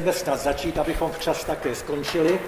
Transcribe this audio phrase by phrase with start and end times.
[0.00, 2.40] Můžeme snad začít, abychom včas také skončili.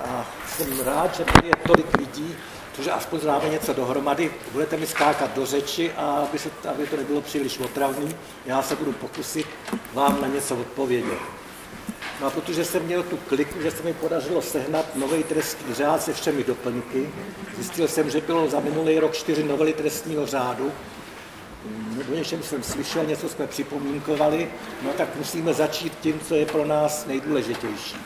[0.00, 2.36] A jsem rád, že tady je tolik lidí,
[2.72, 4.30] protože aspoň známe něco dohromady.
[4.52, 8.76] Budete mi skákat do řeči a aby, se, aby to nebylo příliš otravný, já se
[8.76, 9.46] budu pokusit
[9.94, 11.18] vám na něco odpovědět.
[12.20, 16.02] No a protože jsem měl tu kliku, že se mi podařilo sehnat nový trestní řád
[16.02, 17.10] se všemi doplňky,
[17.56, 20.72] zjistil jsem, že bylo za minulý rok čtyři novely trestního řádu,
[22.12, 24.50] o něčem jsem slyšel, něco jsme připomínkovali,
[24.82, 27.96] no tak musíme začít tím, co je pro nás nejdůležitější.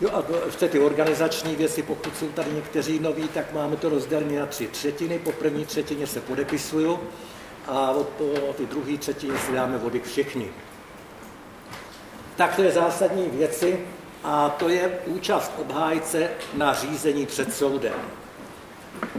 [0.00, 4.40] Jo a v ty organizační věci, pokud jsou tady někteří noví, tak máme to rozdělené
[4.40, 5.18] na tři třetiny.
[5.18, 6.98] Po první třetině se podepisuju
[7.66, 8.24] a od po
[8.56, 10.48] ty druhé třetině si dáme vody všichni.
[12.36, 13.80] Tak to je zásadní věci
[14.24, 18.25] a to je účast obhájce na řízení před soudem.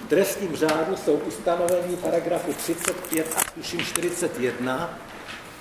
[0.05, 4.99] V trestním řádu jsou ustanovení paragrafu 35 a tuším 41,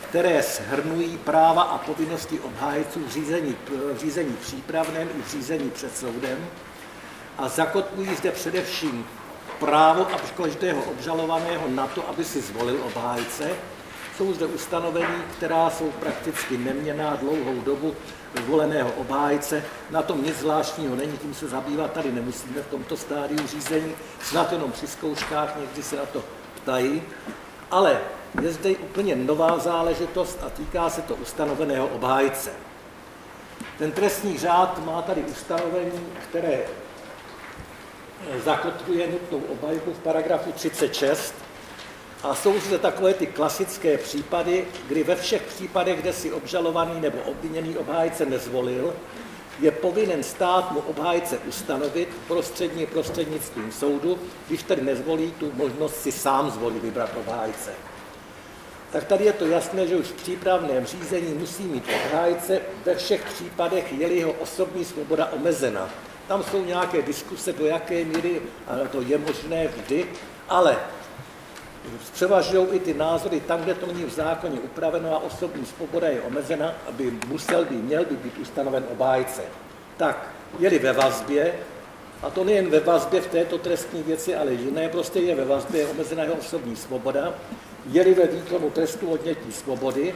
[0.09, 3.57] které shrnují práva a povinnosti obhájců v řízení,
[3.95, 6.47] v řízení přípravném i v řízení před soudem
[7.39, 9.07] a zakotvují zde především
[9.61, 13.51] právo a každého obžalovaného na to, aby si zvolil obhájce.
[14.17, 17.95] Jsou zde ustanovení, která jsou prakticky neměná dlouhou dobu
[18.45, 19.65] zvoleného obhájce.
[19.91, 24.53] Na tom nic zvláštního není, tím se zabývat tady nemusíme v tomto stádiu řízení, snad
[24.53, 26.25] jenom při zkouškách, někdy se na to
[26.57, 27.03] ptají.
[27.71, 28.01] Ale
[28.43, 32.51] je zde úplně nová záležitost a týká se to ustanoveného obhájce.
[33.79, 36.59] Ten trestní řád má tady ustanovení, které
[38.45, 41.35] zakotvuje nutnou obhajobu v paragrafu 36
[42.23, 47.19] a jsou zde takové ty klasické případy, kdy ve všech případech, kde si obžalovaný nebo
[47.19, 48.95] obviněný obhájce nezvolil,
[49.61, 56.13] je povinen stát mu obhájce ustanovit prostřední prostřednictvím soudu, když tedy nezvolí tu možnost si
[56.13, 57.71] sám zvolit vybrat obhájce.
[58.93, 63.25] Tak tady je to jasné, že už v přípravném řízení musí mít obhájce ve všech
[63.35, 65.91] případech, je jeho osobní svoboda omezena.
[66.29, 68.43] Tam jsou nějaké diskuse, do jaké míry,
[68.93, 70.07] to je možné vždy,
[70.49, 70.77] ale
[72.13, 76.23] převažují i ty názory tam, kde to není v zákoně upraveno a osobní svoboda je
[76.23, 79.43] omezena, aby musel by, měl by být ustanoven obhájce.
[79.97, 81.55] Tak, jeli ve vazbě,
[82.23, 85.81] a to nejen ve vazbě v této trestní věci, ale jiné, prostě je ve vazbě,
[85.81, 87.35] je omezená jeho osobní svoboda,
[87.91, 90.15] jeli ve výkonu trestu odnětí svobody,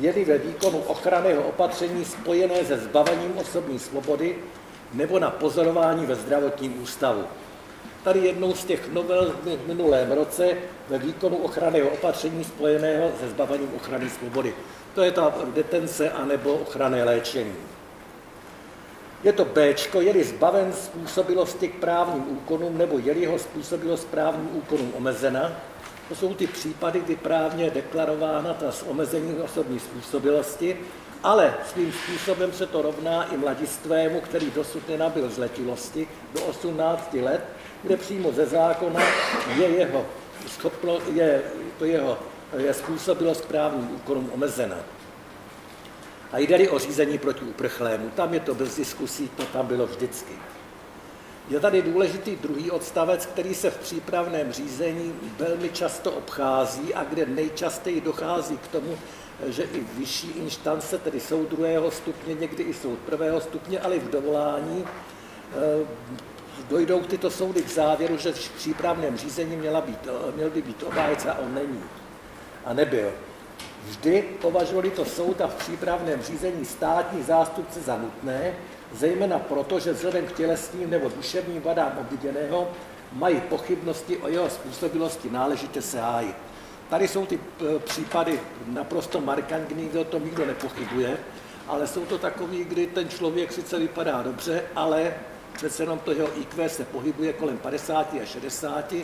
[0.00, 4.38] jeli ve výkonu ochranného opatření spojené se zbavením osobní svobody
[4.94, 7.24] nebo na pozorování ve zdravotním ústavu.
[8.06, 10.56] Tady jednou z těch novel v minulém roce
[10.88, 14.54] ve výkonu ochranného opatření spojeného se zbavením ochrany svobody.
[14.94, 17.54] To je ta detence anebo ochranné léčení.
[19.24, 24.92] Je to B, je-li zbaven způsobilosti k právním úkonům nebo je-li jeho způsobilost právním úkonům
[24.96, 25.52] omezena.
[26.08, 30.78] To jsou ty případy, kdy právně je deklarována ta omezení osobní způsobilosti,
[31.22, 37.55] ale svým způsobem se to rovná i mladistvému, který dosud nenabil zletilosti do 18 let,
[37.86, 39.00] kde přímo ze zákona
[39.56, 40.06] je jeho,
[40.46, 41.42] schopno, je,
[41.78, 42.18] to jeho
[42.56, 44.76] je způsobilost právním úkonům omezena.
[46.32, 48.10] A jde o řízení proti uprchlému.
[48.10, 50.32] Tam je to bez diskusí, to tam bylo vždycky.
[51.48, 57.26] Je tady důležitý druhý odstavec, který se v přípravném řízení velmi často obchází a kde
[57.26, 58.98] nejčastěji dochází k tomu,
[59.46, 64.00] že i vyšší instance, tedy soud druhého stupně, někdy i soud prvého stupně, ale i
[64.00, 65.86] v dovolání, eh,
[66.68, 71.30] dojdou tyto soudy k závěru, že v přípravném řízení měla být, měl by být obhájce
[71.30, 71.82] a on není.
[72.64, 73.12] A nebyl.
[73.88, 78.54] Vždy považovali to soud a v přípravném řízení státní zástupce za nutné,
[78.92, 82.68] zejména proto, že vzhledem k tělesným nebo duševním vadám obviněného
[83.12, 86.36] mají pochybnosti o jeho způsobilosti náležitě se hájit.
[86.90, 91.16] Tady jsou ty e, případy naprosto markantní, kde o tom nikdo nepochybuje,
[91.68, 95.14] ale jsou to takový, kdy ten člověk sice vypadá dobře, ale
[95.56, 98.94] přece jenom to jeho IQ se pohybuje kolem 50 a 60.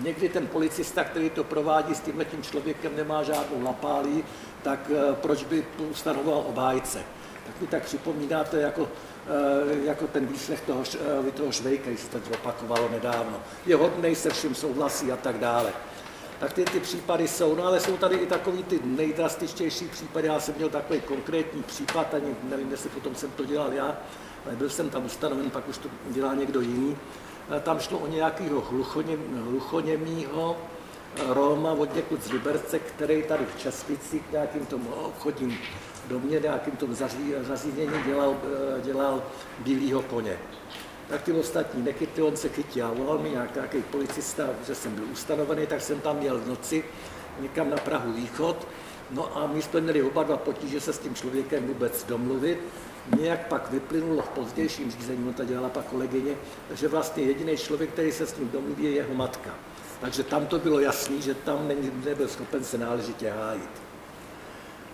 [0.00, 4.24] Někdy ten policista, který to provádí s tímhle tím člověkem, nemá žádnou lapálí,
[4.62, 6.98] tak eh, proč by ustanoval obhájce?
[7.46, 8.88] Tak mi tak připomínáte jako,
[9.26, 10.82] eh, jako ten výslech toho,
[11.28, 13.40] eh, toho Švejka, když se to opakovalo nedávno.
[13.66, 15.72] Je hodnej, se vším souhlasí a tak dále.
[16.40, 20.28] Tak ty, ty případy jsou, no ale jsou tady i takový ty nejdrastičtější případy.
[20.28, 23.96] Já jsem měl takový konkrétní případ, ani nevím, jestli potom jsem to dělal já,
[24.52, 26.96] byl jsem tam ustanoven, pak už to dělá někdo jiný.
[27.62, 28.64] Tam šlo o nějakého
[29.44, 30.56] hluchoněmýho
[31.16, 35.58] eh, Roma od někud z Liberce, který tady v Časticích nějakým tomu obchodním
[36.08, 36.94] domě, nějakým tomu
[37.42, 38.36] zařízení dělal,
[38.76, 39.22] eh, dělal
[39.58, 40.38] bílýho koně.
[41.08, 44.94] Tak ty ostatní nechytli, on se chytil a volal mi nějak, nějaký policista, že jsem
[44.94, 46.84] byl ustanovený, tak jsem tam měl v noci
[47.40, 48.66] někam na Prahu východ
[49.10, 52.58] No a my jsme měli oba dva potíže se s tím člověkem vůbec domluvit.
[53.20, 56.34] Nějak pak vyplynulo v pozdějším řízení, no to dělala pak kolegyně,
[56.74, 59.50] že vlastně jediný člověk, který se s ním domluví, je jeho matka.
[60.00, 61.68] Takže tam to bylo jasný, že tam
[62.04, 63.70] nebyl schopen se náležitě hájit.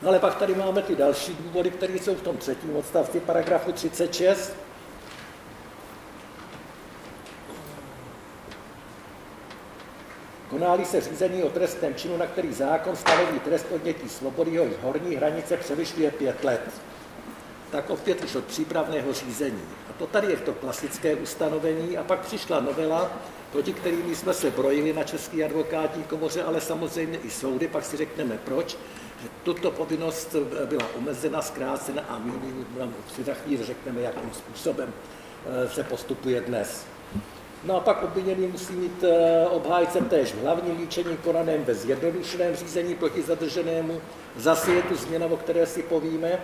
[0.02, 3.72] No ale pak tady máme ty další důvody, které jsou v tom třetím odstavci paragrafu
[3.72, 4.52] 36.
[10.50, 15.16] Konáli se řízení o trestném činu, na který zákon stanoví trest odnětí svobody, jehož horní
[15.16, 16.70] hranice převyšuje pět let.
[17.72, 19.62] Tak opět už od přípravného řízení.
[19.90, 23.10] A to tady je to klasické ustanovení a pak přišla novela,
[23.52, 27.96] proti kterými jsme se brojili na Český advokátní komoře, ale samozřejmě i soudy, pak si
[27.96, 28.76] řekneme proč,
[29.22, 30.36] že tuto povinnost
[30.66, 32.32] byla omezena, zkrácena a my
[33.14, 34.92] si za chvíli řekneme, jakým způsobem
[35.46, 36.86] eh, se postupuje dnes.
[37.64, 42.56] No a pak obviněný musí mít eh, obhájcem též v hlavním líčení konaném ve zjednodušeném
[42.56, 44.00] řízení proti zadrženému.
[44.36, 46.38] Zase je tu změna, o které si povíme.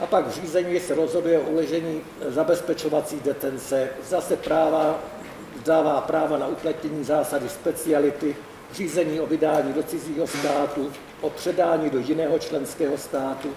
[0.00, 3.88] A pak v řízení se rozhoduje o uležení zabezpečovací detence.
[4.08, 4.98] Zase práva,
[5.64, 8.36] dává práva na uplatnění zásady speciality,
[8.72, 13.48] řízení o vydání do cizího státu, o předání do jiného členského státu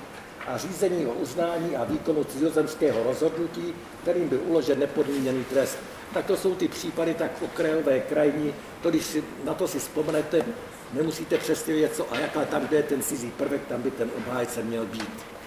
[0.48, 5.78] a řízení o uznání a výkonu cizozemského rozhodnutí, kterým by uložen nepodmíněný trest
[6.14, 10.46] tak to jsou ty případy tak okrajové, krajní, to když si, na to si vzpomenete,
[10.94, 14.10] nemusíte přesně vědět, co a jaká tam, kde je ten cizí prvek, tam by ten
[14.18, 15.39] obhájce měl být.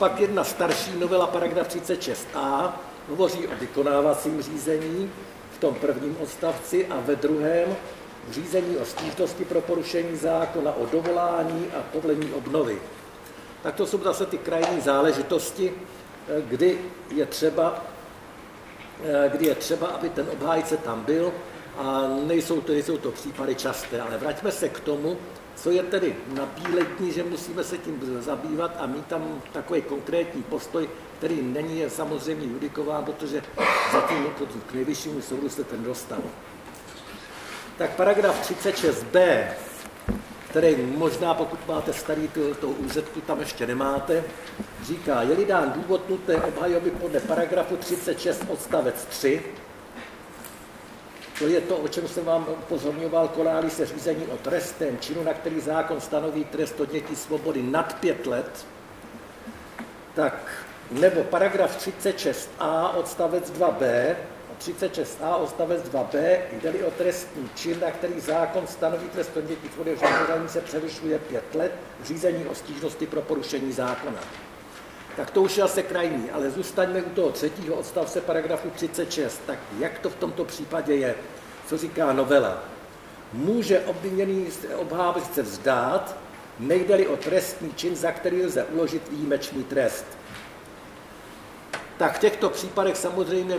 [0.00, 2.72] Pak jedna starší novela, paragraf 36a,
[3.08, 5.10] hovoří o vykonávacím řízení
[5.56, 7.76] v tom prvním odstavci a ve druhém
[8.30, 12.78] řízení o stížnosti pro porušení zákona, o dovolání a povolení obnovy.
[13.62, 15.72] Tak to jsou zase ty krajní záležitosti,
[16.48, 16.78] kdy
[17.10, 17.82] je třeba
[19.28, 21.32] kdy je třeba, aby ten obhájce tam byl
[21.78, 24.00] a nejsou to, nejsou to případy časté.
[24.00, 25.16] Ale vraťme se k tomu,
[25.62, 30.88] co je tedy nabílední, že musíme se tím zabývat a mít tam takový konkrétní postoj,
[31.18, 33.42] který není samozřejmě judikován, protože
[33.92, 34.26] zatím
[34.66, 36.18] k nejvyššímu soudu se ten dostal.
[37.78, 39.44] Tak paragraf 36b
[40.50, 44.24] který možná, pokud máte starý tu, tu tam ještě nemáte,
[44.84, 49.42] říká, je-li dán důvod nutné obhajoby podle paragrafu 36 odstavec 3,
[51.40, 55.34] to je to, o čem jsem vám upozorňoval, konáli se řízení o trestném činu, na
[55.34, 58.66] který zákon stanoví trest odnětí svobody nad pět let,
[60.14, 64.14] tak nebo paragraf 36a odstavec 2b,
[64.60, 69.98] 36a odstavec 2b, jde o trestní čin, na který zákon stanoví trest odnětí svobody,
[70.46, 71.72] se převyšuje pět let,
[72.04, 74.20] řízení o stížnosti pro porušení zákona.
[75.20, 79.40] Tak to už je asi krajní, ale zůstaňme u toho třetího odstavce paragrafu 36.
[79.46, 81.14] Tak jak to v tomto případě je?
[81.66, 82.64] Co říká novela?
[83.32, 84.46] Může obviněný
[84.76, 86.16] obhájit se vzdát,
[86.58, 90.06] nejde-li o trestní čin, za který lze uložit výjimečný trest
[92.00, 93.58] tak v těchto případech samozřejmě,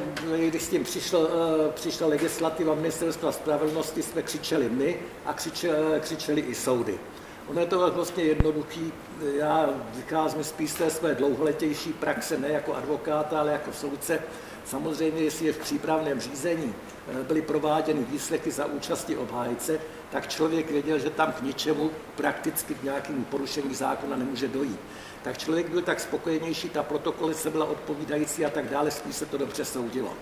[0.50, 6.42] když s tím přišel, eh, přišla legislativa ministerstva spravedlnosti, jsme křičeli my a křičeli, křičeli
[6.42, 7.00] i soudy.
[7.48, 8.94] Ono je to vlastně jednoduchý.
[9.36, 14.20] Já vycházím spíš té své dlouholetější praxe, ne jako advokáta, ale jako soudce.
[14.66, 16.74] Samozřejmě, jestli je v přípravném řízení
[17.10, 19.80] eh, byly prováděny výslechy za účasti obhájce,
[20.12, 24.80] tak člověk věděl, že tam k ničemu prakticky k nějakému porušení zákona nemůže dojít
[25.24, 26.86] tak člověk byl tak spokojenější, ta
[27.32, 30.14] se byla odpovídající a tak dále, spíš se to dobře soudilo.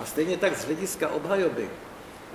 [0.00, 1.70] A stejně tak z hlediska obhajoby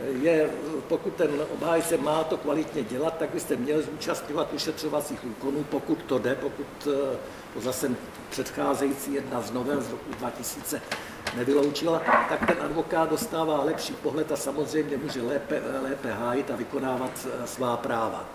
[0.06, 0.50] je,
[0.88, 6.20] pokud ten obhájce má to kvalitně dělat, tak byste měl zúčastňovat ušetřovacích úkonů, pokud to
[6.20, 7.18] jde, pokud eh,
[7.54, 7.92] to zase
[8.30, 10.82] předcházející jedna z novel z roku 2000
[11.36, 12.00] nevyloučila,
[12.30, 17.48] tak ten advokát dostává lepší pohled a samozřejmě může lépe, lépe hájit a vykonávat eh,
[17.48, 18.26] svá práva.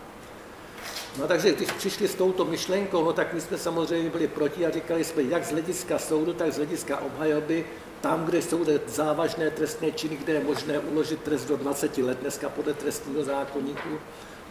[1.18, 4.70] No takže když přišli s touto myšlenkou, no, tak my jsme samozřejmě byli proti a
[4.70, 7.64] říkali jsme, jak z hlediska soudu, tak z hlediska obhajoby,
[8.02, 12.48] tam, kde jsou závažné trestné činy, kde je možné uložit trest do 20 let dneska
[12.48, 13.98] podle trestního zákonníku,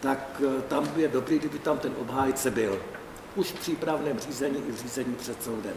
[0.00, 2.82] tak eh, tam je dobrý, kdyby tam ten obhájce byl.
[3.36, 5.74] Už v přípravném řízení i v řízení před soudem.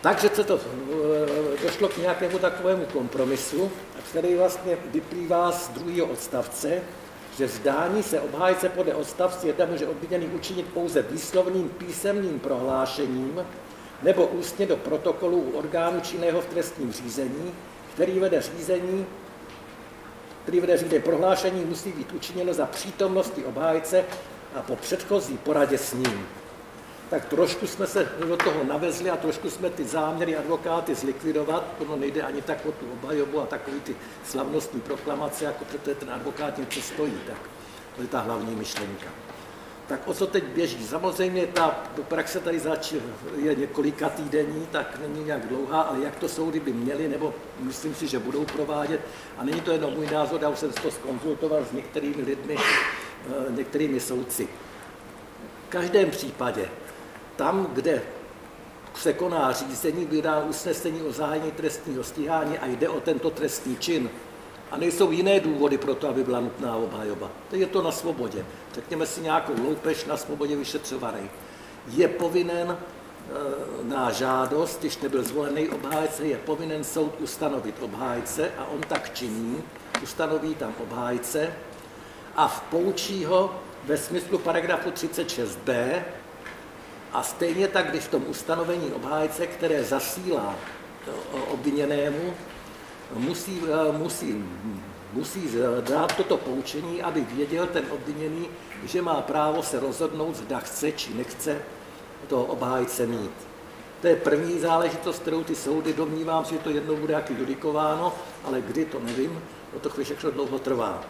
[0.00, 3.70] Takže se to eh, došlo k nějakému takovému kompromisu,
[4.10, 6.80] který vlastně vyplývá z druhého odstavce,
[7.38, 13.40] že vzdání se obhájce podle odstavce 1 může obviněný učinit pouze výslovným písemným prohlášením
[14.02, 17.54] nebo ústně do protokolu u orgánu činného v trestním řízení,
[17.94, 19.06] který vede řízení,
[20.42, 24.04] který vede řízení prohlášení musí být učiněno za přítomnosti obhájce
[24.54, 26.26] a po předchozí poradě s ním
[27.12, 31.96] tak trošku jsme se do toho navezli a trošku jsme ty záměry advokáty zlikvidovat, ono
[31.96, 36.58] nejde ani tak o tu obhajobu a takový ty slavnostní proklamace, jako protože ten advokát
[36.58, 37.14] něco stojí.
[37.26, 37.36] Tak
[37.96, 39.06] To je ta hlavní myšlenka.
[39.92, 40.86] Tak o co teď běží?
[40.86, 42.94] Samozřejmě ta praxe tady zač-
[43.36, 47.94] je několika týdení, tak není nějak dlouhá, ale jak to soudy by měly, nebo myslím
[47.94, 49.00] si, že budou provádět.
[49.38, 53.52] A není to jenom můj názor, já už jsem to skonzultoval s některými lidmi, eh,
[53.52, 54.48] některými soudci.
[55.66, 56.68] V každém případě,
[57.36, 58.02] tam, kde
[58.94, 64.10] se koná řízení, vydá usnesení o zahájení trestního stíhání a jde o tento trestný čin,
[64.72, 67.30] a nejsou jiné důvody pro to, aby byla nutná obhajoba.
[67.50, 68.46] To je to na svobodě.
[68.74, 71.30] Řekněme si nějakou loupež na svobodě vyšetřovaný.
[71.88, 73.34] Je povinen eh,
[73.82, 79.62] na žádost, když nebyl zvolený obhájce, je povinen soud ustanovit obhájce a on tak činí,
[80.02, 81.52] ustanoví tam obhájce
[82.36, 86.02] a vpoučí ho ve smyslu paragrafu 36b
[87.12, 90.54] a stejně tak, když v tom ustanovení obhájce, které zasílá
[91.48, 92.34] obviněnému,
[93.14, 94.44] musí, eh, musí,
[95.12, 95.50] musí
[95.80, 98.48] dát toto poučení, aby věděl ten obviněný,
[98.84, 101.62] že má právo se rozhodnout, zda chce či nechce
[102.28, 103.32] toho obhájce mít.
[104.00, 108.12] To je první záležitost, kterou ty soudy domnívám že to jednou bude jaký judikováno,
[108.44, 109.42] ale kdy to nevím,
[109.76, 111.04] o to všechno dlouho trvá.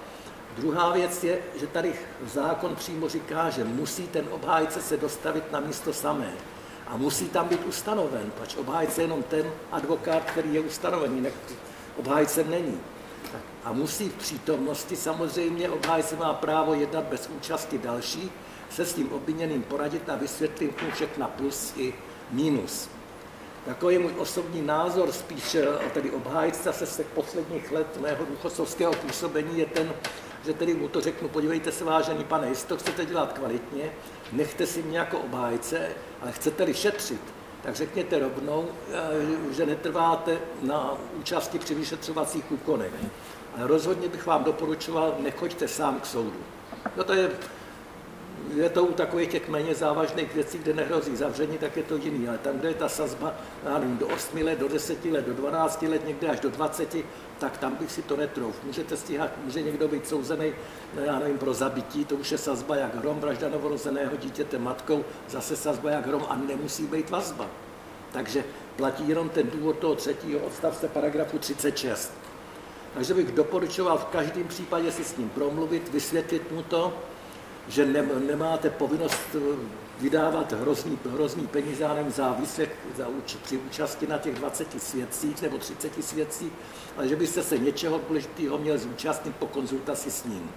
[0.56, 1.94] Druhá věc je, že tady
[2.32, 6.32] zákon přímo říká, že musí ten obhájce se dostavit na místo samé.
[6.86, 11.20] A musí tam být ustanoven, pač obhájce je jenom ten advokát, který je ustanovený,
[11.96, 12.80] obhájcem není.
[13.64, 18.32] A musí v přítomnosti samozřejmě, obhájce má právo jednat bez účasti další,
[18.70, 21.94] se s tím obviněným poradit a vysvětlit mu všechna plus i
[22.30, 22.88] minus.
[23.66, 25.56] Takový můj osobní názor, spíš
[25.94, 29.92] tedy obhájce se z posledních let mého důchodcovského působení je ten,
[30.46, 33.92] že tedy mu to řeknu, podívejte se, vážený pane, jestli to chcete dělat kvalitně,
[34.32, 35.88] nechte si mě jako obhájce,
[36.20, 37.20] ale chcete-li šetřit,
[37.62, 42.92] tak řekněte rovnou, eh, že netrváte na účasti při vyšetřovacích úkonech.
[43.56, 46.40] Ale rozhodně bych vám doporučoval, nechoďte sám k soudu.
[46.96, 47.30] No to je,
[48.56, 52.28] je to u takových těch méně závažných věcí, kde nehrozí zavření, tak je to jiný.
[52.28, 55.82] Ale tam, kde je ta sazba, nevím, do 8 let, do 10 let, do 12
[55.82, 56.96] let, někde až do 20,
[57.38, 58.64] tak tam bych si to netrouf.
[58.64, 60.52] Můžete stíhat, může někdo být souzený,
[61.04, 65.56] já nevím, pro zabití, to už je sazba jak hrom, vražda novorozeného dítěte matkou, zase
[65.56, 67.46] sazba jak hrom a nemusí být vazba.
[68.12, 68.44] Takže
[68.76, 72.12] platí jenom ten důvod toho třetího odstavce paragrafu 36.
[72.94, 76.92] Takže bych doporučoval v každém případě si s ním promluvit, vysvětlit mu to,
[77.72, 79.38] že ne, nemáte povinnost eh,
[80.00, 85.58] vydávat hrozný, hrozný peníze za výslech za úč, při účasti na těch 20 svědcích nebo
[85.58, 86.52] 30 svědcích,
[86.96, 90.50] ale že byste se něčeho důležitého měl zúčastnit po konzultaci s ním.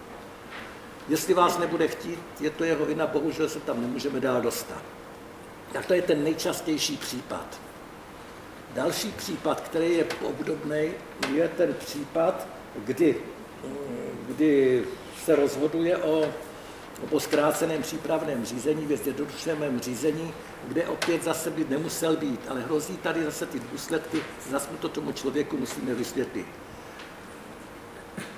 [1.09, 4.81] Jestli vás nebude chtít, je to jeho vina, bohužel se tam nemůžeme dál dostat.
[5.73, 7.59] Tak to je ten nejčastější případ.
[8.73, 10.91] Další případ, který je obdobný,
[11.33, 13.15] je ten případ, kdy,
[14.27, 14.83] kdy
[15.25, 16.33] se rozhoduje o
[17.09, 20.33] po zkráceném přípravném řízení, ve zjednodušeném řízení,
[20.67, 25.11] kde opět zase by nemusel být, ale hrozí tady zase ty důsledky, zase to tomu
[25.11, 26.45] člověku musíme vysvětlit.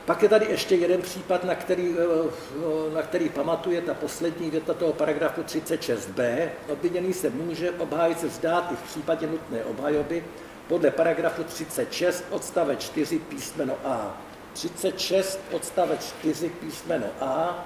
[0.05, 4.73] Pak je tady ještě jeden případ, na který, eh, na který pamatuje ta poslední věta
[4.73, 6.51] toho paragrafu 36b.
[6.69, 10.23] Obviněný se může obhájce vzdát i v případě nutné obhajoby
[10.67, 14.21] podle paragrafu 36 odstavec 4 písmeno A.
[14.53, 17.65] 36 odstavec 4 písmeno A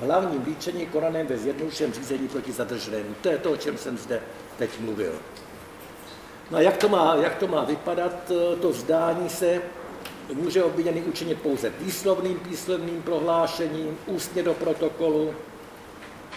[0.00, 3.14] hlavním líčení konaném ve zjednodušeném řízení proti zadrženému.
[3.20, 4.20] To je to, o čem jsem zde
[4.58, 5.12] teď mluvil.
[6.50, 9.62] No a jak to má, jak to má vypadat, to vzdání se
[10.34, 15.34] může obviněný učinit pouze výslovným píslovným prohlášením, ústně do protokolu,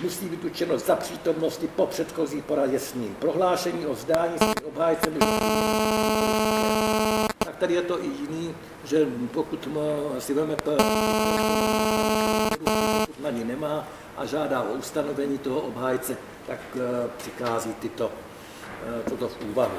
[0.01, 3.15] musí být učeno za přítomnosti po předchozí poradě s ním.
[3.15, 5.09] Prohlášení o vzdání se obhájce
[7.53, 9.67] tak tady je to i jiný, že pokud
[10.19, 10.55] si veme
[13.23, 16.17] na ní nemá a žádá o ustanovení toho obhájce,
[16.47, 18.11] tak eh, přichází tyto,
[18.87, 19.77] eh, toto v úvahu.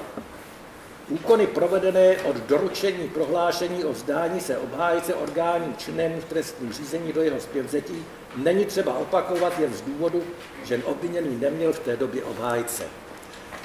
[1.09, 7.23] Úkony provedené od doručení prohlášení o vzdání se obhájce orgánů činnému v trestním řízení do
[7.23, 8.05] jeho zpěvzetí
[8.37, 10.23] není třeba opakovat jen z důvodu,
[10.65, 13.04] že obviněný neměl v té době obhájce.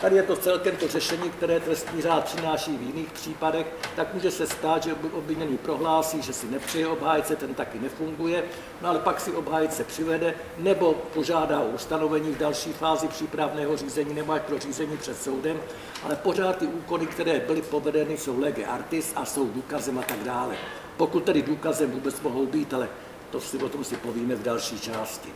[0.01, 4.31] Tady je to celkem to řešení, které trestní řád přináší v jiných případech, tak může
[4.31, 8.43] se stát, že obviněný prohlásí, že si nepřeje obhájce, ten taky nefunguje,
[8.81, 14.13] no ale pak si obhájce přivede nebo požádá o ustanovení v další fázi přípravného řízení
[14.13, 15.59] nebo až pro řízení před soudem,
[16.03, 20.19] ale pořád ty úkony, které byly povedeny, jsou lege artis a jsou důkazem a tak
[20.23, 20.55] dále.
[20.97, 22.89] Pokud tedy důkazem vůbec mohou být, ale
[23.31, 25.29] to si o tom si povíme v další části.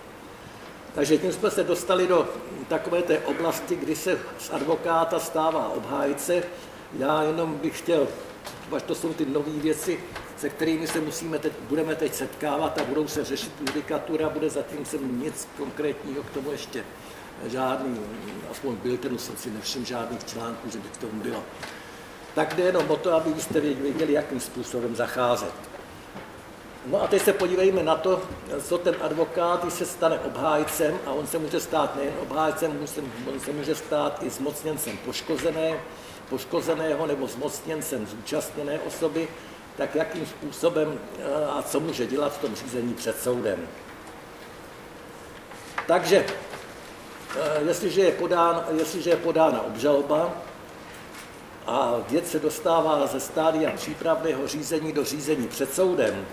[0.96, 2.30] Takže tím jsme se dostali do
[2.68, 6.44] takové té oblasti, kdy se z advokáta stává obhájce.
[6.98, 8.08] Já jenom bych chtěl,
[8.76, 10.00] až to jsou ty nové věci,
[10.38, 14.86] se kterými se musíme teď, budeme teď setkávat a budou se řešit judikatura, bude zatím
[14.86, 16.84] jsem nic konkrétního k tomu ještě
[17.46, 18.00] žádný,
[18.52, 21.44] aspoň byl jsem si nevšiml žádných článků, že by k tomu bylo.
[22.36, 25.73] Tak jde jenom o to, aby jste věděli, jakým způsobem zacházet.
[26.86, 28.22] No a teď se podívejme na to,
[28.64, 32.80] co ten advokát, když se stane obhájcem, a on se může stát nejen obhájcem,
[33.28, 35.80] on se může stát i zmocněncem poškozené,
[36.30, 39.28] poškozeného nebo zmocněncem zúčastněné osoby,
[39.78, 43.68] tak jakým způsobem eh, a co může dělat v tom řízení před soudem.
[45.88, 46.26] Takže,
[47.36, 50.34] eh, jestliže je, podán, jestliže je podána obžaloba
[51.68, 56.26] a věc se dostává ze stádia přípravného řízení do řízení před soudem,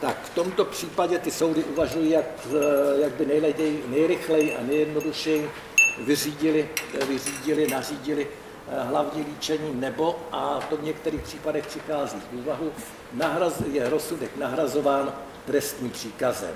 [0.00, 5.50] tak v tomto případě ty soudy uvažují, jak, eh, jak by nejleději, nejrychleji a nejjednodušeji
[5.98, 6.68] vyřídili,
[7.08, 8.26] vyřídili, nařídili
[8.72, 12.72] Eh, hlavní líčení nebo, a to v některých případech přichází v úvahu,
[13.12, 15.12] nahraz, je rozsudek nahrazován
[15.46, 16.54] trestním příkazem.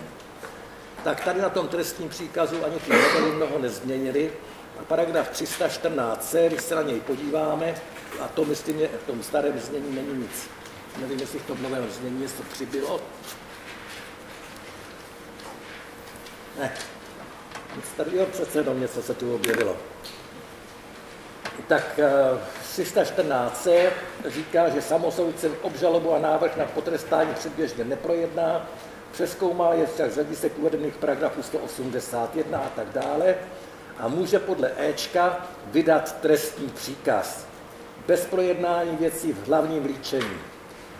[1.05, 4.33] Tak tady na tom trestním příkazu ani ty novely mnoho nezměnili.
[4.81, 7.75] A paragraf 314c, když se na něj podíváme,
[8.21, 10.49] a to myslím, že v tom starém znění není nic.
[11.01, 13.01] Nevím, jestli v tom novém znění něco přibylo.
[16.59, 16.73] Ne.
[17.77, 19.77] Nic tady, jo, přece jenom něco se tu objevilo
[21.69, 22.01] tak
[22.77, 23.91] 314c eh,
[24.31, 28.69] říká, že samosoudce obžalobu a návrh na potrestání předběžně neprojedná,
[29.13, 33.35] přeskoumá je však z hledisek uvedených paragrafů 181 a tak dále
[33.99, 37.47] a může podle Ečka vydat trestní příkaz
[38.07, 40.54] bez projednání věcí v hlavním líčení.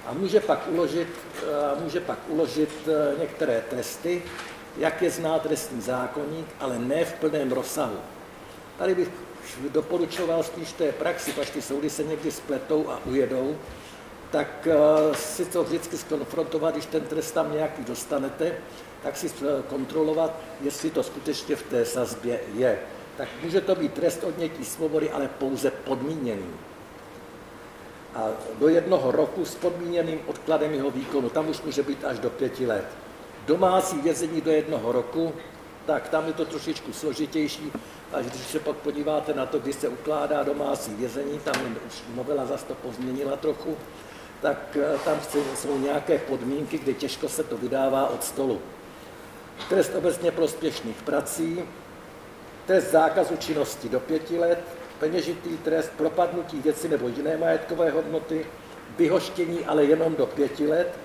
[0.07, 1.09] A může pak uložit,
[1.43, 4.23] eh, může pak uložit eh, některé tresty,
[4.79, 7.97] jak je zná trestní zákonník, ale ne v plném rozsahu.
[8.79, 9.09] Tady bych
[9.69, 13.57] doporučoval spíš té praxi, až ty soudy se někdy spletou a ujedou,
[14.31, 18.53] tak eh, si to vždycky skonfrontovat, když ten trest tam nějaký dostanete,
[19.03, 19.31] tak si
[19.69, 22.79] kontrolovat, jestli to skutečně v té sazbě je.
[23.17, 26.51] Tak může to být trest odnětí svobody, ale pouze podmíněný.
[28.15, 32.31] A do jednoho roku s podmíněným odkladem jeho výkonu, tam už může být až do
[32.31, 32.85] pěti let.
[33.47, 35.33] Domácí vězení do jednoho roku,
[35.87, 37.73] tak tam je to trošičku složitější,
[38.13, 41.55] a když se pak podíváte na to, kdy se ukládá domácí vězení, tam
[41.87, 43.77] už novela zase to pozměnila trochu,
[44.43, 45.19] tak eh, tam
[45.55, 48.61] jsou nějaké podmínky, kdy těžko se to vydává od stolu.
[49.69, 51.63] Trest obecně prospěšných prací,
[52.67, 54.65] trest zákazu činnosti do pěti let,
[55.01, 58.47] peněžitý trest propadnutí věci nebo jiné majetkové hodnoty,
[58.99, 60.99] vyhoštění ale jenom do pěti let,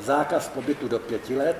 [0.00, 1.56] zákaz pobytu do pěti let,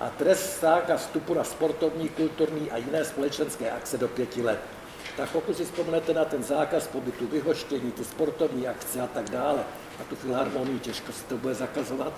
[0.00, 4.58] a trest zákaz vstupu na sportovní, kulturní a jiné společenské akce do pěti let.
[5.16, 9.64] Tak pokud si vzpomenete na ten zákaz pobytu, vyhoštění, ty sportovní akce a tak dále,
[10.00, 12.12] a tu filharmonii těžko se to bude zakazovat,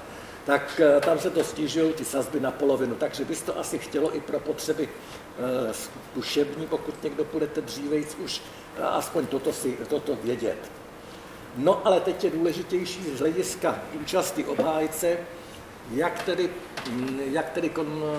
[0.46, 2.94] tak eh, tam se to stížují ty sazby na polovinu.
[2.94, 8.42] Takže bys to asi chtělo i pro potřeby e, zkušební, pokud někdo půjdete dřívejc, už
[8.82, 10.70] aspoň toto, si, toto vědět.
[11.56, 15.16] No ale teď je důležitější z hlediska účasti obhájce,
[15.90, 16.50] jak tedy,
[17.16, 17.70] jak tedy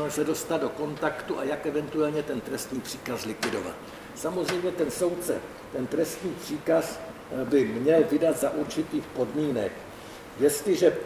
[0.10, 3.76] se dostat do kontaktu a jak eventuálně ten trestní příkaz likvidovat.
[4.16, 5.42] Samozřejmě ten soudce
[5.76, 7.00] ten trestní příkaz
[7.42, 9.72] eh, by měl vydat za určitých podmínek.
[10.40, 10.98] Jestliže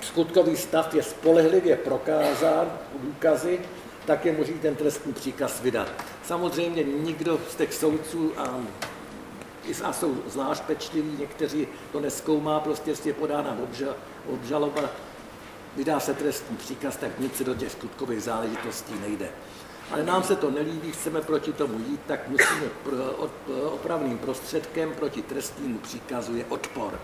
[0.00, 3.58] skutkový stav je spolehlivě prokázán důkazy,
[4.06, 5.88] tak je možný ten trestní příkaz vydat.
[6.24, 8.60] Samozřejmě nikdo z těch soudců a,
[9.84, 13.56] a jsou zvlášť pečliví, někteří to neskoumá, prostě je podána
[14.28, 14.82] obžaloba,
[15.76, 19.28] vydá se trestní příkaz, tak nic se do těch skutkových záležitostí nejde.
[19.90, 22.70] Ale nám se to nelíbí, chceme proti tomu jít, tak musíme
[23.64, 26.98] opravným prostředkem proti trestnímu příkazu je odpor.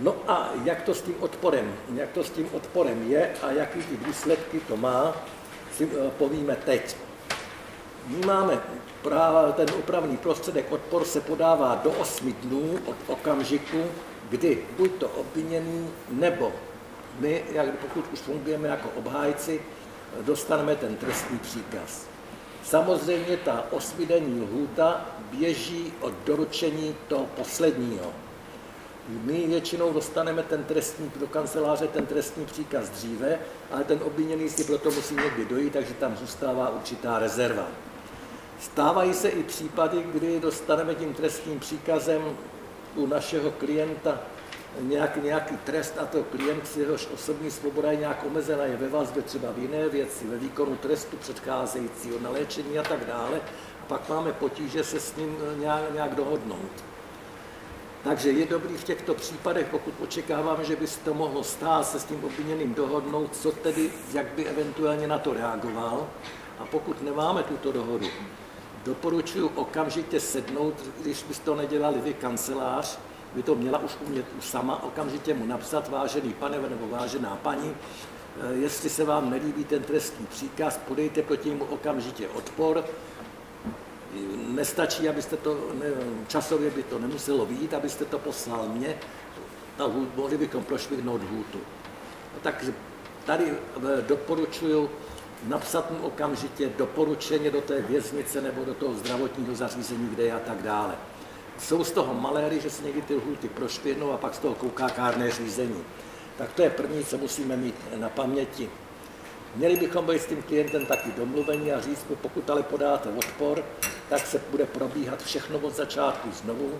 [0.00, 3.78] No a jak to s tím odporem, jak to s tím odporem je a jaký
[3.78, 5.16] ty důsledky to má,
[5.76, 6.96] si eh, povíme teď.
[8.06, 8.60] My máme
[9.56, 13.84] ten opravný prostředek odpor se podává do 8 dnů od okamžiku,
[14.30, 16.52] kdy buď to obviněný, nebo
[17.18, 19.60] my, jak pokud už fungujeme jako obhájci,
[20.20, 22.06] dostaneme ten trestní příkaz.
[22.64, 28.12] Samozřejmě ta osmidenní lhůta běží od doručení toho posledního.
[29.08, 33.38] My většinou dostaneme ten trestní, do kanceláře ten trestní příkaz dříve,
[33.70, 37.66] ale ten obviněný si proto musí někdy dojít, takže tam zůstává určitá rezerva.
[38.60, 42.22] Stávají se i případy, kdy dostaneme tím trestním příkazem
[42.96, 44.20] u našeho klienta
[44.80, 48.88] nějaký, nějaký trest a to klient si jehož osobní svoboda je nějak omezená, je ve
[48.88, 53.40] vazbě třeba v jiné věci, ve výkonu trestu předcházejícího, na léčení a tak dále.
[53.86, 56.84] Pak máme potíže se s ním nějak, nějak dohodnout.
[58.08, 62.00] Takže je dobrý v těchto případech, pokud očekáváme, že by se to mohlo stát, se
[62.00, 66.08] s tím obviněným dohodnout, co tedy, jak by eventuálně na to reagoval.
[66.58, 68.06] A pokud nemáme tuto dohodu,
[68.84, 72.98] doporučuji okamžitě sednout, když byste to nedělali vy kancelář,
[73.34, 77.74] by to měla už umět už sama, okamžitě mu napsat, vážený pane nebo vážená paní,
[78.40, 82.84] eh, jestli se vám nelíbí ten trestní příkaz, podejte proti němu okamžitě odpor,
[84.48, 85.86] nestačí, abyste to, ne,
[86.28, 88.98] časově by to nemuselo být, abyste to poslal mně,
[89.76, 91.58] ta hůd, mohli bychom prošvihnout hůtu.
[92.42, 92.74] Takže
[93.26, 94.90] tady eh, doporučuju
[95.46, 100.38] napsat mu okamžitě doporučeně do té věznice nebo do toho zdravotního zařízení, kde je a
[100.38, 100.94] tak dále.
[101.58, 104.88] Jsou z toho maléry, že se někdy ty lhuty prošpěnou a pak z toho kouká
[104.88, 105.84] kárné řízení.
[106.38, 108.70] Tak to je první, co musíme mít na paměti.
[109.54, 113.64] Měli bychom být s tím klientem taky domluvení a říct mu, pokud ale podáte odpor,
[114.08, 116.72] tak se bude probíhat všechno od začátku znovu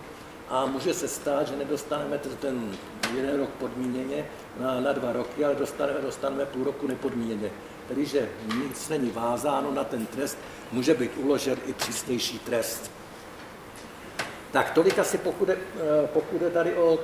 [0.48, 2.76] a může se stát, že nedostaneme ten
[3.16, 4.26] jeden rok podmíněně
[4.60, 7.50] na, na dva roky, ale dostaneme, dostaneme půl roku nepodmíněně.
[7.88, 8.28] Tedy, že
[8.64, 10.38] nic není vázáno na ten trest,
[10.72, 12.90] může být uložen i přísnější trest.
[14.50, 15.56] Tak tolik asi pokud eh,
[16.12, 16.98] pokud je tady o,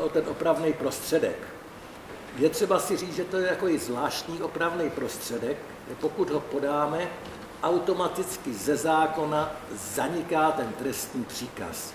[0.00, 1.57] o ten opravný prostředek.
[2.38, 5.56] Je třeba si říct, že to je jako i zvláštní opravný prostředek,
[6.00, 7.08] pokud ho podáme,
[7.62, 9.56] automaticky ze zákona
[9.94, 11.92] zaniká ten trestní příkaz.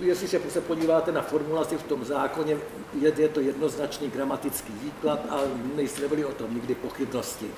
[0.00, 2.56] Jestliže se podíváte na formulaci v tom zákoně,
[3.00, 5.40] je, je to jednoznačný gramatický výklad a
[5.74, 7.50] nejsme byli o tom nikdy pochybnosti.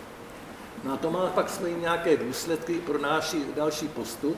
[0.85, 4.37] No a to má pak své nějaké důsledky pro náš další postup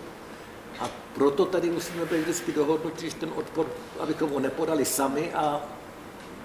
[0.81, 3.67] a proto tady musíme být vždycky dohodnutí, že ten odpor,
[4.01, 5.63] abychom ho nepodali sami a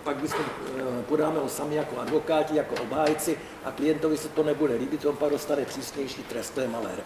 [0.08, 4.76] pak bychom, eh, podáme ho sami jako advokáti, jako obhájci a klientovi se to nebude
[4.76, 7.00] líbit, on pak dostane přísnější trest, to je malér.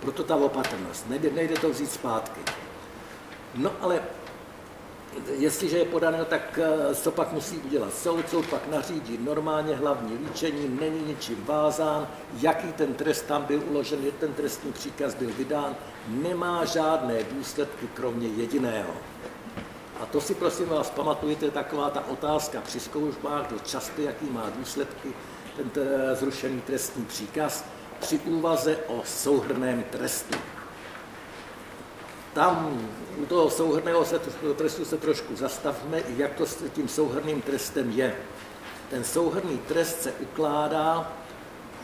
[0.00, 2.40] Proto ta opatrnost, nejde, nejde to vzít zpátky.
[3.54, 4.02] No ale
[5.38, 8.28] jestliže je podané, tak eh, co pak musí udělat soud?
[8.28, 12.08] Soud pak nařídí normálně hlavní líčení, není ničím vázán,
[12.40, 15.76] jaký ten trest tam byl uložen, ten trestní příkaz byl vydán,
[16.08, 18.92] nemá žádné důsledky, kromě jediného.
[20.02, 24.50] A to si prosím vás pamatujte, taková ta otázka při zkouškách, dost často, jaký má
[24.58, 25.08] důsledky
[25.56, 25.70] ten
[26.14, 27.64] zrušený trestní příkaz
[28.00, 30.38] při úvaze o souhrném trestu.
[32.34, 32.80] Tam
[33.16, 34.06] u toho souhrného
[34.56, 38.16] trestu se trošku zastavme, jak to s tím souhrným trestem je.
[38.90, 41.12] Ten souhrný trest se ukládá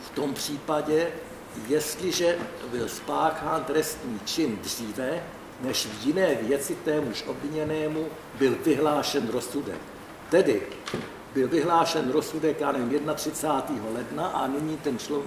[0.05, 1.11] v tom případě,
[1.67, 2.37] jestliže
[2.71, 5.23] byl spáchán trestní čin dříve,
[5.61, 8.07] než v jiné věci témuž obviněnému
[8.39, 9.79] byl vyhlášen rozsudek.
[10.29, 10.61] Tedy
[11.33, 13.83] byl vyhlášen rozsudek, já nevím, 31.
[13.93, 15.23] ledna a nyní ten člo,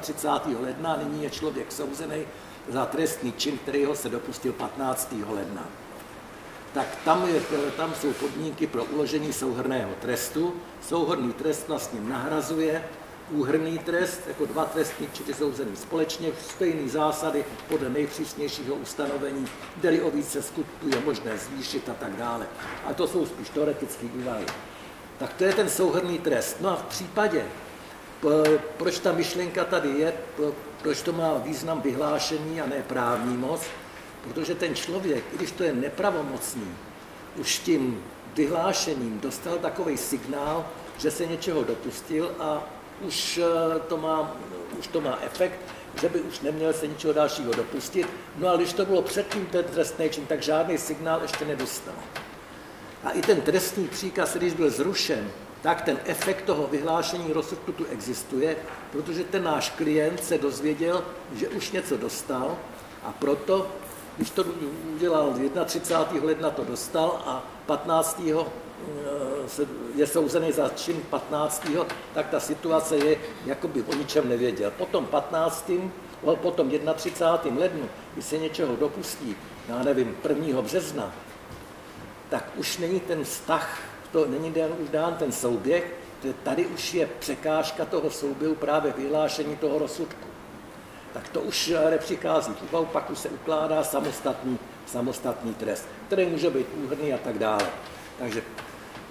[0.00, 0.60] 31.
[0.60, 2.24] ledna a nyní je člověk souzený
[2.68, 5.14] za trestný čin, kterého se dopustil 15.
[5.28, 5.68] ledna.
[6.74, 7.40] Tak tam, je,
[7.76, 10.54] tam jsou podmínky pro uložení souhrného trestu.
[10.88, 12.84] Souhrný trest vlastně nahrazuje
[13.32, 20.10] úhrný trest, jako dva trestní činy souzený společně, stejné zásady podle nejpřísnějšího ustanovení, kde o
[20.10, 22.46] více skutků je možné zvýšit a tak dále.
[22.84, 24.46] A to jsou spíš teoretické úvahy.
[25.18, 26.56] Tak to je ten souhrný trest.
[26.60, 27.44] No a v případě,
[28.76, 30.12] proč ta myšlenka tady je,
[30.82, 33.60] proč to má význam vyhlášení a ne právní moc,
[34.24, 36.74] protože ten člověk, i když to je nepravomocný,
[37.36, 40.66] už tím vyhlášením dostal takový signál,
[40.98, 42.62] že se něčeho dopustil a
[43.02, 44.36] už eh, to má,
[44.78, 45.60] už to má efekt,
[46.00, 48.06] že by už neměl se ničeho dalšího dopustit.
[48.38, 51.94] No a když to bylo předtím ten trestný čin, tak žádný signál ještě nedostal.
[53.04, 55.30] A i ten trestní příkaz, když byl zrušen,
[55.62, 58.56] tak ten efekt toho vyhlášení rozsudku tu existuje,
[58.92, 62.56] protože ten náš klient se dozvěděl, že už něco dostal
[63.02, 63.66] a proto,
[64.16, 64.44] když to
[64.94, 65.34] udělal
[65.64, 66.26] 31.
[66.26, 68.20] ledna, to dostal a 15
[69.94, 71.66] je souzený za čin 15.
[72.14, 73.16] tak ta situace je,
[73.46, 74.70] jako by o ničem nevěděl.
[74.70, 75.70] Potom 15.
[76.34, 77.60] potom 31.
[77.60, 79.36] lednu, když se něčeho dopustí,
[79.68, 80.62] já nevím, 1.
[80.62, 81.12] března,
[82.28, 83.80] tak už není ten vztah,
[84.12, 85.94] to není dán, už dán ten souběh,
[86.42, 90.28] tady už je překážka toho souběhu právě vyhlášení toho rozsudku.
[91.12, 96.50] Tak to už nepřichází v úvahu, pak už se ukládá samostatný, samostatný trest, který může
[96.50, 97.66] být úhrný a tak dále.
[98.18, 98.42] Takže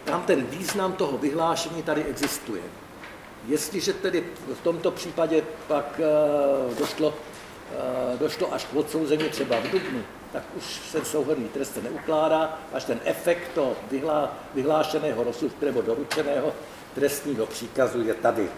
[0.06, 2.62] tam ten význam toho vyhlášení tady existuje.
[3.48, 6.00] Jestliže tedy v tomto případě pak
[6.70, 11.74] uh, došlo, uh, došlo až k odsouzení třeba v Dubnu, tak už se souhrný trest
[11.74, 16.54] se neukládá, až ten efekt toho vyhlá, vyhlášeného rozsudku nebo doručeného
[16.96, 18.50] trestního příkazu je tady.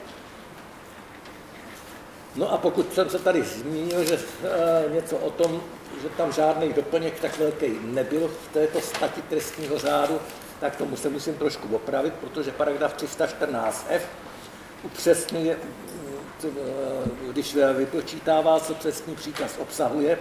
[2.36, 5.62] No a pokud jsem se tady zmínil, že e, něco o tom,
[6.02, 10.20] že tam žádný doplněk tak velký nebyl v této stati trestního řádu,
[10.64, 14.00] tak tomu se musím trošku opravit, protože paragraf 314f
[14.84, 15.58] upřesňuje,
[17.32, 20.18] když vypočítává, co trestní příkaz obsahuje,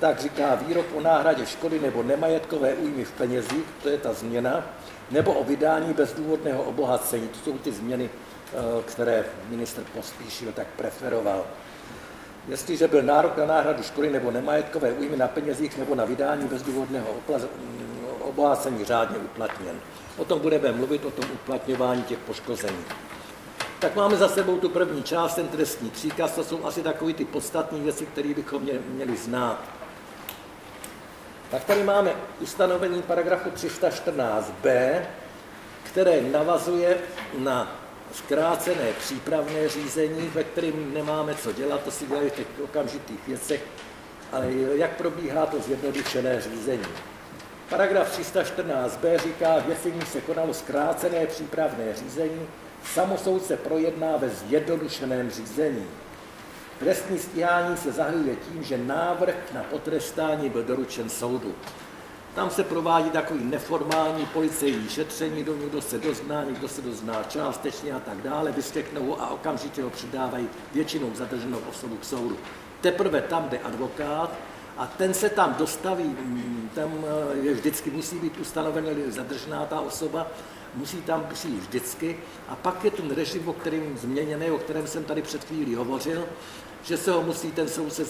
[0.00, 4.66] tak říká výrok o náhradě škody nebo nemajetkové újmy v penězích, to je ta změna,
[5.10, 7.28] nebo o vydání bezdůvodného obohacení.
[7.28, 11.46] To jsou ty změny, eh, které minister Pospíšil tak preferoval.
[12.48, 17.06] Jestliže byl nárok na náhradu škody nebo nemajetkové újmy na penězích nebo na vydání bezdůvodného
[18.30, 19.80] obohacení řádně uplatněn.
[20.16, 22.86] O tom budeme mluvit, o tom uplatňování těch poškozených.
[23.78, 27.24] Tak máme za sebou tu první část, ten trestní příkaz, to jsou asi takové ty
[27.24, 29.64] podstatné věci, které bychom měli znát.
[31.50, 35.00] Tak tady máme ustanovení paragrafu 314b,
[35.82, 36.96] které navazuje
[37.38, 37.76] na
[38.12, 43.64] zkrácené přípravné řízení, ve kterém nemáme co dělat, to si dělají v těch okamžitých věcech,
[44.32, 46.86] ale jak probíhá to zjednodušené řízení.
[47.70, 52.46] Paragraf 314b říká, věci se konalo zkrácené přípravné řízení,
[52.84, 55.86] samosoud se projedná ve zjednodušeném řízení.
[56.78, 61.54] Trestní stíhání se zahajuje tím, že návrh na potrestání byl doručen soudu.
[62.34, 67.92] Tam se provádí takový neformální policejní šetření, do někdo se dozná, někdo se dozná částečně
[67.92, 72.36] a tak dále, vyskeknou a okamžitě ho přidávají většinou zadrženou osobu k soudu.
[72.80, 74.30] Teprve tam jde advokát
[74.80, 76.16] a ten se tam dostaví,
[76.74, 80.26] tam eh, je vždycky musí být ustanoven zadržená ta osoba,
[80.74, 82.18] musí tam přijít vždycky.
[82.48, 86.26] A pak je ten režim, o kterém změněný, o kterém jsem tady před chvílí hovořil,
[86.82, 88.04] že se ho musí ten soudce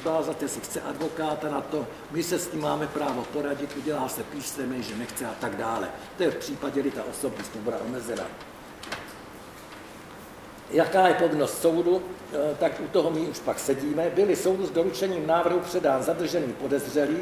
[0.00, 4.22] zdázat, jestli chce advokáta na to, my se s tím máme právo poradit, udělá se
[4.22, 5.88] písemně, že nechce a tak dále.
[6.16, 8.24] To je v případě, kdy ta osobní svoboda omezena.
[10.70, 12.02] Jaká je povinnost soudu,
[12.58, 14.10] tak u toho my už pak sedíme.
[14.14, 17.18] Byli soudu s doručením návrhu předán zadržený podezřelý,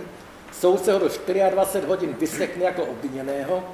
[0.52, 1.08] soudce ho do
[1.50, 3.64] 24 hodin vysekne jako obviněného,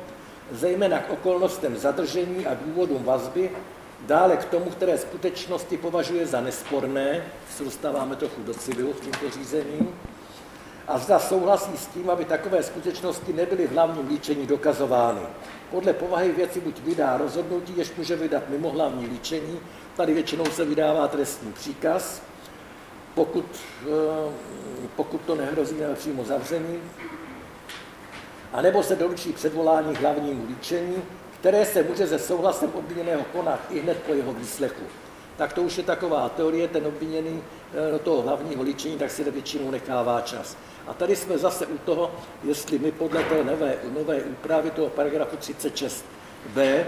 [0.53, 3.51] zejména k okolnostem zadržení a důvodům vazby,
[4.07, 7.25] dále k tomu, které skutečnosti považuje za nesporné,
[7.57, 9.89] se dostáváme trochu do civilu v tímto řízení,
[10.91, 15.21] a zda souhlasí s tím, aby takové skutečnosti nebyly v hlavním líčení dokazovány.
[15.71, 19.61] Podle povahy věci buď vydá rozhodnutí, jež může vydat mimo hlavní líčení,
[19.97, 22.23] tady většinou se vydává trestní příkaz,
[23.15, 23.45] pokud,
[23.83, 24.33] eh,
[24.97, 26.79] pokud to nehrozí přímo zavření,
[28.53, 31.03] anebo se doručí předvolání hlavnímu líčení,
[31.41, 34.85] které se může se souhlasem obviněného konat i hned po jeho výslechu.
[35.41, 39.31] Tak to už je taková teorie, ten obviněný eh, do toho hlavního líčení, tak si
[39.31, 40.57] většinou nechává čas.
[40.87, 42.11] A tady jsme zase u toho,
[42.45, 46.85] jestli my podle té nové, nové úpravy toho paragrafu 36b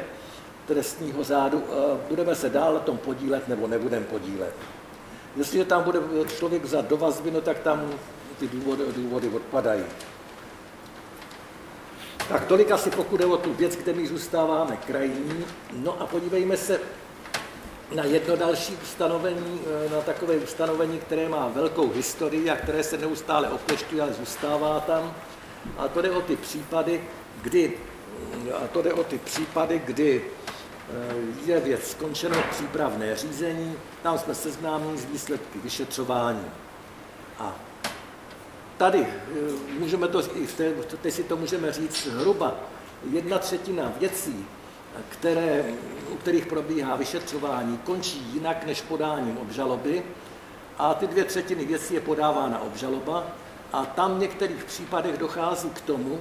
[0.67, 4.55] trestního zádu eh, budeme se dál na tom podílet nebo nebudeme podílet.
[5.37, 6.01] Jestliže tam bude
[6.37, 7.91] člověk za do vazby, no tak tam
[8.39, 9.85] ty důvody, důvody odpadají.
[12.29, 15.45] Tak tolik asi pokud jde o tu věc, kde my zůstáváme krajní.
[15.73, 16.81] No a podívejme se
[17.95, 22.99] na jedno další ustanovení, eh, na takové ustanovení, které má velkou historii a které se
[22.99, 25.15] neustále oklešťuje, ale zůstává tam.
[25.79, 27.05] A to jde o ty případy,
[27.43, 27.79] kdy,
[28.65, 31.15] a to jde o ty případy, kdy eh,
[31.47, 36.47] je věc skončeno přípravné řízení, tam jsme seznámeni s výsledky vyšetřování.
[37.39, 37.57] A
[38.77, 40.23] tady eh, můžeme to,
[41.03, 42.55] teď si to můžeme říct zhruba,
[43.11, 44.47] jedna třetina věcí,
[45.09, 45.65] které,
[46.11, 50.03] u kterých probíhá vyšetřování, končí jinak než podáním obžaloby
[50.79, 53.27] a ty dvě třetiny věcí je podávána obžaloba
[53.73, 56.19] a tam v některých případech dochází k tomu,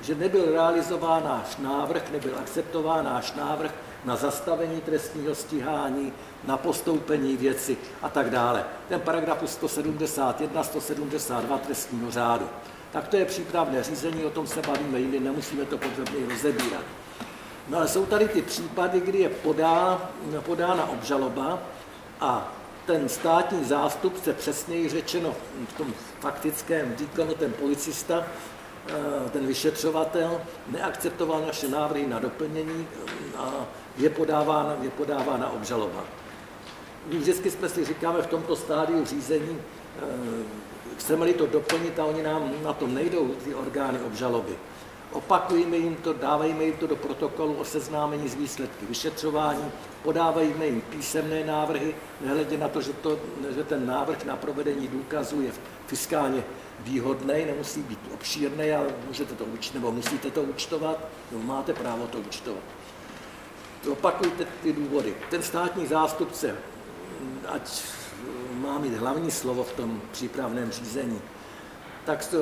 [0.00, 6.12] že nebyl realizován náš návrh, nebyl akceptován náš návrh na zastavení trestního stíhání,
[6.44, 8.64] na postoupení věci a tak dále.
[8.88, 12.48] Ten paragraf 171, 172 trestního řádu.
[12.92, 16.84] Tak to je přípravné řízení, o tom se bavíme jindy, nemusíme to podrobně rozebírat.
[17.68, 21.58] No ale jsou tady ty případy, kdy je podá, podána obžaloba
[22.20, 22.52] a
[22.86, 25.34] ten státní zástupce, přesněji řečeno
[25.68, 28.26] v tom faktickém výkonu ten policista,
[28.88, 32.86] eh, ten vyšetřovatel, neakceptoval naše návrhy na doplnění
[33.36, 36.04] a je podávána, je podávána obžaloba.
[37.08, 39.58] Vždycky jsme si říkáme v tomto stádiu řízení,
[39.98, 40.02] eh,
[40.98, 44.56] chceme-li to doplnit a oni nám na tom nejdou, ty orgány obžaloby.
[45.14, 49.72] Opakujeme jim to, dávejme jim to do protokolu o seznámení z výsledky vyšetřování,
[50.02, 53.18] podávejme jim písemné návrhy, nehledě na to, že, to,
[53.54, 55.52] že ten návrh na provedení důkazů je
[55.86, 56.44] fiskálně
[56.78, 60.98] výhodný, nemusí být obšírný, ale můžete to účtovat, nebo musíte to účtovat,
[61.32, 62.62] nebo máte právo to účtovat.
[63.90, 65.14] Opakujte ty důvody.
[65.30, 66.56] Ten státní zástupce,
[67.48, 67.82] ať
[68.52, 71.20] má mít hlavní slovo v tom přípravném řízení,
[72.06, 72.38] tak to,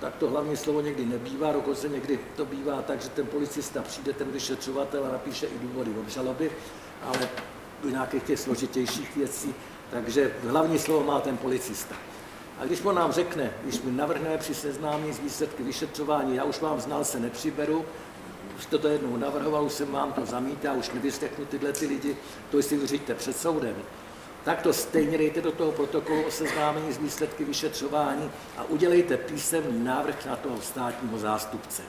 [0.00, 4.12] tak to hlavní slovo někdy nebývá, dokonce někdy to bývá tak, že ten policista přijde,
[4.12, 6.50] ten vyšetřovatel a napíše i důvody obžaloby,
[7.02, 7.28] ale
[7.82, 9.54] do nějakých těch složitějších věcí,
[9.90, 11.94] takže hlavní slovo má ten policista.
[12.58, 16.60] A když on nám řekne, když mi navrhne při seznámení z výsledky vyšetřování, já už
[16.60, 17.84] vám znal se nepřiberu,
[18.58, 22.16] už to jednou navrhoval, už jsem vám to zamítá, už nevyslechnu tyhle ty lidi,
[22.50, 23.76] to si vyříďte před soudem.
[24.44, 29.84] Tak to stejně dejte do toho protokolu o seznámení z výsledky vyšetřování a udělejte písemný
[29.84, 31.82] návrh na toho státního zástupce.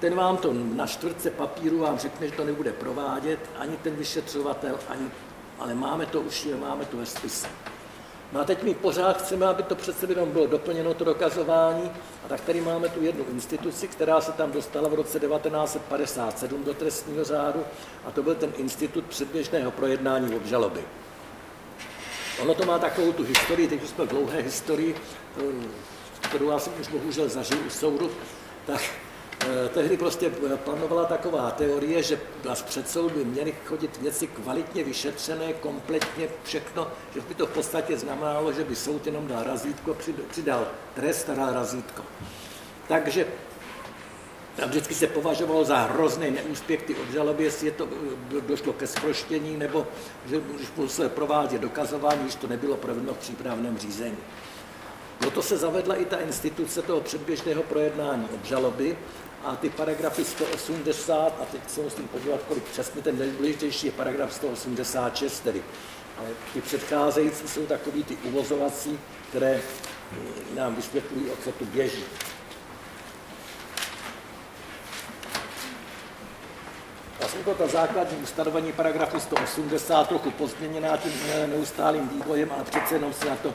[0.00, 4.78] Ten vám to na čtvrtce papíru vám řekne, že to nebude provádět, ani ten vyšetřovatel,
[4.88, 5.10] ani,
[5.58, 7.48] ale máme to už, máme to ve spise.
[8.32, 11.90] No a teď my pořád chceme, aby to přece jenom bylo doplněno, to dokazování.
[12.24, 16.74] A tak tady máme tu jednu instituci, která se tam dostala v roce 1957 do
[16.74, 17.64] trestního řádu
[18.04, 20.84] a to byl ten institut předběžného projednání obžaloby.
[22.42, 24.94] Ono to má takovou tu historii, teď už jsme dlouhé historii,
[26.20, 28.10] kterou já jsem už bohužel zažil u soudu,
[28.66, 28.80] tak
[29.40, 30.30] Eh, tehdy prostě
[30.64, 32.20] panovala taková teorie, že
[32.66, 37.98] před soud by měly chodit věci kvalitně vyšetřené, kompletně všechno, že by to v podstatě
[37.98, 39.96] znamenalo, že by soud jenom dal razítko,
[40.30, 42.02] přidal trest a dal razítko.
[42.88, 43.26] Takže
[44.56, 47.88] tam vždycky se považovalo za hrozný neúspěch ty obžaloby, jestli je to,
[48.38, 49.86] eh, došlo ke zproštění, nebo
[50.26, 54.16] že když musel provádět dokazování, když to nebylo provedeno v přípravném řízení.
[55.18, 58.98] Proto se zavedla i ta instituce toho předběžného projednání obžaloby
[59.44, 64.34] a ty paragrafy 180, a teď se musím podívat, kolik přesně ten nejdůležitější je paragraf
[64.34, 65.62] 186 tedy.
[66.18, 69.60] Ale ty předcházející jsou takový ty uvozovací, které
[70.54, 72.04] nám vysvětlují, o co tu běží.
[77.28, 81.12] Jsem to ta základní ustanovení paragrafu 180 trochu pozměněná tím
[81.46, 83.54] neustálým vývojem, ale přece jenom se na to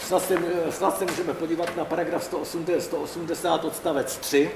[0.00, 0.38] snad se,
[0.70, 4.50] snad se můžeme podívat na paragraf 180, 180 odstavec 3.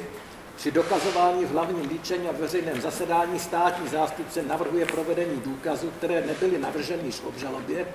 [0.57, 6.59] Při dokazování v hlavním líčení a veřejném zasedání státní zástupce navrhuje provedení důkazů, které nebyly
[6.59, 7.87] navrženy již v obžalobě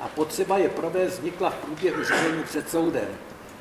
[0.00, 3.08] a potřeba je provést vznikla v průběhu řízení před soudem.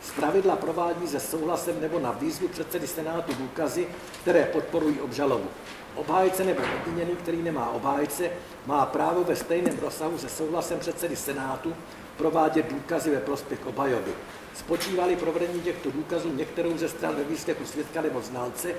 [0.02, 3.88] Zpravidla provádí se souhlasem nebo na výzvu předsedy Senátu důkazy,
[4.22, 5.48] které podporují obžalobu.
[5.96, 8.30] Obhájce nebo obviněný, který nemá obhájce,
[8.66, 11.74] má právo ve stejném rozsahu se souhlasem předsedy Senátu
[12.18, 14.12] provádět důkazy ve prospěch obhajoby.
[14.56, 18.76] Spočívali provedení těchto důkazů některou ze stran ve výslechu svědka nebo znalce,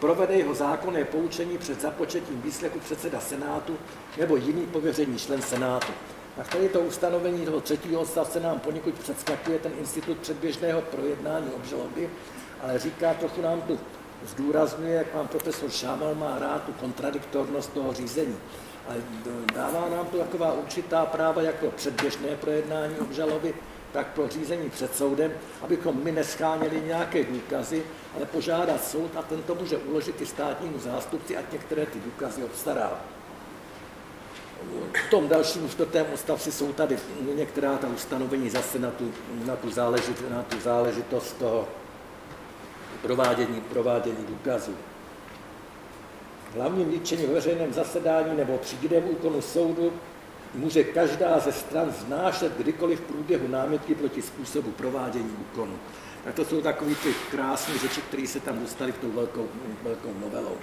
[0.00, 3.76] provede jeho zákonné poučení před započetím výslechu předseda Senátu
[4.18, 5.92] nebo jiný pověřený člen Senátu.
[6.40, 12.10] A tady to ustanovení toho třetího odstavce nám poněkud předskakuje ten institut předběžného projednání obžaloby,
[12.62, 13.78] ale říká, trochu nám tu
[14.26, 18.36] zdůrazňuje, jak pan profesor Šámal má rád tu kontradiktornost toho řízení.
[18.88, 18.96] Ale
[19.54, 23.54] dává nám to taková určitá práva jako předběžné projednání obžaloby,
[23.92, 27.82] tak pro řízení před soudem, abychom my nescháněli nějaké důkazy,
[28.16, 32.44] ale požádat soud a ten to může uložit i státnímu zástupci, ať některé ty důkazy
[32.44, 33.00] obstará.
[35.06, 36.98] V tom dalším čtvrtém odstavci jsou tady
[37.34, 39.12] některá ta ustanovení zase na tu,
[39.46, 41.68] na tu, záležitost, na tu záležitost toho
[43.02, 44.74] provádění, provádění důkazů
[46.54, 49.92] hlavním líčení ve veřejném zasedání nebo při jiném úkonu soudu
[50.54, 55.78] může každá ze stran znášet kdykoliv v průběhu námitky proti způsobu provádění úkonu.
[56.24, 59.48] Tak to jsou takové ty krásné řeči, které se tam dostaly v tou velkou,
[59.82, 60.56] velkou novelou.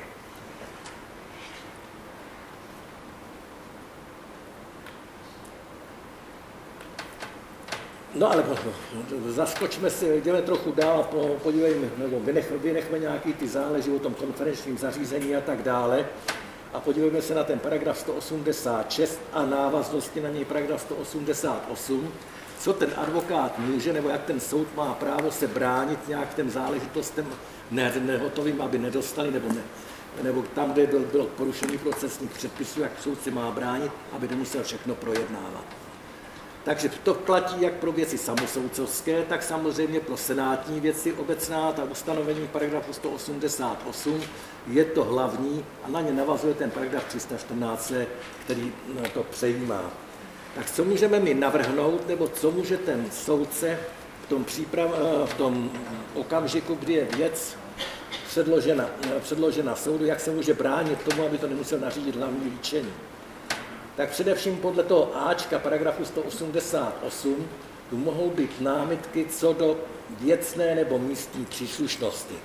[8.15, 8.45] No ale
[9.27, 11.09] zaskočme si, jdeme trochu dál,
[11.43, 16.05] podívejme, nebo vynech, vynechme nějaký ty záleží o tom konferenčním zařízení a tak dále
[16.73, 22.11] a podívejme se na ten paragraf 186 a návaznosti na něj paragraf 188,
[22.59, 27.27] co ten advokát může, nebo jak ten soud má právo se bránit nějak těm záležitostem
[27.71, 29.61] ne, nehotovým, aby nedostali, nebo ne,
[30.23, 34.63] nebo tam, kde byl, bylo porušení procesních předpisů, jak soud se má bránit, aby nemusel
[34.63, 35.78] všechno projednávat.
[36.69, 42.47] Takže to platí jak pro věci samosoudcovské, tak samozřejmě pro senátní věci obecná, ta ustanovení
[42.47, 44.21] paragrafu 188
[44.67, 47.93] je to hlavní a na ně navazuje ten paragraf 314,
[48.43, 48.73] který
[49.13, 49.91] to přejímá.
[50.55, 53.79] Tak co můžeme my navrhnout, nebo co může ten soudce
[54.25, 54.91] v tom, příprav,
[55.25, 55.71] v tom
[56.13, 57.57] okamžiku, kdy je věc
[58.27, 58.89] předložena,
[59.19, 62.93] předložena soudu, jak se může bránit tomu, aby to nemusel nařídit hlavní líčení
[63.99, 67.47] tak především podle toho Ačka paragrafu 188
[67.89, 69.77] tu mohou být námitky co do
[70.09, 72.35] věcné nebo místní příslušnosti.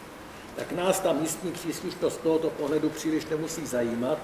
[0.57, 4.19] Tak nás ta místní příslušnost tohoto pohledu příliš nemusí zajímat,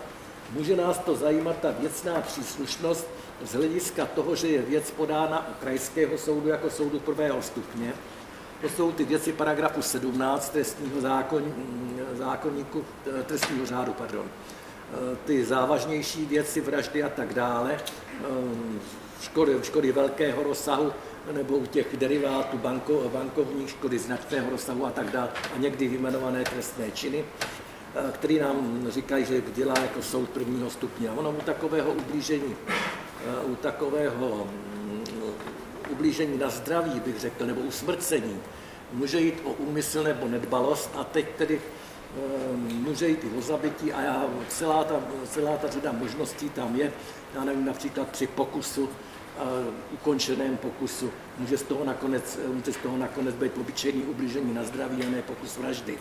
[0.52, 3.06] Může nás to zajímat ta věcná příslušnost
[3.44, 7.92] z hlediska toho, že je věc podána u krajského soudu jako soudu prvého stupně.
[8.60, 11.54] To jsou ty věci paragrafu 17 trestního zákon,
[12.14, 12.84] zákonníku,
[13.26, 14.26] trestního řádu, pardon.
[15.24, 17.80] Ty závažnější věci, vraždy a tak dále,
[19.20, 20.92] škody, škody velkého rozsahu,
[21.32, 26.44] nebo u těch derivátů banko, bankovních škody značného rozsahu a tak dále, a někdy vyjmenované
[26.44, 31.08] trestné činy, eh, který nám říkají, že dělá jako soud prvního stupně.
[31.08, 34.46] A ono u takového ublížení, eh, u takového
[34.82, 35.04] mm,
[35.90, 38.40] ublížení na zdraví, bych řekl, nebo usmrcení,
[38.92, 41.60] může jít o úmysl nebo nedbalost a teď tedy
[42.16, 46.76] eh, může jít i o zabití a já, celá, ta, celá ta řada možností tam
[46.76, 46.92] je.
[47.34, 48.88] Já nevím, například při pokusu
[49.92, 51.10] ukončeném pokusu.
[51.38, 55.22] Může z toho nakonec, může z toho nakonec být obyčejný ublížení na zdraví a ne
[55.22, 55.98] pokus vraždy.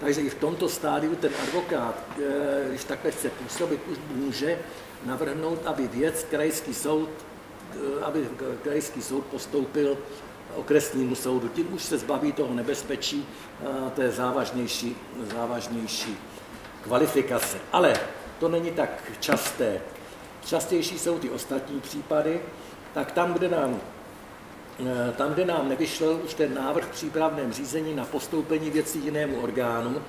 [0.00, 4.58] Takže i v tomto stádiu ten advokát, e, když takhle chce působit, už může
[5.06, 7.08] navrhnout, aby věc krajský soud,
[8.02, 8.28] aby
[8.62, 9.98] krajský soud postoupil
[10.56, 11.48] okresnímu soudu.
[11.48, 13.26] Tím už se zbaví toho nebezpečí
[13.94, 14.96] té závažnější,
[15.34, 16.16] závažnější
[16.82, 17.58] kvalifikace.
[17.72, 18.00] Ale
[18.40, 19.80] to není tak časté.
[20.44, 22.40] Častější jsou ty ostatní případy,
[22.94, 23.80] tak tam, kde nám,
[24.80, 29.40] eh, tam, kde nám nevyšel už ten návrh v přípravném řízení na postoupení věcí jinému
[29.40, 30.02] orgánu,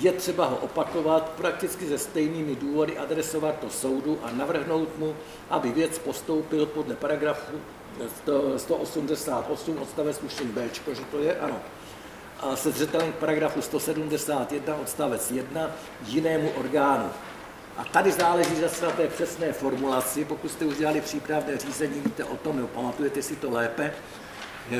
[0.00, 5.16] je třeba ho opakovat, prakticky se stejnými důvody adresovat to soudu a navrhnout mu,
[5.50, 7.52] aby věc postoupil podle paragrafu
[8.56, 11.60] 188 odstavec tuším B, že to je, ano,
[12.40, 15.70] a se zřetelem k paragrafu 171 odstavec 1
[16.06, 17.10] jinému orgánu.
[17.76, 20.24] A tady záleží zase na té přesné formulaci.
[20.24, 23.92] Pokud jste už přípravné řízení, víte o tom, jo, pamatujete si to lépe.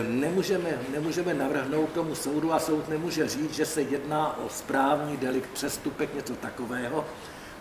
[0.09, 5.51] Nemůžeme, nemůžeme navrhnout tomu soudu a soud nemůže říct, že se jedná o správní delikt,
[5.51, 7.05] přestupek, něco takového.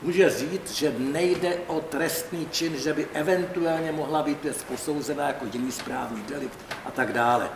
[0.02, 5.46] Může říct, že nejde o trestný čin, že by eventuálně mohla být věc posouzena jako
[5.54, 7.50] jiný správní delikt a tak dále.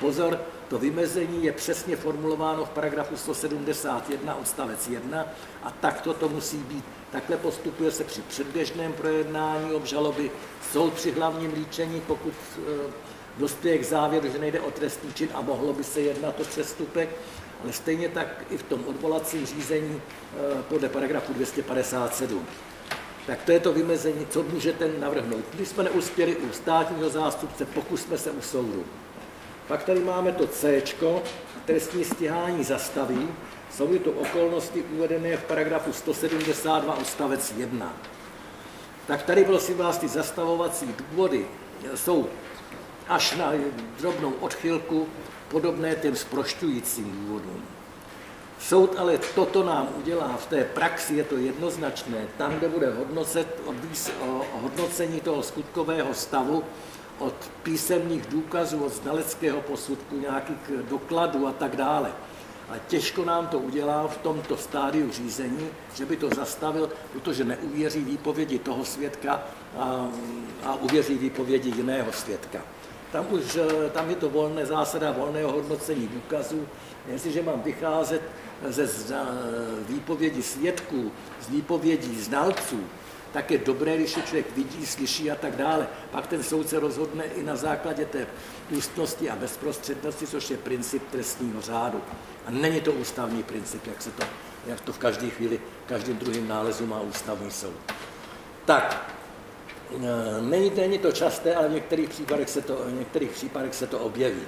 [0.00, 5.26] Pozor, to vymezení je přesně formulováno v paragrafu 171 odstavec 1
[5.62, 6.84] a takto to musí být.
[7.12, 10.30] Takhle postupuje se při předběžném projednání obžaloby.
[10.72, 12.92] Soud při hlavním líčení, pokud eh,
[13.38, 17.08] dospěje k závěru, že nejde o trestný čin a mohlo by se jednat o přestupek,
[17.70, 22.46] stejně tak i v tom odvolacím řízení eh, podle paragrafu 257.
[23.26, 25.44] Tak to je to vymezení, co může ten navrhnout.
[25.54, 28.84] Když jsme neuspěli u státního zástupce, pokusme se u soudu.
[29.68, 30.82] Pak tady máme to C,
[31.64, 33.28] trestní stíhání zastaví,
[33.72, 37.92] jsou to okolnosti uvedené v paragrafu 172 odstavec 1.
[39.06, 41.46] Tak tady prosím vás, ty zastavovací důvody
[41.94, 42.28] jsou
[43.08, 43.52] až na
[43.98, 45.08] drobnou odchylku
[45.50, 47.62] podobné těm sprošťujícím důvodům.
[48.60, 53.60] Soud ale toto nám udělá v té praxi, je to jednoznačné, tam, kde bude hodnocet,
[54.20, 56.64] o hodnocení toho skutkového stavu
[57.18, 62.12] od písemných důkazů, od znaleckého posudku, nějakých dokladů a tak dále.
[62.68, 68.04] A těžko nám to udělá v tomto stádiu řízení, že by to zastavil, protože neuvěří
[68.04, 69.42] výpovědi toho svědka
[69.78, 70.08] a,
[70.64, 72.60] a uvěří výpovědi jiného svědka.
[73.12, 73.58] Tam už
[73.92, 76.68] tam je to volné zásada volného hodnocení důkazů.
[77.06, 78.22] Jestliže mám vycházet
[78.68, 78.88] ze
[79.88, 82.84] výpovědi svědků, z výpovědí znalců,
[83.32, 85.86] tak je dobré, když je člověk vidí, slyší a tak dále.
[86.10, 88.26] Pak ten soudce rozhodne i na základě té
[88.70, 92.00] ústnosti a bezprostřednosti, což je princip trestního řádu.
[92.46, 94.22] A není to ústavní princip, jak, se to,
[94.66, 97.76] jak to v každé chvíli, každým druhým nálezu má ústavní soud.
[98.64, 99.14] Tak,
[100.40, 103.98] není, není to časté, ale v některých případech se to, v některých případech se to
[103.98, 104.42] objeví.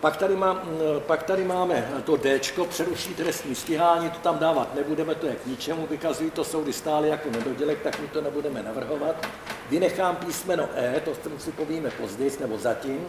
[0.00, 0.62] Pak tady, má,
[0.98, 5.46] pak tady máme to D, přeruší trestní stíhání, to tam dávat nebudeme, to je k
[5.46, 9.26] ničemu, vykazují to soudy stále jako nedodělek, tak my to nebudeme navrhovat.
[9.70, 13.06] Vynechám písmeno E, to si povíme později nebo zatím.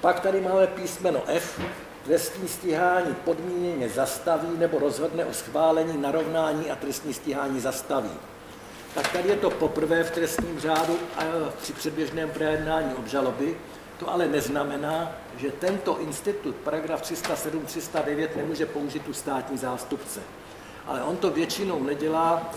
[0.00, 1.60] Pak tady máme písmeno F,
[2.04, 8.12] trestní stíhání podmíněně zastaví nebo rozhodne o schválení narovnání a trestní stíhání zastaví.
[8.94, 11.22] Tak tady je to poprvé v trestním řádu a
[11.62, 13.56] při předběžném projednání obžaloby,
[13.98, 20.20] to ale neznamená, že tento institut, paragraf 307, 309, nemůže použít u státní zástupce.
[20.86, 22.50] Ale on to většinou nedělá,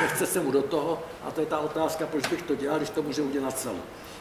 [0.00, 2.90] nechce se mu do toho, a to je ta otázka, proč bych to dělal, když
[2.90, 3.80] to může udělat celou.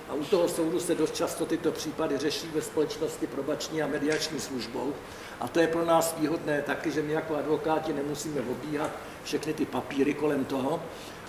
[0.10, 4.40] A u toho soudu se dost často tyto případy řeší ve společnosti probační a mediační
[4.40, 4.94] službou.
[5.40, 8.92] A to je pro nás výhodné taky, že my jako advokáti nemusíme obíhat
[9.24, 10.82] všechny ty papíry kolem toho,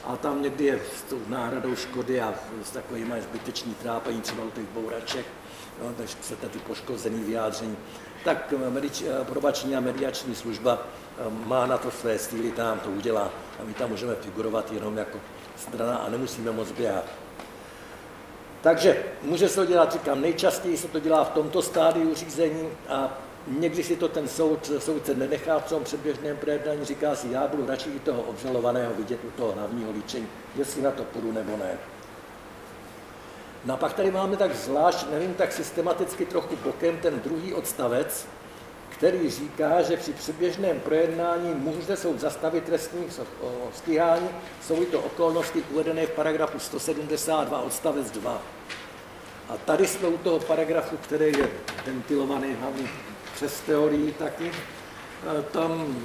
[0.07, 2.35] a tam někdy je s tou náhradou škody a
[2.65, 5.27] s takovými zbyteční trápení třeba u těch bouraček,
[5.83, 7.77] no, takže chcete ty poškozený vyjádření,
[8.25, 10.79] tak medič, probační a mediační služba
[11.19, 13.31] eh, má na to své síly, tam to udělá.
[13.61, 15.19] a my tam můžeme figurovat jenom jako
[15.57, 17.05] strana a nemusíme moc běhat.
[18.61, 23.19] Takže může se to dělat, říkám, nejčastěji se to dělá v tomto stádiu řízení a
[23.47, 27.67] někdy si to ten soud, soudce nenechá v tom předběžném projednání, říká si, já budu
[27.67, 31.79] radši i toho obžalovaného vidět u toho hlavního líčení, jestli na to půjdu nebo ne.
[33.65, 38.27] No a pak tady máme tak zvlášť, nevím, tak systematicky trochu bokem ten druhý odstavec,
[38.89, 43.07] který říká, že při předběžném projednání může soud zastavit trestní
[43.75, 44.29] stíhání,
[44.63, 48.43] jsou to okolnosti uvedené v paragrafu 172 odstavec 2.
[49.49, 51.49] A tady jsme u toho paragrafu, který je
[51.87, 52.89] ventilovaný hlavně
[53.37, 54.51] přes teorii taky,
[55.53, 55.97] tam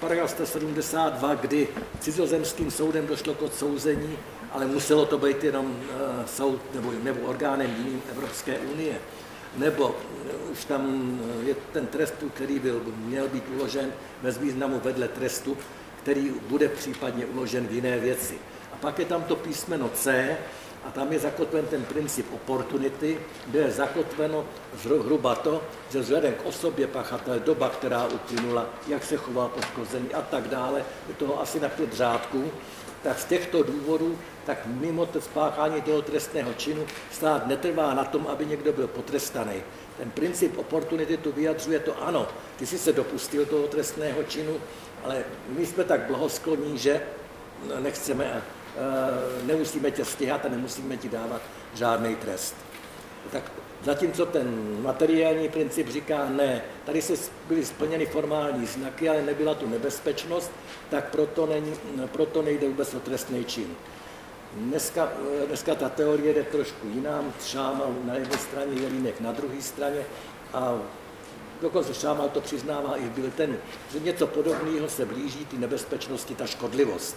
[0.00, 1.68] paragraf 172, kdy
[2.00, 4.18] cizozemským soudem došlo k odsouzení,
[4.52, 8.94] ale muselo to být jenom e, soud nebo, nebo orgánem jiným Evropské unie
[9.56, 9.96] nebo
[10.52, 15.56] už tam je ten trest, který byl, měl být uložen bez významu vedle trestu,
[16.02, 18.38] který bude případně uložen v jiné věci.
[18.72, 20.36] A pak je tam to písmeno C,
[20.90, 24.44] a tam je zakotven ten princip opportunity, kde je zakotveno
[24.82, 30.22] zhruba to, že vzhledem k osobě pachatele, doba, která uplynula, jak se choval poškozený a
[30.22, 32.50] tak dále, je toho asi na pět řádků,
[33.02, 38.26] tak z těchto důvodů, tak mimo to spáchání toho trestného činu stát netrvá na tom,
[38.26, 39.62] aby někdo byl potrestaný.
[39.96, 42.28] Ten princip oportunity tu vyjadřuje to ano,
[42.58, 44.56] ty jsi se dopustil toho trestného činu,
[45.04, 47.02] ale my jsme tak blahoskloní, že
[47.80, 48.42] nechceme,
[49.42, 51.42] nemusíme tě stěhat a nemusíme ti dávat
[51.74, 52.54] žádný trest.
[53.32, 53.52] Tak
[53.84, 57.12] Zatímco ten materiální princip říká ne, tady se
[57.48, 60.50] byly splněny formální znaky, ale nebyla tu nebezpečnost,
[60.90, 61.72] tak proto, není,
[62.06, 63.74] proto nejde vůbec o trestný čin.
[64.54, 65.08] Dneska,
[65.46, 67.24] dneska ta teorie jde trošku jiná.
[67.46, 70.04] Šámal na jedné straně, Jelínek na druhé straně
[70.52, 70.78] a
[71.62, 73.58] dokonce Šámal to přiznává i byl ten,
[73.92, 77.16] že něco podobného se blíží ty nebezpečnosti, ta škodlivost.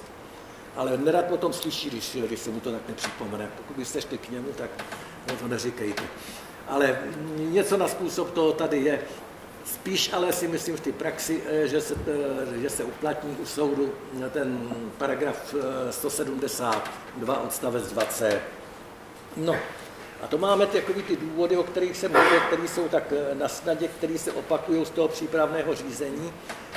[0.76, 3.50] Ale nerad o tom slyší, když, když se mu to tak nepřipomene.
[3.58, 4.70] Pokud byste šli k němu, tak
[5.40, 6.04] to neříkejte
[6.68, 7.00] ale
[7.38, 9.00] něco na způsob toho tady je.
[9.66, 11.96] Spíš ale si myslím v té praxi, eh, že se,
[12.56, 13.94] eh, že se uplatní u soudu
[14.32, 15.56] ten paragraf
[15.90, 18.40] 172 eh, odstavec 2c.
[19.38, 19.56] No,
[20.22, 23.88] a to máme takový ty důvody, o kterých jsem mluvil, které jsou tak na snadě,
[23.88, 26.34] které se opakují z toho přípravného řízení.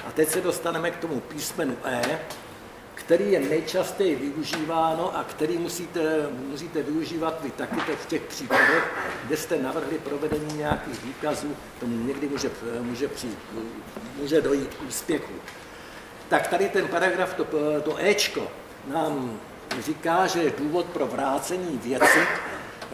[0.09, 2.19] A teď se dostaneme k tomu písmenu E,
[2.97, 8.93] který je nejčastěji využíváno a který musíte, musíte využívat vy taky v těch případech,
[9.25, 13.39] kde jste navrhli provedení nějakých výkazů, tomu někdy může, může, přijít,
[14.21, 15.33] může dojít k úspěchu.
[16.29, 17.45] Tak tady ten paragraf, to,
[17.85, 18.49] to Ečko,
[18.87, 19.41] nám
[19.81, 22.21] říká, že je důvod pro vrácení věci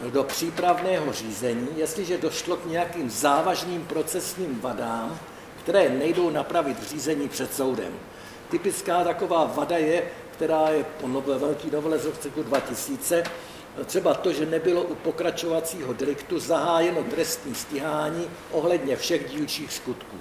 [0.09, 5.19] do přípravného řízení, jestliže došlo k nějakým závažným procesním vadám,
[5.63, 7.93] které nejdou napravit v řízení před soudem.
[8.53, 13.23] Typická taková vada je, která je po velký novele z roku 2000,
[13.85, 20.17] třeba to, že nebylo u pokračovacího deliktu zahájeno trestní stíhání ohledně všech dílčích skutků.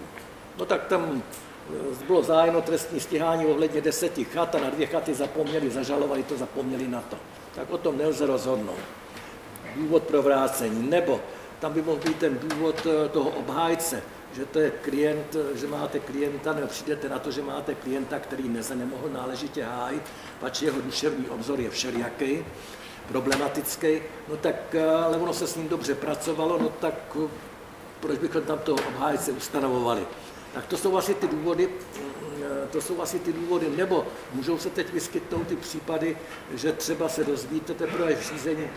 [0.58, 5.14] No tak tam eh, bylo zájeno trestní stíhání ohledně deseti chat a na dvě chaty
[5.14, 7.16] zapomněli, zažalovali to, zapomněli na to.
[7.54, 8.80] Tak o tom nelze rozhodnout.
[9.76, 10.90] Důvod pro vrácení.
[10.90, 11.20] Nebo
[11.60, 14.02] tam by mohl být ten důvod eh, toho obhájce,
[14.32, 18.56] že to je klient, že máte klienta, nebo přijdete na to, že máte klienta, který
[18.60, 20.02] se nemohl náležitě hájit,
[20.40, 22.44] pač jeho duševní obzor je všelijaký,
[23.08, 24.74] problematický, no tak,
[25.04, 27.16] ale ono se s ním dobře pracovalo, no tak
[28.00, 30.06] proč bychom tam toho obhájce ustanovovali.
[30.54, 31.68] Tak to jsou asi ty důvody,
[32.70, 36.16] to jsou asi ty důvody, nebo můžou se teď vyskytnout ty případy,
[36.54, 38.68] že třeba se dozvíte teprve v řízení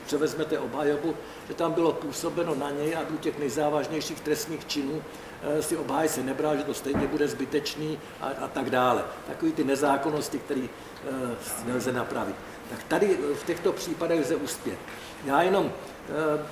[0.00, 1.14] když převezmete obhajobu,
[1.48, 5.02] že tam bylo působeno na něj, aby u těch nejzávažnějších trestních činů
[5.42, 9.04] eh, si obhájce nebral, že to stejně bude zbytečný a, a tak dále.
[9.26, 11.36] Takový ty nezákonnosti, které eh,
[11.66, 12.34] nelze napravit.
[12.70, 14.78] Tak tady eh, v těchto případech lze uspět.
[15.24, 15.72] Já jenom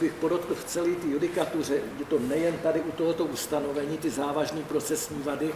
[0.01, 4.63] bych podotkl v celé té judikatuře, je to nejen tady u tohoto ustanovení, ty závažné
[4.63, 5.53] procesní vady,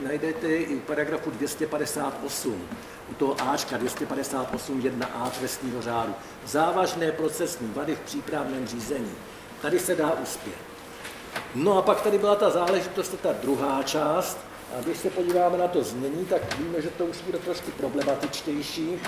[0.00, 2.68] najdete i u paragrafu 258
[3.10, 6.14] u toho Ačka 258 1a trestního řádu.
[6.46, 9.12] Závažné procesní vady v přípravném řízení.
[9.62, 10.54] Tady se dá uspět.
[11.54, 14.38] No a pak tady byla ta záležitost, ta druhá část.
[14.78, 19.00] A když se podíváme na to změní, tak víme, že to už bude trošku problematičtější.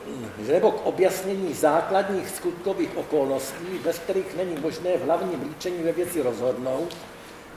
[0.47, 6.21] nebo k objasnění základních skutkových okolností, bez kterých není možné v hlavním líčení ve věci
[6.21, 6.97] rozhodnout,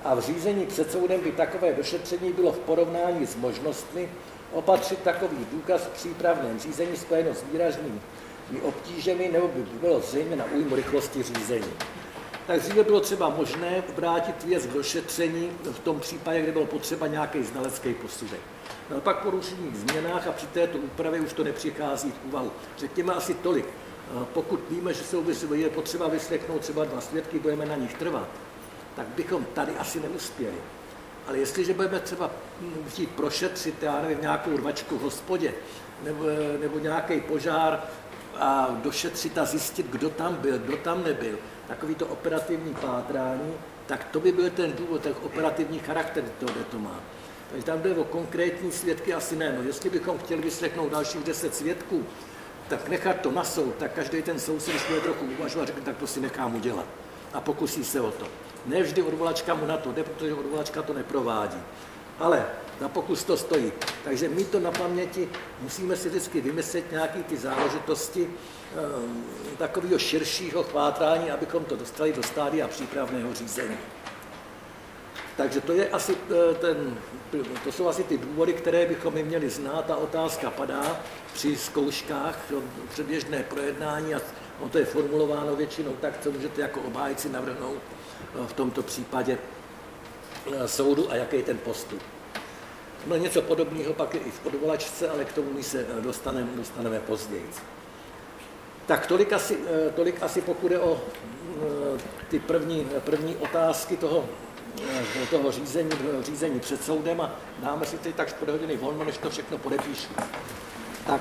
[0.05, 4.09] a v řízení před soudem by takové došetření bylo v porovnání s možnostmi
[4.53, 8.01] opatřit takový důkaz v přípravném řízení spojeno s výraznými
[8.63, 11.73] obtížemi nebo by bylo zřejmě na újmu rychlosti řízení.
[12.47, 17.07] tak dříve bylo třeba možné vrátit věc k došetření v tom případě, kde bylo potřeba
[17.07, 18.41] nějaký znalecký posudek.
[18.91, 22.53] No pak po rušených změnách a při této úpravě už to nepřichází v úvahu.
[22.79, 23.67] Řekněme asi tolik.
[24.33, 25.25] Pokud víme, že jsou,
[25.55, 28.29] je potřeba vyslechnout třeba dva svědky, budeme na nich trvat,
[28.97, 30.57] tak bychom tady asi neuspěli.
[31.29, 32.31] Ale jestliže budeme třeba
[32.89, 35.55] chtít prošetřit, já nevím, nějakou rvačku v hospodě,
[36.03, 36.25] nebo,
[36.61, 37.83] nebo nějaký požár
[38.37, 43.55] a došetřit a zjistit, kdo tam byl, kdo tam nebyl, takový to operativní pátrání,
[43.87, 47.01] tak to by byl ten důvod, ten operativní charakter toho, kde to má.
[47.55, 49.55] Takže tam jde o konkrétní svědky, asi ne.
[49.59, 52.07] No, jestli bychom chtěli vyslechnout dalších deset svědků,
[52.69, 55.97] tak nechat to na soud, tak každý ten soud si bude trochu uvažovat, řekne, tak
[55.97, 56.87] to si nechám udělat.
[57.33, 58.27] A pokusí se o to.
[58.67, 61.59] Ne vždy odvolačka mu na to jde, protože odvolačka to neprovádí.
[62.19, 62.47] Ale
[62.81, 63.73] za pokus to stojí.
[64.05, 65.29] Takže my to na paměti
[65.61, 68.31] musíme si vždycky vymyslet nějaké ty záležitosti
[69.55, 73.77] e, takového širšího chvátrání, abychom to dostali do stádia přípravného řízení.
[75.37, 76.55] Takže to, je asi eh,
[77.65, 79.85] to jsou asi ty důvody, které bychom měli znát.
[79.85, 81.01] Ta otázka padá
[81.35, 82.39] při zkouškách,
[82.89, 84.21] předběžné projednání a
[84.61, 87.83] ono to je formulováno většinou tak, co můžete jako obhájci navrhnout
[88.47, 89.39] v tomto případě
[90.53, 92.03] eh, soudu a jaký je ten postup.
[93.07, 96.49] No něco podobného pak je i v odvolačce, ale k tomu my se eh, dostaneme,
[96.57, 97.51] dostaneme později.
[98.87, 101.01] Tak tolik asi, eh, tolik asi pokud je o
[102.29, 104.25] ty první, první otázky toho,
[105.31, 109.31] toho řízení, řízení před soudem a dáme si teď tak čtvrt hodiny volno, než to
[109.31, 110.09] všechno podepíšu.
[111.07, 111.21] Tak,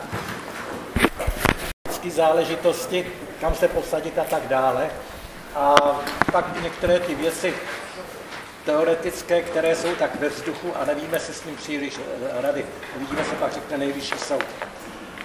[2.14, 3.08] záležitosti,
[3.42, 4.90] kam se posadit a tak dále.
[5.56, 5.76] A
[6.32, 7.54] pak některé ty věci
[8.66, 12.66] teoretické, které jsou tak ve vzduchu a nevíme se s ním příliš eh, rady.
[12.96, 14.46] Uvidíme se pak řekne nejvyšší soud.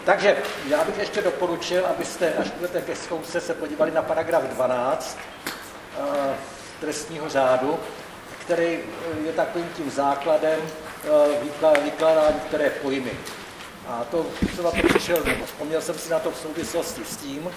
[0.05, 0.37] Takže
[0.69, 5.19] já bych ještě doporučil, abyste, až budete ke zkoušce, se podívali na paragraf 12
[5.99, 6.35] uh, eh,
[6.81, 7.79] trestního řádu,
[8.49, 13.13] který eh, je takovým tím základem uh, vykládání některé pojmy.
[13.89, 17.51] A to jsem na to přišel, vzpomněl jsem si na to v souvislosti s tím,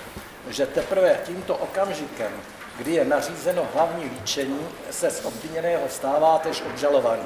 [0.50, 2.32] že teprve tímto okamžikem
[2.78, 4.60] kdy je nařízeno hlavní líčení,
[4.92, 7.24] se z obviněného stává tež obžalovaný.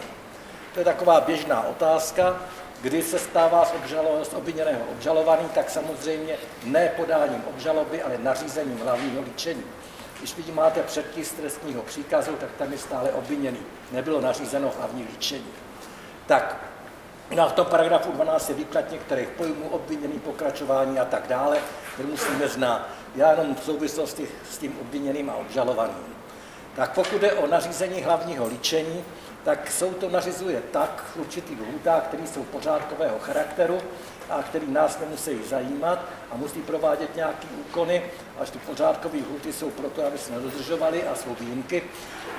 [0.73, 2.41] To je taková běžná otázka,
[2.81, 8.79] kdy se stává z, obžalo, z obviněného obžalovaný, tak samozřejmě ne podáním obžaloby, ale nařízením
[8.79, 9.63] hlavního líčení.
[10.19, 13.59] Když vidí máte předpis trestního příkazu, tak tam je stále obviněný.
[13.91, 15.51] Nebylo nařízeno hlavní líčení.
[16.27, 16.57] Tak
[17.41, 21.57] a v tom paragrafu 12 je výklad některých pojmů, obviněný, pokračování a tak dále,
[21.93, 22.87] které musíme znát.
[23.15, 26.15] Já jenom v souvislosti s tím obviněným a obžalovaným.
[26.75, 29.03] Tak pokud je o nařízení hlavního líčení,
[29.43, 33.81] tak jsou to nařizuje tak v určitých lhůtách, které jsou pořádkového charakteru
[34.29, 36.05] a který nás nemusí zajímat
[36.35, 38.03] a musí provádět nějaké úkony,
[38.39, 41.83] až ty pořádkové lhuty jsou proto, aby se nedodržovaly a jsou výjimky,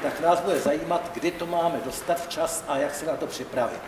[0.02, 3.80] tak nás bude zajímat, kdy to máme dostat včas a jak se na to připravit.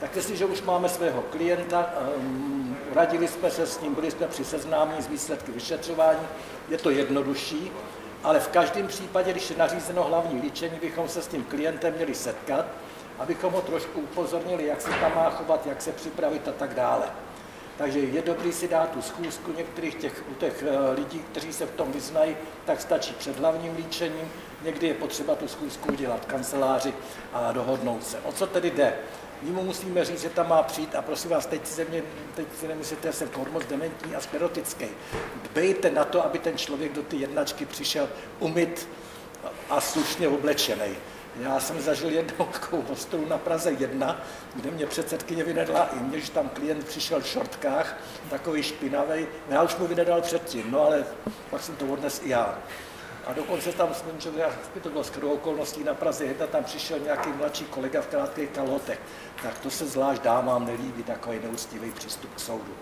[0.00, 4.44] Tak jestliže už máme svého klienta, um, radili jsme se s ním, byli jsme při
[4.44, 6.26] seznámení z výsledky vyšetřování,
[6.68, 7.72] je to jednodušší,
[8.24, 12.14] ale v každém případě, když je nařízeno hlavní líčení, bychom se s tím klientem měli
[12.14, 12.66] setkat,
[13.18, 17.06] abychom ho trošku upozornili, jak se tam má chovat, jak se připravit a tak dále.
[17.78, 21.66] Takže je dobrý si dát tu schůzku některých těch, u těch eh, lidí, kteří se
[21.66, 24.32] v tom vyznají, tak stačí před hlavním líčením.
[24.62, 26.94] Někdy je potřeba tu schůzku udělat kanceláři
[27.32, 28.18] a dohodnout se.
[28.20, 28.94] O co tedy jde?
[29.42, 32.02] My mu musíme říct, že tam má přijít a prosím vás, teď si, mě,
[32.34, 34.86] teď si nemyslíte, že jsem kormoc dementní a sklerotický.
[35.42, 38.08] Dbejte na to, aby ten člověk do ty jednačky přišel
[38.38, 38.88] umyt
[39.70, 40.96] a slušně oblečený.
[41.40, 44.20] Já jsem zažil jednou takovou ostrou na Praze 1,
[44.54, 47.96] kde mě předsedkyně vynedla i mě, že tam klient přišel v šortkách,
[48.30, 49.26] takový špinavý.
[49.48, 51.04] Já už mu vynedal předtím, no ale
[51.50, 52.58] pak jsem to odnes i já.
[53.26, 54.32] A dokonce tam skončil,
[54.82, 59.00] to bylo skoro okolností na Praze 1, tam přišel nějaký mladší kolega v krátkých kalhotech.
[59.42, 62.74] Tak to se zvlášť dámám nelíbí, takový neúctivý přístup k soudu.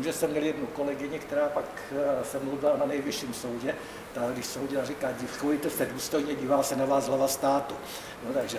[0.00, 3.74] Že jsem měl jednu kolegyni, která pak eh, se mluvila na nejvyšším soudě,
[4.14, 7.74] ta, když soudila, říká, chovejte se důstojně, dívá se na vás hlava státu.
[8.26, 8.58] No, takže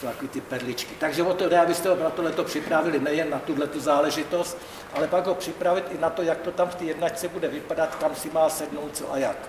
[0.00, 0.94] jsou takové ty perličky.
[1.00, 4.58] Takže o to jde, abyste na tohleto připravili nejen na tuhle záležitost,
[4.94, 7.94] ale pak ho připravit i na to, jak to tam v té jednačce bude vypadat,
[7.94, 9.48] kam si má sednout, co a jak.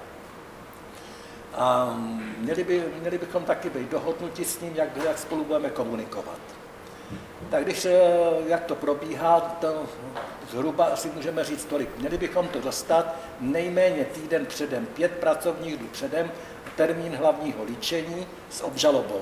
[1.54, 1.98] A
[2.38, 6.40] měli, by, měli bychom taky být dohodnuti s ním, jak, jak spolu budeme komunikovat.
[7.50, 8.00] Tak když, eh,
[8.48, 9.86] jak to probíhá, to
[10.52, 11.90] zhruba asi můžeme říct tolik.
[11.98, 16.32] Měli bychom to dostat nejméně týden předem, pět pracovních dnů předem,
[16.76, 19.22] termín hlavního líčení s obžalobou.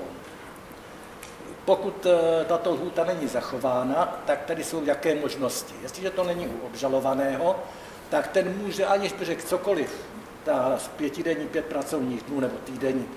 [1.64, 5.74] Pokud eh, tato lhůta není zachována, tak tady jsou jaké možnosti.
[5.82, 7.62] Jestliže to není u obžalovaného,
[8.10, 10.06] tak ten může, aniž by řekl cokoliv
[10.44, 13.08] ta pětidenní pět pracovních dnů nebo týdenní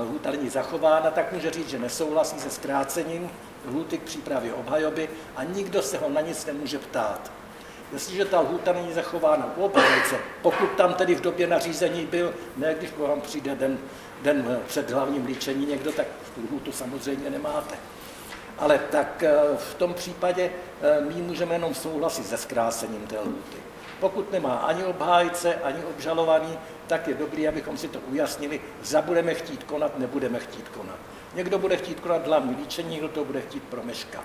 [0.00, 3.30] lhůta není zachována, tak může říct, že nesouhlasí se zkrácením
[3.68, 7.32] lhůty k přípravě obhajoby a nikdo se ho na nic nemůže ptát.
[7.92, 12.74] Jestliže ta lhůta není zachována u obhájce, pokud tam tedy v době nařízení byl, ne
[12.78, 13.78] když vám přijde den,
[14.22, 17.74] den před hlavním líčení někdo, tak tu lhůtu samozřejmě nemáte.
[18.58, 20.50] Ale tak eh, v tom případě
[20.82, 23.56] eh, my můžeme jenom souhlasit se zkrácením té lhůty.
[24.00, 29.34] Pokud nemá ani obhájce, ani obžalovaný, tak je dobrý, abychom si to ujasnili, za budeme
[29.34, 30.98] chtít konat, nebudeme chtít konat.
[31.34, 34.24] Někdo bude chtít konat hlavní líčení, někdo to bude chtít promeškat.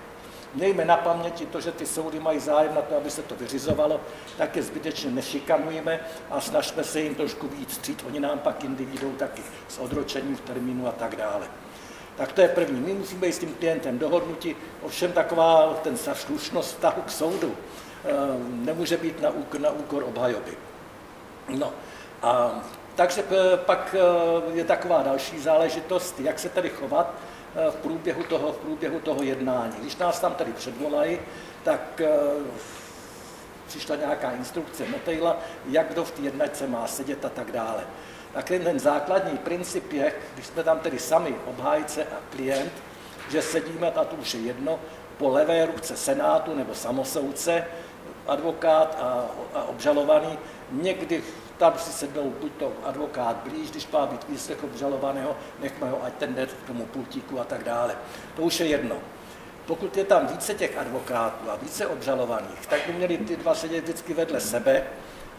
[0.54, 4.00] Mějme na paměti to, že ty soudy mají zájem na to, aby se to vyřizovalo,
[4.36, 8.04] tak je zbytečně nešikanujeme a snažme se jim trošku víc střít.
[8.06, 11.46] Oni nám pak jindy výjdou taky s odročením v termínu a tak dále.
[12.16, 12.80] Tak to je první.
[12.80, 17.54] My musíme být s tím klientem dohodnuti, ovšem taková ten slušnost vztahu k soudu
[18.04, 18.08] eh,
[18.48, 20.52] nemůže být na úkor, na úkor obhajoby.
[21.48, 21.72] No
[22.22, 22.60] a
[22.94, 23.24] takže
[23.56, 27.14] pak eh, je taková další záležitost, jak se tedy chovat
[27.70, 29.72] v průběhu toho, v průběhu toho jednání.
[29.80, 31.18] Když nás tam tedy předvolají,
[31.64, 32.00] tak
[33.66, 35.36] přišla nějaká instrukce Metejla,
[35.68, 37.86] jak kdo v té jednačce má sedět a tak dále.
[38.32, 42.72] Tak ten základní princip je, když jsme tam tedy sami obhájce a klient,
[43.30, 44.78] že sedíme, a to už je jedno,
[45.18, 47.64] po levé ruce senátu nebo samosoudce,
[48.26, 49.24] advokát a,
[49.54, 50.38] a obžalovaný,
[50.70, 51.22] někdy
[51.58, 56.14] tam si sednou buď to advokát blíž, když má být výslech obžalovaného, nechme ho, ať
[56.14, 57.96] ten jde k tomu pultíku a tak dále.
[58.36, 58.96] To už je jedno.
[59.66, 63.84] Pokud je tam více těch advokátů a více obžalovaných, tak by měli ty dva sedět
[63.84, 64.82] vždycky vedle sebe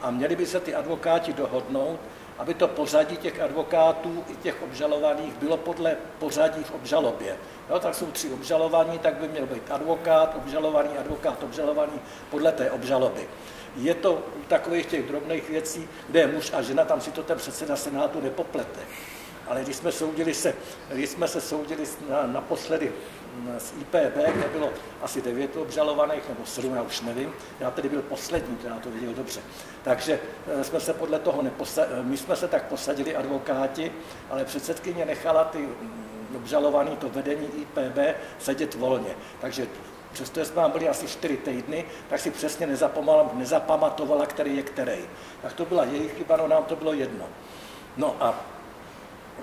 [0.01, 1.99] a měli by se ty advokáti dohodnout,
[2.37, 7.35] aby to pořadí těch advokátů i těch obžalovaných bylo podle pořadí v obžalobě.
[7.69, 11.99] Jo, tak jsou tři obžalovaní, tak by měl být advokát, obžalovaný, advokát, obžalovaný
[12.29, 13.27] podle té obžaloby.
[13.75, 17.23] Je to u takových těch drobných věcí, kde je muž a žena, tam si to
[17.23, 18.79] ten předseda Senátu nepoplete.
[19.47, 20.53] Ale když jsme, soudili se,
[20.93, 22.91] když jsme se soudili na, naposledy
[23.57, 24.69] z IPB, kde bylo
[25.01, 27.33] asi devět obžalovaných, nebo sedm, já už nevím.
[27.59, 29.39] Já tedy byl poslední, já to viděl dobře.
[29.83, 33.91] Takže eh, jsme se podle toho eh, my jsme se tak posadili advokáti,
[34.29, 37.97] ale předsedkyně nechala ty mm, obžalovaný, to vedení IPB,
[38.39, 39.15] sedět volně.
[39.41, 39.67] Takže
[40.13, 42.67] přestože jsme tam byli asi čtyři týdny, tak si přesně
[43.33, 45.01] nezapamatovala, který je který.
[45.41, 47.25] Tak to byla jejich chyba, no nám to bylo jedno.
[47.97, 48.45] No a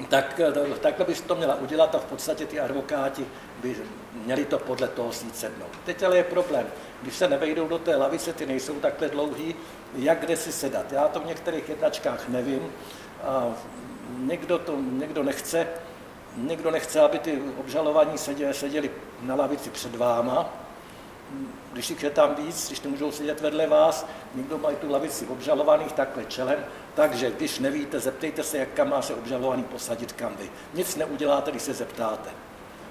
[0.09, 3.27] tak, eh, takhle bys to měla udělat a v podstatě ty advokáti
[3.63, 3.77] by
[4.25, 5.71] měli to podle toho si sednout.
[5.85, 6.67] Teď ale je problém,
[7.03, 9.55] když se nevejdou do té lavice, ty nejsou takhle dlouhý,
[9.95, 10.93] jak kde si sedat.
[10.93, 12.73] Já to v některých jednačkách nevím.
[13.23, 13.55] A
[14.19, 15.67] někdo, to, někdo nechce,
[16.37, 18.91] někdo nechce, aby ty obžalovaní seděli, seděli
[19.23, 20.49] na lavici před váma,
[21.73, 25.93] když jich je tam víc, když nemůžou sedět vedle vás, někdo mají tu lavici obžalovaných
[25.93, 26.65] takhle čelem,
[26.95, 30.51] takže když nevíte, zeptejte se, jak kam má se obžalovaný posadit, kam vy.
[30.75, 32.31] Nic neuděláte, když se zeptáte.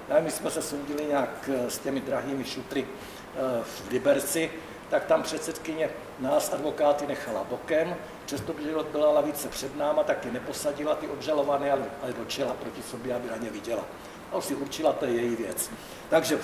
[0.08, 4.50] Já, my jsme se soudili nějak eh, s těmi drahými šutry eh, v Liberci,
[4.90, 11.08] tak tam předsedkyně nás advokáty nechala bokem, přestože byla lavice před náma, taky neposadila ty
[11.08, 13.84] obžalované, ale, ale do čela proti sobě, aby na ně viděla.
[14.32, 15.70] A už si určila, to je její věc.
[16.10, 16.38] Takže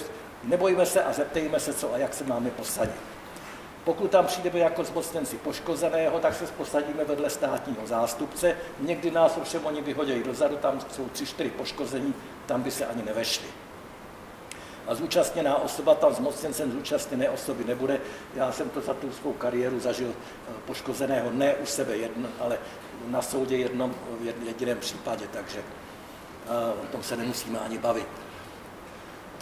[0.45, 3.01] nebojíme se a zeptejme se, co a jak se máme posadit.
[3.85, 8.57] Pokud tam přijdeme jako zmocněnci poškozeného, tak se posadíme vedle státního zástupce.
[8.81, 12.15] Někdy nás ovšem oni vyhodějí dozadu, tam jsou tři, čtyři poškození,
[12.47, 13.47] tam by se ani nevešli.
[14.87, 18.01] A zúčastněná osoba tam zmocněncem zúčastněné osoby nebude.
[18.35, 22.59] Já jsem to za tu svou kariéru zažil eh, poškozeného ne u sebe jedno, ale
[23.07, 28.09] na soudě jednom, v jediném případě, takže eh, o tom se nemusíme ani bavit.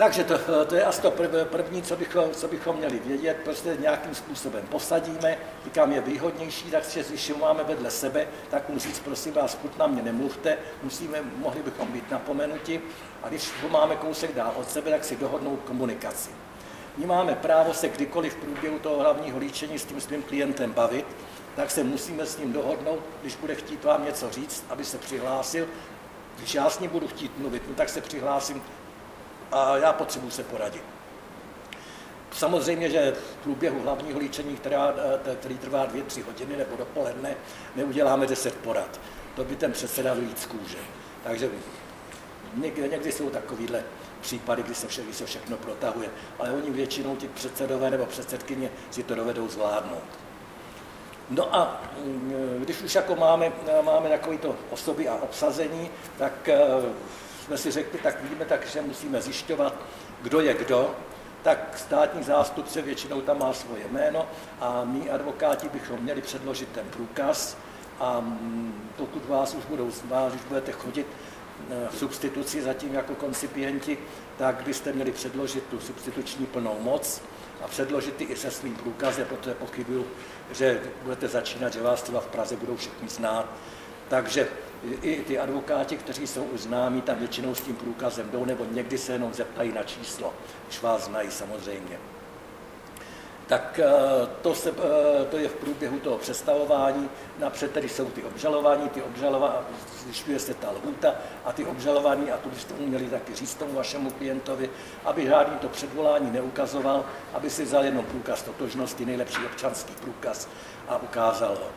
[0.01, 1.11] Takže to, to je asi to
[1.45, 6.84] první, co bychom, co bychom měli vědět, prostě nějakým způsobem posadíme, říkám, je výhodnější, tak
[6.84, 11.18] si, když máme vedle sebe, tak mu říct, prosím vás, pokud na mě nemluvte, musíme,
[11.36, 12.80] mohli bychom být napomenuti,
[13.23, 16.31] a když ho máme kousek dál od sebe, tak si dohodnout komunikaci.
[16.97, 21.07] My máme právo se kdykoliv v průběhu toho hlavního líčení s tím svým klientem bavit,
[21.57, 25.66] tak se musíme s ním dohodnout, když bude chtít vám něco říct, aby se přihlásil.
[26.39, 28.62] Když já s ním budu chtít mluvit, no tak se přihlásím
[29.53, 30.83] a já potřebuji se poradit.
[32.33, 34.95] Samozřejmě, že v průběhu hlavního líčení, která,
[35.25, 37.37] eh, který trvá dvě, tři hodiny nebo dopoledne,
[37.77, 39.01] neuděláme deset porad.
[39.37, 40.79] To by ten předseda víc kůže.
[41.25, 41.51] Takže
[42.55, 43.85] někdy, někdy jsou takovýhle
[44.21, 48.71] případy, kdy se, vše, kdy se všechno protahuje, ale oni většinou ti předsedové nebo předsedkyně
[48.91, 50.05] si to dovedou zvládnout.
[51.31, 56.59] No a mm, když už jako máme, máme takovýto osoby a obsazení, tak eh,
[57.45, 59.75] jsme si řekli, tak vidíme tak, že musíme zjišťovat,
[60.23, 60.95] kdo je kdo,
[61.43, 64.27] tak státní zástupce většinou tam má svoje jméno
[64.61, 67.57] a my advokáti bychom měli předložit ten průkaz
[68.01, 71.07] a mm, pokud vás už budou zvát, když budete chodit
[71.91, 73.99] v substituci zatím jako koncipienti,
[74.39, 77.23] tak byste měli předložit tu substituční plnou moc
[77.65, 80.07] a předložit i se svým průkazem, protože pochybuju,
[80.53, 83.47] že budete začínat, že vás třeba v Praze budou všichni znát.
[84.09, 84.49] Takže
[85.03, 88.99] i ty advokáti, kteří jsou už známí, tam většinou s tím průkazem jdou, nebo někdy
[88.99, 90.35] se jenom zeptají na číslo,
[90.67, 91.99] když vás znají samozřejmě.
[93.51, 97.11] Tak eh, to, se, eh, to je v průběhu toho přestavování.
[97.39, 99.67] Napřed tedy jsou ty obžalování, ty obžalování,
[100.05, 104.11] zjišťuje se ta lhůta a ty obžalování, a to byste měli taky říct tomu vašemu
[104.11, 104.71] klientovi,
[105.05, 110.49] aby žádný to předvolání neukazoval, aby si vzal jenom průkaz totožnosti, nejlepší občanský průkaz
[110.89, 111.71] a ukázal ho.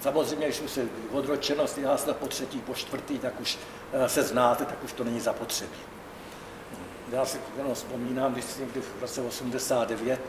[0.00, 3.58] Samozřejmě, když už se odročenost vyhlásila po třetí, po čtvrtý, tak už
[3.92, 5.78] eh, se znáte, tak už to není zapotřebí.
[7.12, 10.20] Já si jenom vzpomínám, když jsem někdy v roce 89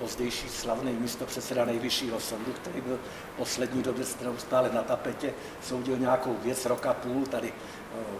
[0.00, 2.98] pozdější slavný místo předseda nejvyššího soudu, který byl
[3.36, 8.18] poslední době neustále na tapetě, soudil nějakou věc roka půl, tady eh,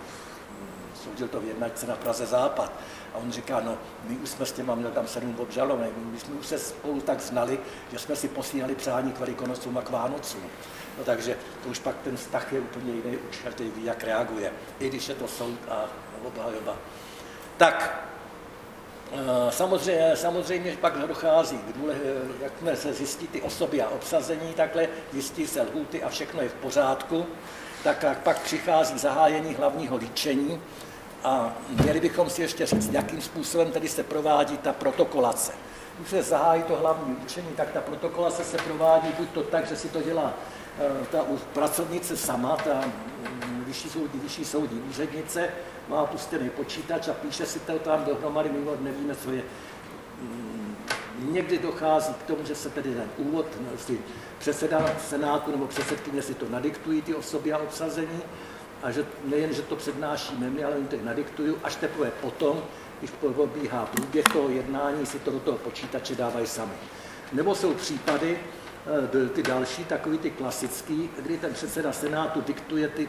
[1.04, 2.72] soudil to v jednačce na Praze Západ.
[3.14, 6.34] A on říká, no, my už jsme s těma měli tam sedm obžalovaných, my jsme
[6.34, 7.58] už se spolu tak znali,
[7.92, 10.42] že jsme si posílali přání k Velikonocům a k Vánocům.
[10.98, 14.52] No, takže to už pak ten vztah je úplně jiný, už každý ví, jak reaguje,
[14.80, 15.84] i když je to soud a
[16.24, 16.76] obhajoba.
[17.56, 18.09] Tak,
[19.50, 21.60] Samozřejmě, samozřejmě pak dochází,
[22.40, 26.54] jakmile se zjistí ty osoby a obsazení, takhle zjistí se lhuty a všechno je v
[26.54, 27.26] pořádku,
[27.84, 30.60] tak pak přichází zahájení hlavního líčení
[31.24, 35.52] a měli bychom si ještě říct, jakým způsobem tedy se provádí ta protokolace.
[35.98, 39.76] Když se zahájí to hlavní učení, tak ta protokolace se provádí buď to tak, že
[39.76, 40.34] si to dělá
[40.80, 45.48] Eh, ta pracovnice sama, ta mm, vyšší soudní, vyšší soudní úřednice,
[45.90, 49.42] má pustený počítač a píše si to tam dohromady, my nevíme, co je.
[50.22, 50.76] Mm,
[51.20, 53.98] někdy dochází k tomu, že se tedy ten úvod, no, si
[54.38, 58.22] předseda senátu nebo předsedkyně si to nadiktují ty osoby a obsazení,
[58.82, 62.62] a že nejen, že to přednášíme my, ale oni to nadiktují, až teprve potom,
[62.98, 66.72] když probíhá průběh toho jednání, si to do toho počítače dávají sami.
[67.32, 68.38] Nebo jsou případy,
[69.34, 73.08] ty další, takový ty klasický, kdy ten předseda Senátu diktuje ty,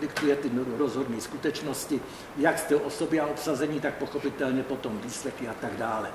[0.00, 2.00] diktuje ty rozhodné skutečnosti,
[2.36, 6.10] jak jste osoby a obsazení, tak pochopitelně potom výslechy a tak dále.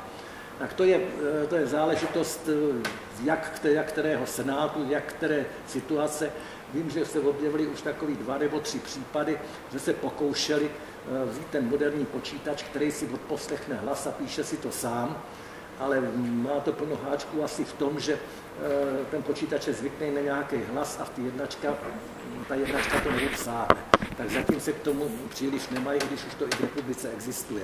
[0.59, 1.01] Tak to je,
[1.43, 2.89] eh, to je záležitost eh,
[3.23, 6.31] jak, jak kterého senátu, jak které situace.
[6.73, 9.39] Vím, že se objevily už takový dva nebo tři případy,
[9.71, 10.69] že se pokoušeli
[11.25, 15.23] vzít ten moderní počítač, který si odposlechne hlas a píše si to sám,
[15.79, 18.19] ale má to plno háčků asi v tom, že
[18.57, 21.75] Eh, ten počítač je zvyklý na nějaký hlas a v jednačka,
[22.47, 23.81] ta jednačka to nevypsáhne.
[24.17, 27.63] Tak zatím se k tomu příliš nemají, když už to i v republice existuje.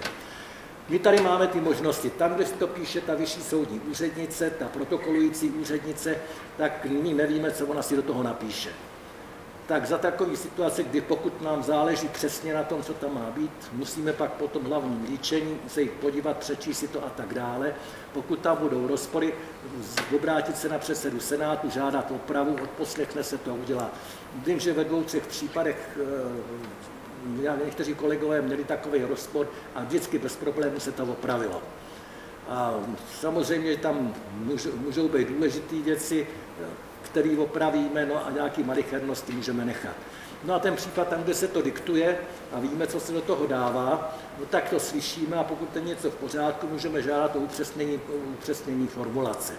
[0.89, 2.09] My tady máme ty možnosti.
[2.09, 6.16] Tam, kde to píše ta vyšší soudní úřednice, ta protokolující úřednice,
[6.57, 8.70] tak nyní nevíme, co ona si do toho napíše
[9.68, 13.51] tak za takové situace, kdy pokud nám záleží přesně na tom, co tam má být,
[13.74, 17.74] musíme pak po tom hlavním líčení se jich podívat, přečíst si to a tak dále.
[18.14, 19.34] Pokud tam budou rozpory,
[20.16, 23.89] obrátit se na předsedu Senátu, žádat opravu, odposlechne se to udělá.
[24.36, 25.97] Vím, že ve dvou, třech případech
[27.45, 31.61] eh, někteří kolegové měli takový rozpor a vždycky bez problému se to opravilo.
[32.49, 32.74] A
[33.20, 34.14] samozřejmě tam
[34.76, 36.28] můžou být důležité věci,
[37.06, 39.95] který opravíme, no a nějaký malichernosti můžeme nechat.
[40.43, 42.18] No a ten případ tam, kde se to diktuje
[42.51, 46.12] a víme, co se do toho dává, no tak to slyšíme a pokud je něco
[46.12, 49.54] v pořádku, můžeme žádat o upřesnění, o upřesnění formulace.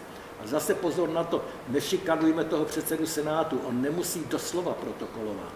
[0.45, 5.53] A zase pozor na to, nešikanujme toho předsedu Senátu, on nemusí doslova protokolovat.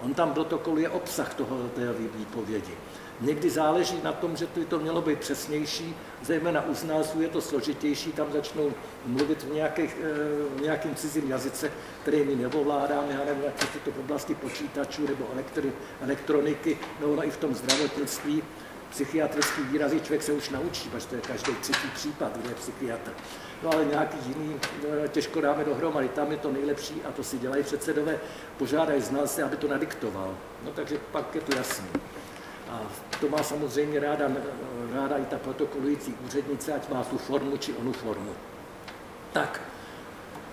[0.00, 2.74] On tam protokoluje obsah toho, té výpovědi.
[3.20, 7.40] Někdy záleží na tom, že by to mělo být přesnější, zejména u znalců je to
[7.40, 8.72] složitější, tam začnou
[9.06, 13.54] mluvit v, nějakých, v eh, nějakým cizím jazyce, který my neovládáme, já nevím, jak
[13.84, 18.42] to v oblasti počítačů nebo elektri, elektroniky, nebo no i v tom zdravotnictví,
[18.90, 23.12] psychiatrický výrazy člověk se už naučí, protože to je každý třetí případ, kde je psychiatr.
[23.62, 24.56] No ale nějaký jiný
[25.04, 26.08] eh, těžko dáme dohromady.
[26.08, 28.18] Tam je to nejlepší a to si dělají předsedové,
[28.58, 30.34] požádají znalce, aby to nadiktoval.
[30.64, 31.88] No takže pak je to jasné.
[32.70, 32.80] A
[33.20, 34.28] to má samozřejmě ráda,
[34.94, 38.32] ráda i ta protokolující úřednice, ať má tu formu či onu formu.
[39.32, 39.60] Tak,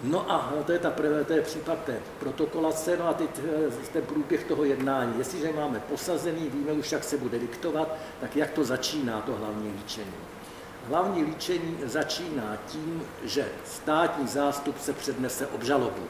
[0.04, 0.94] no a to je, ta,
[1.28, 5.14] to je případ té protokolace, no a teď eh, ten průběh toho jednání.
[5.18, 9.72] Jestliže máme posazený, víme už, jak se bude diktovat, tak jak to začíná, to hlavní
[9.72, 10.14] líčení.
[10.90, 16.04] Hlavní líčení začíná tím, že státní zástupce přednese obžalobu.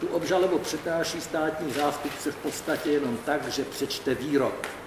[0.00, 4.79] Tu obžalobu přetáší státní zástupce v podstatě jenom tak, že přečte výrok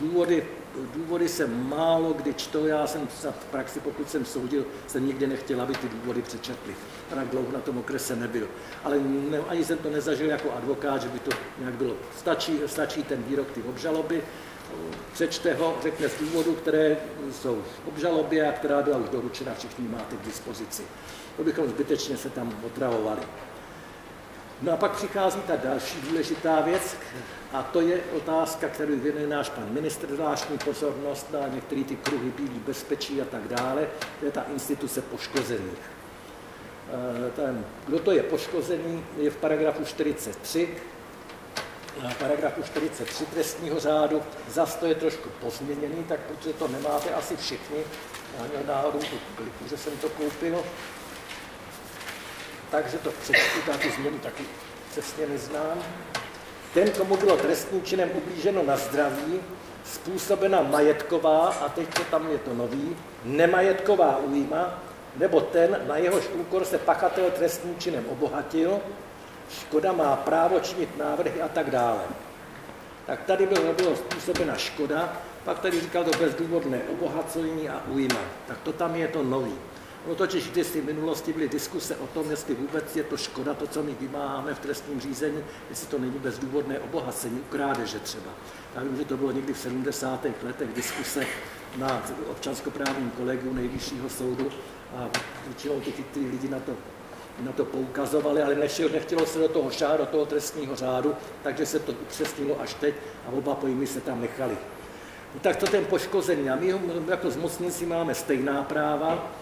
[0.00, 0.46] důvody
[0.94, 5.60] důvody jsem málo kdy čto, já jsem v praxi, pokud jsem soudil, jsem nikdy nechtěl,
[5.60, 6.74] aby ty důvody přečetli.
[7.10, 8.48] Tak dlouho na tom okrese nebyl.
[8.84, 11.94] Ale ne, ani jsem to nezažil jako advokát, že by to nějak bylo.
[12.18, 14.22] Stačí, stačí ten výrok ty obžaloby,
[15.12, 16.96] přečte ho, řekne z důvodu, které
[17.32, 20.82] jsou v obžalobě a která byla už doručena, všichni máte k dispozici.
[21.36, 23.20] To bychom zbytečně se tam otravovali.
[24.62, 26.96] No a pak přichází ta další důležitá věc,
[27.52, 32.30] a to je otázka, kterou věnuje náš pan ministr zvláštní pozornost na některé ty kruhy
[32.30, 33.86] bílý bezpečí a tak dále,
[34.20, 35.78] to je ta instituce poškozených.
[36.88, 40.68] Eh, ten, kdo to je poškozený, je v paragrafu 43,
[42.18, 47.78] paragrafu 43 trestního řádu, zase to je trošku pozměněný, tak protože to nemáte asi všichni,
[48.38, 50.62] já měl náhodou tu kliku, že jsem to koupil,
[52.70, 54.44] takže to přečtu, já tu změnu taky
[54.90, 55.82] přesně neznám.
[56.74, 59.40] Ten, komu bylo trestním činem ublíženo na zdraví,
[59.84, 64.82] způsobena majetková, a teď to tam je to nový, nemajetková újma,
[65.16, 68.80] nebo ten, na jehož úkor se pachatel trestním činem obohatil,
[69.50, 72.02] škoda má právo činit návrhy a tak dále.
[73.06, 75.12] Tak tady bylo, bylo způsobena škoda,
[75.44, 78.20] pak tady říkal to bezdůvodné obohacení a újma.
[78.48, 79.54] Tak to tam je to nový.
[80.06, 83.66] No totiž když v minulosti byly diskuse o tom, jestli vůbec je to škoda, to,
[83.66, 88.30] co my vymáháme v trestním řízení, jestli to není bezdůvodné obohacení, ukrádeže třeba.
[88.74, 90.26] Já vím, že to bylo někdy v 70.
[90.42, 91.26] letech diskuse
[91.76, 94.50] na občanskoprávním kolegu nejvyššího soudu
[94.96, 95.08] a
[95.46, 96.72] většinou ty, ty lidi na to
[97.40, 101.66] na to poukazovali, ale nechtělo, nechtělo se do toho šáru, do toho trestního řádu, takže
[101.66, 102.94] se to upřesnilo až teď
[103.28, 104.56] a oba pojmy se tam nechali.
[105.34, 106.50] No, tak to ten poškozený.
[106.50, 106.74] A my
[107.08, 109.32] jako zmocníci máme stejná práva,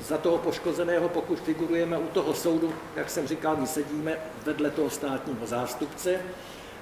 [0.00, 4.90] za toho poškozeného, pokud figurujeme u toho soudu, jak jsem říkal, my sedíme vedle toho
[4.90, 6.20] státního zástupce.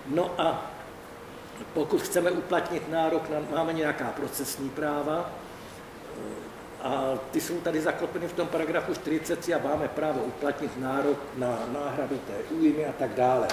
[0.07, 0.71] No a
[1.75, 5.31] pokud chceme uplatnit nárok, máme nějaká procesní práva,
[6.83, 11.59] a ty jsou tady zakotveny v tom paragrafu 40 a máme právo uplatnit nárok na
[11.73, 13.49] náhradu té újmy a tak dále.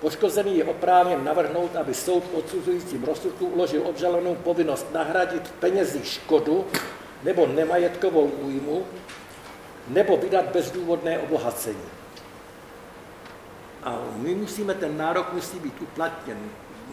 [0.00, 6.64] Poškozený je oprávněn navrhnout, aby soud odsuzujícím rozsudku uložil obžalovanou povinnost nahradit penězi škodu
[7.22, 8.86] nebo nemajetkovou újmu,
[9.88, 11.88] nebo vydat bezdůvodné obohacení.
[13.82, 16.38] A my musíme, ten nárok musí být uplatněn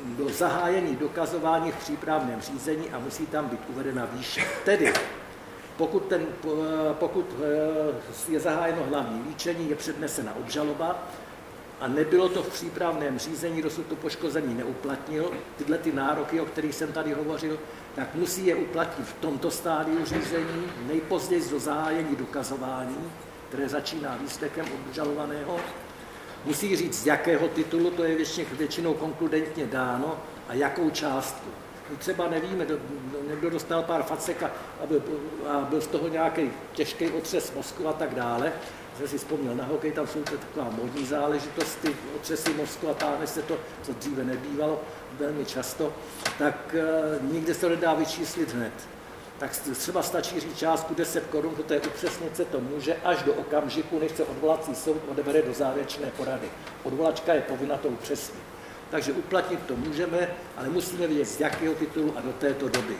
[0.06, 4.42] do zahájení dokazování v přípravném řízení a musí tam být uvedena výše.
[4.66, 4.94] Tedy
[5.78, 6.26] pokud, ten,
[6.94, 7.36] pokud
[8.30, 11.04] eh, je zahájeno hlavní líčení, je přednesena obžaloba
[11.80, 16.76] a nebylo to v přípravném řízení, dosud to poškozený neuplatnil, tyhle ty nároky, o kterých
[16.76, 17.60] jsem tady hovořil,
[17.96, 23.12] tak musí je uplatnit v tomto stádiu řízení, nejpozději do zahájení dokazování,
[23.50, 25.60] které začíná výsledkem obžalovaného.
[26.46, 28.18] Musí říct, z jakého titulu, to je
[28.58, 30.18] většinou konkludentně dáno,
[30.50, 31.50] a jakou částku.
[31.90, 32.78] My třeba nevíme, do,
[33.30, 34.52] někdo dostal pár facek a,
[34.86, 35.04] byl,
[35.48, 38.54] a byl z toho nějaký těžký otřes mozku a tak dále.
[38.98, 43.28] Jsem si vzpomněl na hokej, tam jsou to taková modní záležitosti, otřesy mozku a táhne
[43.28, 44.82] se to, co dříve nebývalo
[45.20, 45.94] velmi často,
[46.38, 46.76] tak
[47.24, 48.74] uh, nikdy se to nedá vyčíslit hned.
[49.40, 54.00] Tak třeba stačí říct částku 10 korun, to je upřesnit to může až do okamžiku,
[54.00, 56.48] než se odvolací soud odebere do závěrečné porady.
[56.84, 58.44] Odvolačka je povinna to upřesnit.
[58.92, 62.98] Takže uplatnit to můžeme, ale musíme vědět z jakého titulu a do této doby.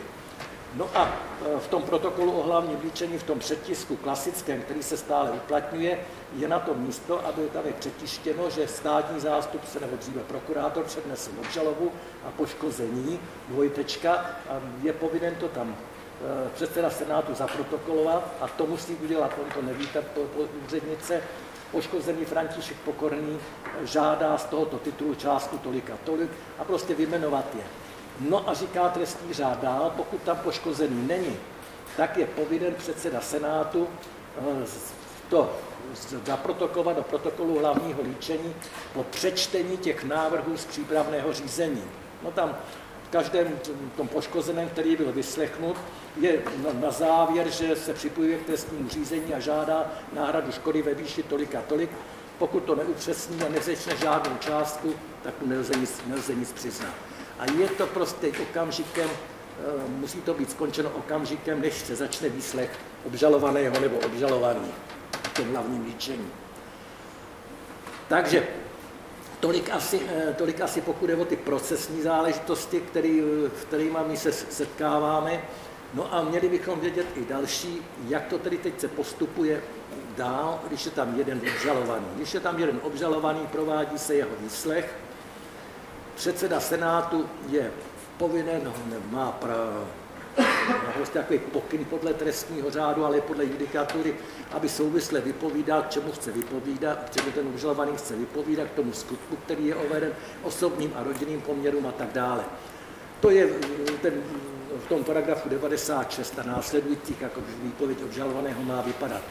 [0.76, 1.08] No a
[1.56, 5.98] e, v tom protokolu o hlavním líčení, v tom předtisku klasickém, který se stále uplatňuje,
[6.36, 11.30] je na to místo, aby tam je přetištěno, že státní zástupce nebo dříve prokurátor přednesl
[11.40, 11.92] obžalobu
[12.28, 14.12] a poškození, dvojtečka,
[14.48, 19.62] a je povinen to tam e, předseda Senátu zaprotokolovat a to musí udělat, on to
[19.62, 20.20] neví, to
[20.66, 21.22] úřednice,
[21.70, 23.38] poškozený František Pokorný
[23.82, 27.83] žádá z tohoto titulu částku tolik a tolik a prostě vymenovat je.
[28.20, 31.36] No a říká trestní řád dál, pokud tam poškozený není,
[31.96, 33.88] tak je povinen předseda Senátu
[34.38, 34.66] eh,
[35.30, 35.56] to
[36.26, 38.54] zaprotokolovat do protokolu hlavního líčení
[38.92, 41.84] po přečtení těch návrhů z přípravného řízení.
[42.22, 42.56] No tam
[43.04, 43.58] v každém
[43.96, 45.76] tom poškozeném, který byl vyslechnut,
[46.20, 46.42] je
[46.80, 51.54] na závěr, že se připojuje k trestnímu řízení a žádá náhradu škody ve výši tolik
[51.54, 51.90] a tolik.
[52.38, 56.94] Pokud to neupřesní a neřečne žádnou částku, tak mu nelze nic, nelze nic přiznat.
[57.44, 62.70] A je to prostě okamžikem, eh, musí to být skončeno okamžikem, než se začne výslech
[63.06, 64.72] obžalovaného nebo obžalovaný
[65.12, 66.28] v tom hlavním líčení.
[68.08, 68.46] Takže
[69.40, 73.22] tolik asi, eh, tolik asi pokud je o ty procesní záležitosti, který,
[73.62, 75.42] kterými my se setkáváme.
[75.94, 79.62] No a měli bychom vědět i další, jak to tedy teď se postupuje
[80.16, 82.06] dál, když je tam jeden obžalovaný.
[82.16, 84.96] Když je tam jeden obžalovaný, provádí se jeho výslech,
[86.14, 87.70] Předseda Senátu je
[88.18, 88.72] povinné, no,
[89.10, 89.54] má pra,
[90.94, 94.14] prostě takový pokyn podle trestního řádu, ale podle judikatury,
[94.50, 98.92] aby souvisle vypovídal, k čemu chce vypovídat, k čemu ten obžalovaný chce vypovídat, k tomu
[98.92, 100.12] skutku, který je oveden
[100.42, 102.44] osobním a rodinným poměrům a tak dále.
[103.20, 103.48] To je
[104.02, 104.12] ten,
[104.84, 109.22] v tom paragrafu 96 a následujících, jako výpověď obžalovaného má vypadat.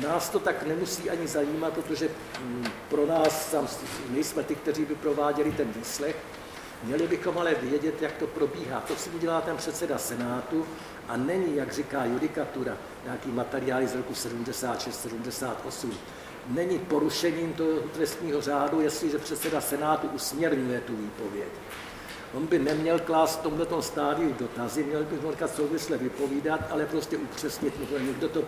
[0.00, 2.08] Nás to tak nemusí ani zajímat, protože
[2.40, 3.68] mm, pro nás tam
[4.10, 6.16] nejsme ty, kteří by prováděli ten výslech.
[6.82, 8.80] Měli bychom ale vědět, jak to probíhá.
[8.80, 10.66] To si udělá ten předseda Senátu
[11.08, 15.90] a není, jak říká judikatura, nějaký materiály z roku 76-78.
[16.48, 21.48] Není porušením toho trestního řádu, jestliže předseda Senátu usměrňuje tu výpověď.
[22.34, 27.16] On by neměl klást v tomto stádiu dotazy, měl by hned souvisle vypovídat, ale prostě
[27.16, 28.42] upřesnit, někdo to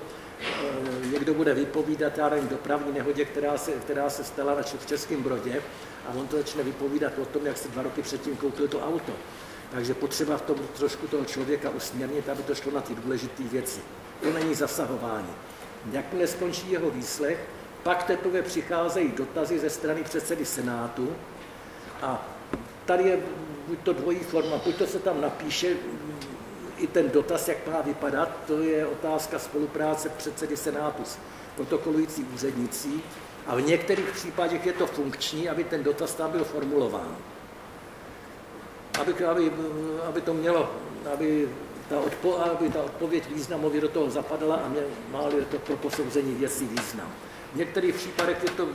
[1.12, 5.22] někdo bude vypovídat, já nevím, dopravní nehodě, která se, která se stala na v Českém
[5.22, 5.62] Brodě
[6.08, 9.12] a on to začne vypovídat o tom, jak si dva roky předtím koupil to auto.
[9.70, 13.80] Takže potřeba v tom trošku toho člověka usměrnit, aby to šlo na ty důležité věci.
[14.22, 15.34] To není zasahování.
[15.92, 17.38] Jakmile skončí jeho výslech,
[17.82, 21.12] pak teprve přicházejí dotazy ze strany předsedy Senátu
[22.02, 22.28] a
[22.84, 23.18] tady je
[23.68, 25.76] buď to dvojí forma, buď to se tam napíše,
[26.84, 31.18] i ten dotaz, jak má vypadat, to je otázka spolupráce předsedy Senátu s
[31.56, 33.02] protokolující úřednicí
[33.46, 37.16] a v některých případech je to funkční, aby ten dotaz tam byl formulován.
[39.00, 39.52] Aby, aby,
[40.08, 40.70] aby to mělo,
[41.14, 41.48] aby
[41.88, 44.72] ta, odpo, aby ta odpověď významově do toho zapadala a
[45.12, 47.08] má to pro posouzení věcí význam.
[47.52, 48.68] V některých případech je to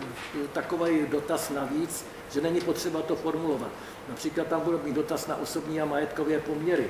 [0.53, 3.69] takový dotaz navíc, že není potřeba to formulovat.
[4.09, 6.89] Například tam bude mít dotaz na osobní a majetkové poměry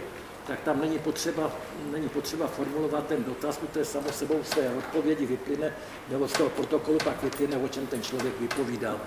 [0.49, 1.51] tak tam není potřeba,
[1.91, 5.73] není potřeba formulovat ten dotaz, protože samo sebou té odpovědi vyplyne,
[6.09, 8.99] nebo z toho protokolu pak vyplyne, o čem ten člověk vypovídal.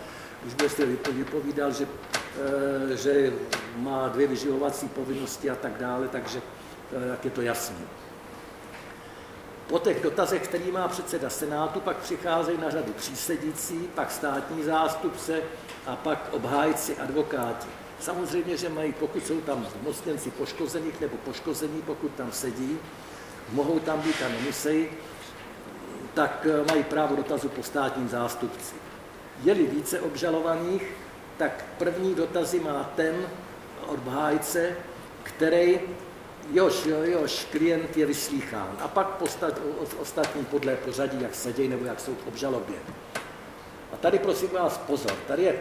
[0.47, 1.86] Už byste vypovídal, že,
[2.93, 3.32] eh, že
[3.76, 6.40] má dvě vyživovací povinnosti a tak dále, takže
[6.90, 7.84] tak eh, je to jasné.
[9.66, 15.43] Po těch dotazech, který má předseda Senátu, pak přicházejí na řadu přísedící, pak státní zástupce
[15.86, 17.82] a pak obhájci, advokáti.
[18.03, 22.78] Samozřejmě, že mají, pokud jsou tam zmocněnci poškozených nebo poškození, pokud tam sedí,
[23.53, 24.86] mohou tam být a nemusí,
[26.14, 28.74] tak eh, mají právo dotazu po státním zástupci.
[29.42, 30.82] Je-li více obžalovaných,
[31.38, 33.14] tak první dotazy má ten
[33.86, 34.76] obhájce,
[35.22, 35.80] který,
[36.53, 38.76] jož, jož klient je vyslýchán.
[38.80, 39.61] A pak postat,
[39.98, 42.76] ostatní podle pořadí, jak sedějí nebo jak jsou v obžalobě.
[43.92, 45.59] A tady prosím vás pozor, tady je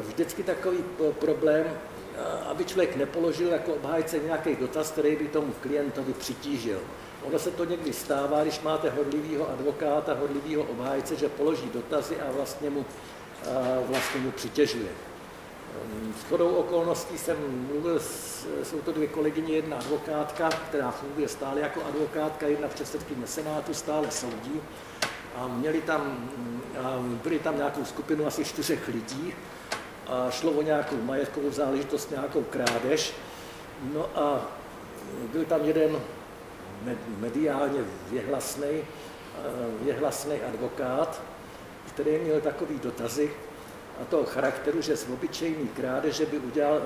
[0.00, 0.78] vždycky takový
[1.18, 2.18] problém, eh,
[2.50, 6.80] aby člověk nepoložil jako obhájce nějaký dotaz, který by tomu klientovi přitížil.
[7.22, 12.32] Ono se to někdy stává, když máte hodlivého advokáta, hodlivého obhájce, že položí dotazy a
[12.32, 12.84] vlastně mu,
[13.50, 14.88] a vlastně mu přitěžuje.
[16.20, 17.36] S chodou okolností jsem
[17.72, 22.74] mluvil, s, jsou to dvě kolegyně, jedna advokátka, která funguje stále jako advokátka, jedna v
[22.74, 24.60] předsedkyně Senátu, stále soudí
[25.36, 26.28] a měli tam,
[27.22, 29.34] byli tam nějakou skupinu asi čtyřech lidí
[30.06, 33.14] a šlo o nějakou majetkovou záležitost, nějakou krádež.
[33.94, 34.46] No a
[35.32, 36.00] byl tam jeden
[37.18, 38.84] mediálně věhlasný,
[39.80, 41.22] věhlasný advokát,
[41.88, 43.30] který měl takový dotazy
[44.02, 46.82] a toho charakteru, že z obyčejný krádeže by udělal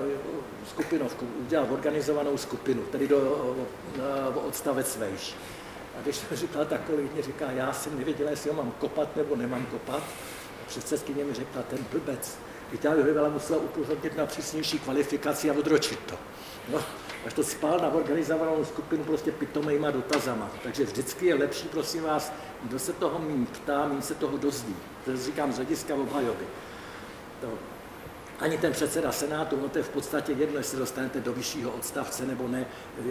[0.68, 3.18] skupinovku, udělal organizovanou skupinu, tedy do,
[4.34, 5.34] o, odstavec vejš.
[5.99, 9.37] A když to říkal tak kolegyně, říká, já jsem nevěděla, jestli ho mám kopat nebo
[9.37, 10.03] nemám kopat.
[10.63, 12.39] A předsedkyně mi řekla, ten blbec.
[12.71, 16.15] bych byla musela upozornit na přísnější kvalifikaci a odročit to.
[16.73, 16.79] No,
[17.27, 20.51] až to spál na organizovanou skupinu prostě pitomejma dotazama.
[20.63, 22.33] Takže vždycky je lepší, prosím vás,
[22.63, 24.77] kdo se toho mým ptá, mým se toho dozví.
[25.05, 26.45] To říkám z hlediska obhajoby.
[27.41, 27.59] To,
[28.41, 32.26] ani ten předseda Senátu, no to je v podstatě jedno, jestli dostanete do vyššího odstavce
[32.26, 32.67] nebo ne,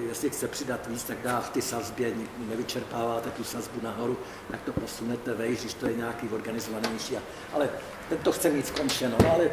[0.08, 4.18] jestli chce přidat víc, tak dá v ty sazbě, nevyčerpáváte tu sazbu nahoru,
[4.52, 7.18] tak to posunete vejš, když to je nějaký organizovanější.
[7.54, 7.70] Ale
[8.10, 9.18] ten to chce mít skončeno.
[9.24, 9.50] No ale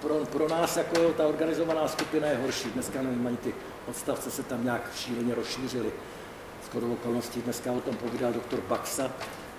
[0.00, 2.70] pro, pro nás jako ta organizovaná skupina je horší.
[2.70, 3.54] Dneska nevím, ani ty
[3.86, 5.92] odstavce se tam nějak šíleně rozšířily.
[6.64, 9.10] Skoro okolností dneska o tom povídal doktor Baxa,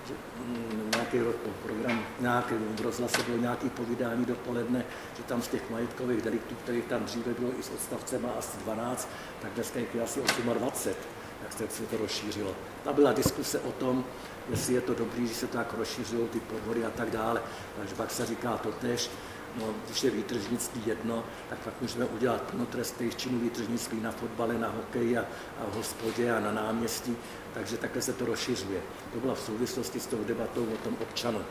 [0.06, 1.18] že mm, nějaký
[1.62, 4.84] program, nějaký v bylo nějaký povídání dopoledne,
[5.16, 9.08] že tam z těch majetkových deliktů, kterých tam dříve bylo i s odstavcem asi 12,
[9.42, 10.94] tak dneska je asi 28,
[11.42, 12.54] jak se to rozšířilo.
[12.84, 14.04] Tam byla diskuse o tom,
[14.50, 17.42] jestli je to dobrý, že se to tak rozšířilo, ty podvody a tak dále.
[17.78, 19.10] Takže pak se říká to tež,
[19.58, 24.68] no, když je výtržnictví jedno, tak pak můžeme udělat plnotrestných činů výtržnictví na fotbale, na
[24.68, 25.24] hokeji a,
[25.60, 27.16] a v hospodě a na náměstí
[27.54, 28.80] takže takhle se to rozšiřuje.
[29.12, 31.44] To bylo v souvislosti s tou debatou o tom občanu.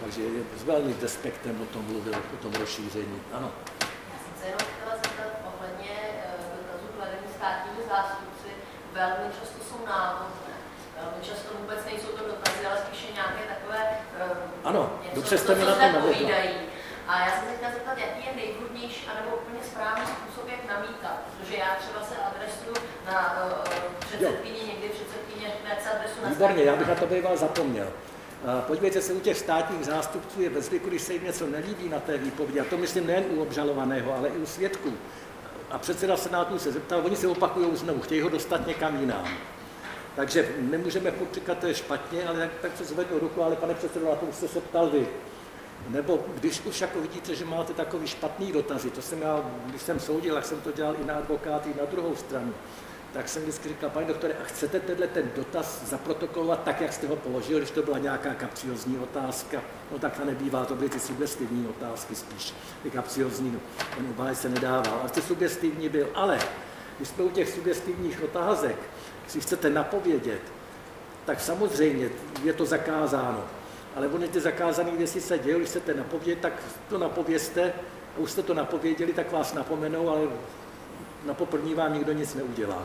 [0.00, 3.22] Takže je s velmi despektem o tom mluvil, o tom rozšíření.
[3.32, 3.52] Ano.
[3.80, 6.88] Já jsem se jenom chtěla zeptat ohledně eh, dotazu
[8.92, 10.54] velmi často jsou návodné.
[11.00, 15.54] Velmi často vůbec nejsou to dotazy, ale spíše nějaké takové uh, ano, něco, dobře jste
[15.54, 16.54] mi na to povídají.
[17.08, 21.18] A já jsem se chtěla zeptat, jaký je nejvhodnější, anebo úplně správný způsob, jak namítat.
[21.36, 22.76] Protože já třeba se adresuju
[23.10, 23.62] na uh,
[24.06, 27.86] předsedkyni, někdy předsedkyně řekne se adresu na Výborně, já bych na to býval zapomněl.
[28.66, 32.00] Podívejte se, u těch státních zástupců je ve zvyku, když se jim něco nelíbí na
[32.00, 34.92] té výpovědi, a to myslím nejen u obžalovaného, ale i u svědků.
[35.70, 39.28] A předseda Senátu se zeptal, oni se opakují znovu, chtějí ho dostat někam jinam.
[40.16, 44.08] Takže nemůžeme říkat, to je špatně, ale tak, tak se zvednu ruku, ale pane předsedo,
[44.08, 45.06] na to jste se ptal vy.
[45.88, 50.00] Nebo když už jako vidíte, že máte takový špatný dotazy, to jsem já, když jsem
[50.00, 52.54] soudil, jak jsem to dělal i na advokáty, na druhou stranu,
[53.12, 57.06] tak jsem vždycky říkal, pane doktore, a chcete tenhle ten dotaz zaprotokolovat tak, jak jste
[57.06, 59.62] ho položil, když to byla nějaká kapciozní otázka?
[59.92, 63.58] No tak to nebývá, to byly ty sugestivní otázky spíš, ty kapciozní, no,
[63.96, 66.08] ten obháj se nedával, ale ty sugestivní byl.
[66.14, 66.38] Ale
[66.96, 68.76] když jsme u těch sugestivních otázek,
[69.28, 70.42] si chcete napovědět,
[71.24, 72.10] tak samozřejmě
[72.42, 73.44] je to zakázáno.
[73.96, 76.52] Ale oni ty zakázané věci se dějí, když chcete napovědět, tak
[76.88, 77.72] to napověste,
[78.16, 80.20] a už jste to napověděli, tak vás napomenou, ale
[81.28, 82.82] na poprvní vám nikdo nic neudělá.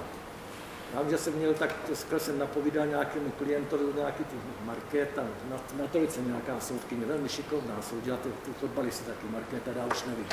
[0.93, 5.21] Já vím, že jsem měl tak, dneska jsem napovídal nějakému klientovi nějaký ty market a
[5.49, 10.03] na, na tolice nějaká soudkyně, velmi šikovná, soudila ty, ty fotbalisty taky, markéta, dál už
[10.03, 10.25] nevím.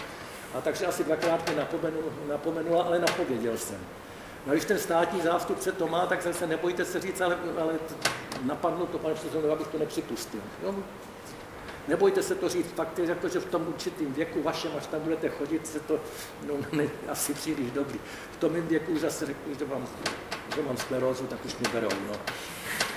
[0.54, 3.78] A takže asi dvakrát mě napomenul, napomenula, ale napověděl jsem.
[4.46, 7.74] No když ten státní zástupce to má, tak se nebojte se říct, ale, ale
[8.42, 10.40] napadlo to, pane předsedo, abych to nepřipustil.
[10.62, 10.74] Jo?
[11.90, 15.00] Nebojte se to říct, fakt je jako, že v tom určitém věku vašem, až tam
[15.00, 16.00] budete chodit, se to
[16.46, 17.98] no, ne, asi příliš dobrý.
[18.32, 19.86] V tom mém věku už zase řeknu, že mám,
[20.54, 21.88] že mám sklerózu, tak už mi berou.
[22.08, 22.12] No.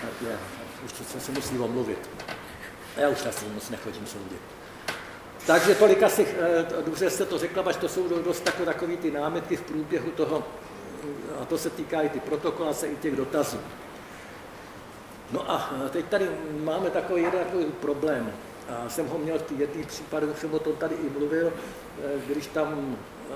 [0.02, 0.38] Tak je,
[0.86, 2.10] už to se musí omluvit.
[2.98, 4.42] A já už asi moc nechodím soudit.
[5.48, 9.12] Takže tolik asi, eh, dobře jste to řekla, až to jsou dost takové, takový ty
[9.12, 10.44] námitky v průběhu toho,
[11.42, 13.60] a to se týká i ty protokolace, i těch dotazů.
[15.32, 16.30] No a teď tady
[16.64, 18.34] máme takový jeden takový problém.
[18.70, 22.48] A jsem ho měl v jedný případu, jsem o tom tady i mluvil, eh, když
[22.48, 22.98] tam
[23.32, 23.34] eh,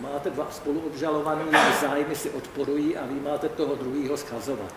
[0.00, 1.44] máte dva spoluobžalovaný,
[1.80, 4.74] zájmy si odporují a vy máte toho druhého schazovat.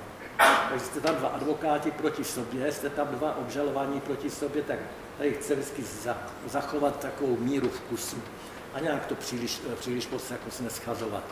[0.69, 4.79] Takže jste tam dva advokáti proti sobě, jste tam dva obžalovaní proti sobě, tak
[5.17, 5.83] tady chce vždycky
[6.47, 8.17] zachovat takovou míru vkusu
[8.73, 11.23] a nějak to příliš, eh, příliš moc jako se neschazovat.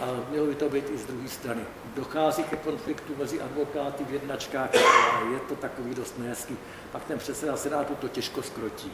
[0.00, 1.62] A mělo by to být i z druhé strany.
[1.96, 6.56] Dochází ke konfliktu mezi advokáty v jednačkách, a je to takový dost nejasný.
[6.92, 8.92] Pak ten předseda Senátu to těžko skrotí.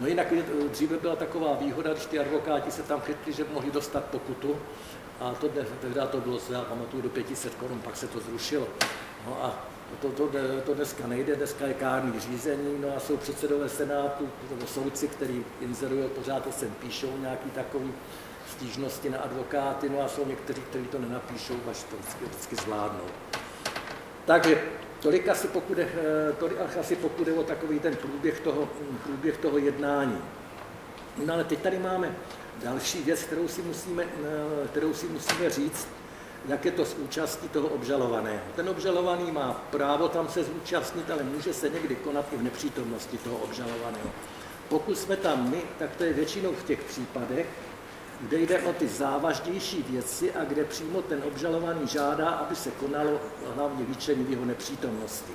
[0.00, 3.70] No jinak eh, dříve byla taková výhoda, když ty advokáti se tam chytli, že mohli
[3.70, 4.56] dostat pokutu,
[5.20, 8.68] a to tehdy to bylo, já pamatuju, do 500 korun, pak se to zrušilo.
[9.26, 9.64] No a
[10.02, 10.30] to, to,
[10.66, 15.44] to dneska nejde, dneska je kárný řízení, no a jsou předsedové senátu, nebo soudci, kteří
[15.60, 17.92] inzerují, pořád to sem píšou nějaký takový
[18.64, 23.04] stížnosti na advokáty, no a jsou někteří, kteří to nenapíšou, až to vždycky, vždycky zvládnou.
[24.24, 24.62] Takže
[25.00, 25.88] tolik asi pokud, je,
[26.38, 28.68] tolik asi pokud je o takový ten průběh toho,
[29.02, 30.18] průběh toho jednání.
[31.26, 32.16] No ale teď tady máme
[32.64, 34.04] další věc, kterou si musíme,
[34.70, 35.88] kterou si musíme říct,
[36.48, 38.40] jak je to s účastí toho obžalovaného.
[38.56, 43.18] Ten obžalovaný má právo tam se zúčastnit, ale může se někdy konat i v nepřítomnosti
[43.18, 44.10] toho obžalovaného.
[44.68, 47.46] Pokud jsme tam my, tak to je většinou v těch případech,
[48.20, 53.20] kde jde o ty závažnější věci a kde přímo ten obžalovaný žádá, aby se konalo
[53.56, 55.32] hlavně líčení v jeho nepřítomnosti.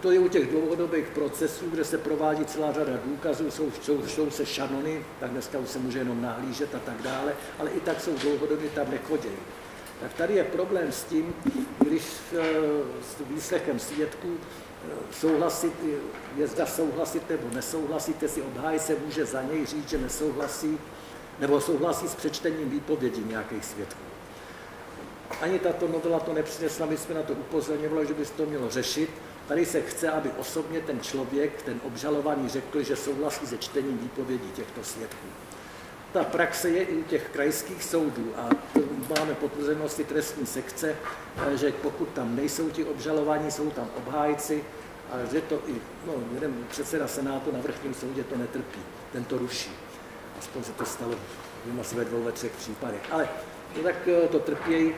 [0.00, 4.30] To je u těch dlouhodobých procesů, kde se provádí celá řada důkazů, jsou, jsou, jsou
[4.30, 8.00] se šanony, tak dneska už se může jenom nahlížet a tak dále, ale i tak
[8.00, 9.28] jsou dlouhodobě tam nechodí.
[10.00, 11.34] Tak tady je problém s tím,
[11.78, 12.02] když
[12.38, 12.42] eh,
[13.02, 15.72] s výslechem svědků eh, souhlasit,
[16.36, 20.78] je zda souhlasit nebo nesouhlasit, jestli obhájce může za něj říct, že nesouhlasí,
[21.40, 24.02] nebo souhlasí s přečtením výpovědi nějakých svědků.
[25.40, 28.70] Ani tato novela to nepřinesla, my jsme na to upozorňovali, že by se to mělo
[28.70, 29.10] řešit.
[29.48, 34.50] Tady se chce, aby osobně ten člověk, ten obžalovaný, řekl, že souhlasí se čtením výpovědí
[34.50, 35.26] těchto svědků.
[36.12, 38.48] Ta praxe je i u těch krajských soudů a
[39.18, 40.96] máme potvrzenosti trestní sekce,
[41.54, 44.64] že pokud tam nejsou ti obžalovaní, jsou tam obhájci
[45.12, 45.74] a že to i
[46.06, 48.80] no, jeden předseda Senátu na vrchním soudě to netrpí,
[49.12, 49.70] ten to ruší.
[50.40, 51.14] Aspoň se to stalo
[51.80, 53.00] asi ve dvou, ve třech případech.
[53.10, 53.28] Ale
[53.74, 54.94] to tak eh, to trpějí,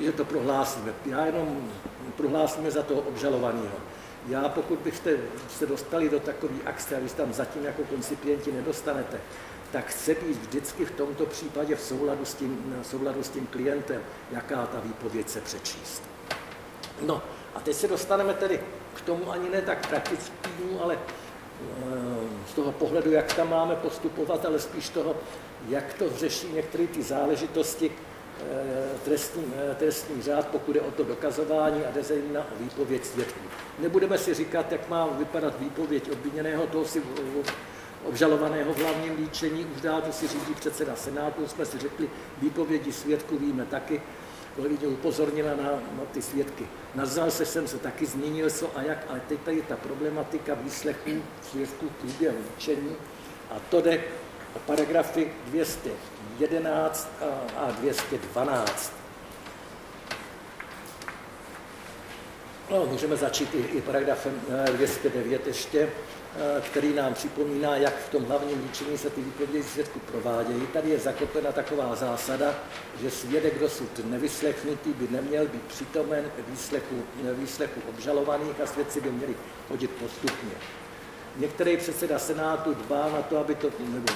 [0.00, 0.92] že to prohlásíme.
[1.06, 1.70] Já jenom
[2.16, 3.76] prohlásíme za toho obžalovaného.
[4.28, 5.16] Já pokud byste
[5.50, 9.20] se dostali do takové akce a vy tam zatím jako koncipienti nedostanete,
[9.72, 13.46] tak chce být vždycky v tomto případě v souladu s tím, v souladu s tím
[13.46, 16.02] klientem, jaká ta výpověď se přečíst.
[17.00, 17.22] No
[17.54, 18.60] a teď se dostaneme tedy
[18.94, 20.98] k tomu ani ne tak praktickému, ale
[22.46, 25.16] z toho pohledu, jak tam máme postupovat, ale spíš toho,
[25.68, 29.44] jak to řeší některé ty záležitosti, eh, trestní,
[29.76, 32.02] trestní řád, pokud je o to dokazování a jde
[32.32, 33.40] na výpověď svědků.
[33.78, 37.02] Nebudeme si říkat, jak má vypadat výpověď obviněného, toho si
[38.04, 42.10] obžalovaného v hlavním líčení, už dál to si řídí předseda Senátu, jsme si řekli,
[42.42, 44.02] výpovědi svědků víme taky,
[44.56, 46.66] kolegyně upozornila na, na ty svědky.
[46.94, 51.22] Na zase jsem se taky zmínil, co a jak, ale teď tady ta problematika výslechů
[51.50, 52.96] svědků průběhu líčení
[53.50, 54.04] a to jde
[54.56, 57.08] o paragrafy 211
[57.56, 58.92] a 212.
[62.70, 64.40] No, můžeme začít i, i paragrafem
[64.72, 65.88] 209 eh, ještě.
[66.38, 70.66] Eh, který nám připomíná, jak v tom hlavním líčení se ty výpovědi svědků provádějí.
[70.72, 72.54] Tady je zakotena taková zásada,
[73.00, 77.02] že svědek dosud nevyslechnutý by neměl být přítomen výslechu,
[77.32, 79.34] výslechu obžalovaných a svědci by měli
[79.68, 80.52] chodit postupně.
[81.36, 84.12] Některý předseda Senátu dbá na to, aby to, nebo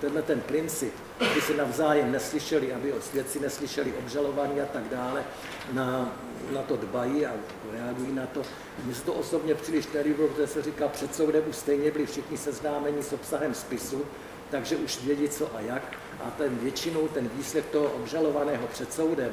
[0.00, 0.94] tenhle ten princip,
[1.30, 5.24] aby se navzájem neslyšeli, aby svědci neslyšeli obžalovaní a tak dále,
[5.72, 6.16] na,
[6.50, 7.32] na to dbají a
[7.72, 8.42] reagují na to.
[8.84, 12.38] Mně se to osobně příliš nelíbilo, protože se říká, před soudem už stejně byli všichni
[12.38, 14.04] seznámeni s obsahem spisu,
[14.50, 15.82] takže už vědí co a jak.
[16.24, 19.30] A ten většinou ten výslech toho obžalovaného před soudem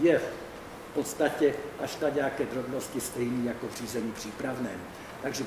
[0.00, 4.80] je v podstatě až na nějaké drobnosti stejný jako v řízení přípravném.
[5.22, 5.44] Takže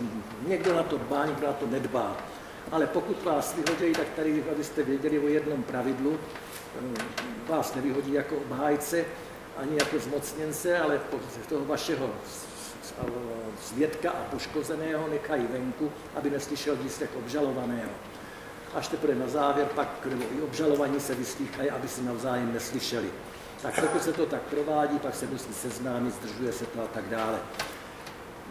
[0.48, 2.18] někdo na to dbá, někdo na to nedbá.
[2.72, 7.04] Ale pokud vás vyhodí, tak tady, abyste věděli o jednom pravidlu, eh,
[7.48, 9.06] vás nevyhodí jako obhájce,
[9.58, 11.00] ani jako zmocněnce, ale
[11.50, 12.10] toho vašeho
[13.62, 17.90] svědka a poškozeného nechají venku, aby neslyšel výslech obžalovaného.
[18.74, 23.10] Až teprve na závěr pak, nebo i obžalovaní se vyslýchají, aby se navzájem neslyšeli.
[23.62, 27.10] Tak pokud se to tak provádí, pak se musí seznámit, zdržuje se to a tak
[27.10, 27.40] dále.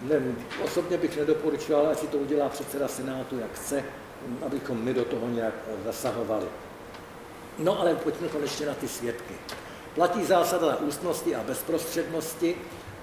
[0.03, 0.21] Ne,
[0.65, 3.85] osobně bych nedoporučoval, ať si to udělá předseda Senátu, jak chce,
[4.47, 5.55] abychom my do toho nějak
[5.85, 6.47] zasahovali.
[7.59, 9.35] No ale pojďme konečně na ty svědky.
[9.95, 12.57] Platí zásada ústnosti a bezprostřednosti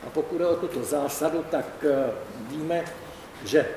[0.08, 2.12] a pokud je o tuto zásadu, tak eh,
[2.50, 2.86] víme,
[3.46, 3.68] že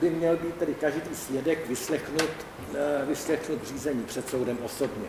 [0.00, 2.30] by měl být tedy každý svědek vyslechnut,
[2.74, 5.06] eh, vyslechnut řízení před soudem osobně.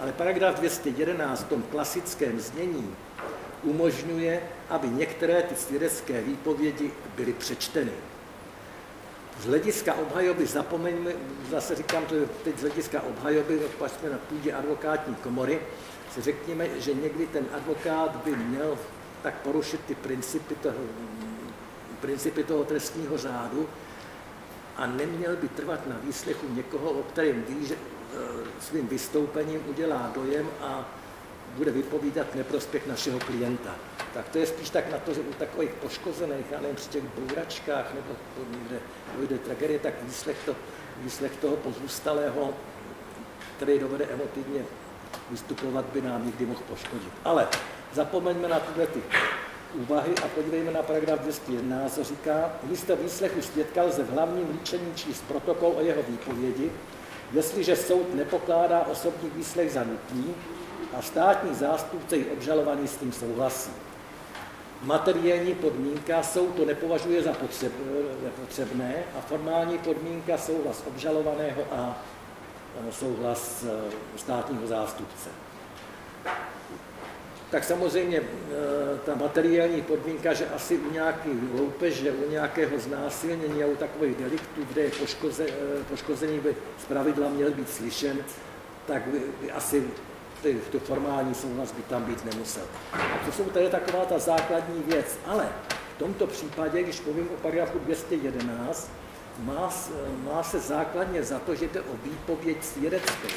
[0.00, 2.96] Ale paragraf 211 v tom klasickém znění
[3.62, 7.92] umožňuje, aby některé ty svědecké výpovědi byly přečteny.
[9.40, 11.12] Z hlediska obhajoby, zapomeňme,
[11.50, 15.60] zase říkám to teď z hlediska obhajoby, jsme na půdě advokátní komory,
[16.14, 18.78] si řekněme, že někdy ten advokát by měl
[19.22, 20.78] tak porušit ty principy toho,
[22.00, 23.68] principy toho trestního řádu
[24.76, 28.16] a neměl by trvat na výslechu někoho, o kterém ví, že eh,
[28.60, 30.88] svým vystoupením udělá dojem a
[31.56, 33.74] bude vypovídat neprospěch našeho klienta.
[34.14, 37.94] Tak to je spíš tak na to, že u takových poškozených, nevím, při těch bouračkách
[37.94, 38.16] nebo
[38.50, 38.78] někde
[39.16, 40.56] dojde tragédie, tak výslech, to,
[40.96, 42.54] výslech toho pozůstalého,
[43.56, 44.64] který dovede emotivně
[45.30, 47.12] vystupovat, by nám někdy mohl poškodit.
[47.24, 47.48] Ale
[47.92, 49.02] zapomeňme na tyhle ty
[49.74, 54.94] úvahy a podívejme na paragraf 211, co říká, místo výslechu svědka lze v hlavním líčení
[54.94, 56.72] číst protokol o jeho výpovědi,
[57.32, 60.34] jestliže soud nepokládá osobní výslech za nutný,
[60.98, 63.70] a státní zástupce i obžalovaný s tím souhlasí.
[64.82, 67.32] Materiální podmínka soud to nepovažuje za
[68.40, 72.02] potřebné a formální podmínka souhlas obžalovaného a
[72.90, 75.30] souhlas e, státního zástupce.
[77.50, 78.24] Tak samozřejmě e,
[79.06, 84.64] ta materiální podmínka, že asi u nějaký loupeže, u nějakého znásilnění a u takových deliktů,
[84.72, 86.56] kde je poškoze, e, poškozený by
[86.88, 88.18] pravidla měl být slyšen,
[88.86, 89.84] tak by, by asi
[90.72, 92.62] to formální souhlas by tam být nemusel.
[92.92, 95.18] A to jsou tady taková ta základní věc.
[95.26, 95.48] Ale
[95.96, 98.90] v tomto případě, když povím o paragrafu 211,
[99.38, 99.72] má,
[100.32, 103.28] má se základně za to, že to o výpověď svědeckou,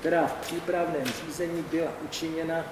[0.00, 2.64] která v přípravném řízení byla učiněna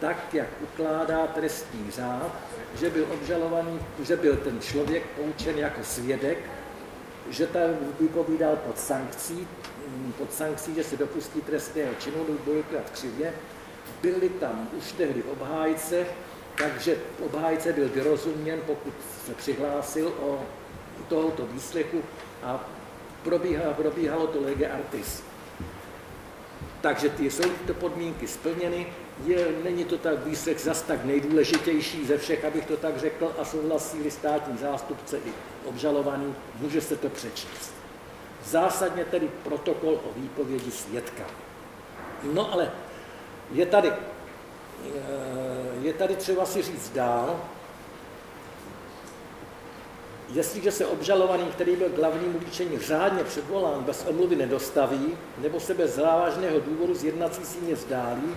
[0.00, 2.32] tak, jak ukládá trestní řád,
[2.74, 6.38] že byl obžalovaný, že byl ten člověk poučen jako svědek,
[7.30, 7.70] že tam
[8.00, 9.48] vypovídal pod sankcí,
[10.18, 13.34] pod sankcí, že se dopustí trestného činu, dvakrát křivě.
[14.02, 16.06] Byli tam už tehdy obhájce,
[16.58, 16.96] takže
[17.26, 18.94] obhájce byl vyrozuměn, pokud
[19.26, 20.44] se přihlásil o
[21.08, 22.02] tohoto výslechu
[22.42, 22.60] a
[23.24, 25.22] probíhalo, probíhalo to lege artis.
[26.80, 28.86] Takže ty jsou tyto podmínky splněny,
[29.24, 33.44] je, není to tak výslech zas tak nejdůležitější ze všech, abych to tak řekl, a
[33.44, 35.32] souhlasí státní zástupce i
[35.64, 37.74] obžalovaný, může se to přečíst.
[38.44, 41.22] Zásadně tedy protokol o výpovědi svědka.
[42.32, 42.70] No ale
[43.52, 43.92] je tady,
[45.82, 47.40] je tady třeba si říct dál,
[50.32, 52.40] Jestliže se obžalovaný, který byl k hlavnímu
[52.80, 58.34] řádně předvolán, bez omluvy nedostaví, nebo se bez závažného důvodu z jednací síně vzdálí,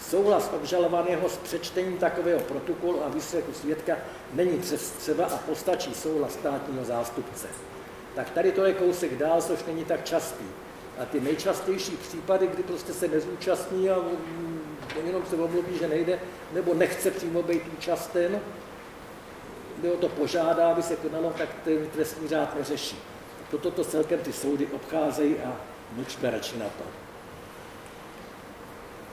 [0.00, 3.96] Souhlas obžalovaného s přečtením takového protokolu a výsledku svědka
[4.32, 4.58] není
[4.98, 7.46] třeba a postačí souhlas státního zástupce.
[8.14, 10.44] Tak tady to je kousek dál, což není tak častý.
[10.98, 14.60] A ty nejčastější případy, kdy prostě se nezúčastní a mm,
[15.06, 16.20] jenom se omluví, že nejde,
[16.52, 18.40] nebo nechce přímo být účasten,
[19.80, 22.96] kdo to požádá, aby se konalo, tak ten trestní řád neřeší.
[23.50, 25.56] Toto to celkem ty soudy obcházejí a
[25.96, 26.84] mlčme radši na to.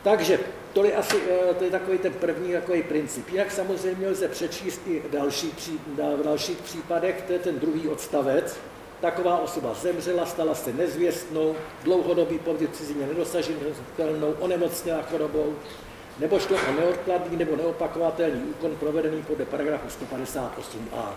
[0.03, 0.39] Takže
[0.73, 3.29] to je asi eh, to je takový ten první takový princip.
[3.29, 5.51] Jinak samozřejmě lze přečíst i další,
[5.97, 8.57] v dalších případech, to je ten druhý odstavec.
[9.01, 15.55] Taková osoba zemřela, stala se nezvěstnou, dlouhodobý pobyt cizině nedosažitelnou, onemocněla chorobou,
[16.19, 21.09] nebo šlo o neodkladný nebo neopakovatelný úkon provedený podle paragrafu 158a.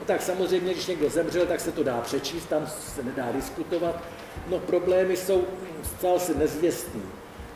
[0.00, 4.02] No tak samozřejmě, když někdo zemřel, tak se to dá přečíst, tam se nedá diskutovat.
[4.48, 5.44] No problémy jsou,
[5.98, 7.02] stal se nezvěstný.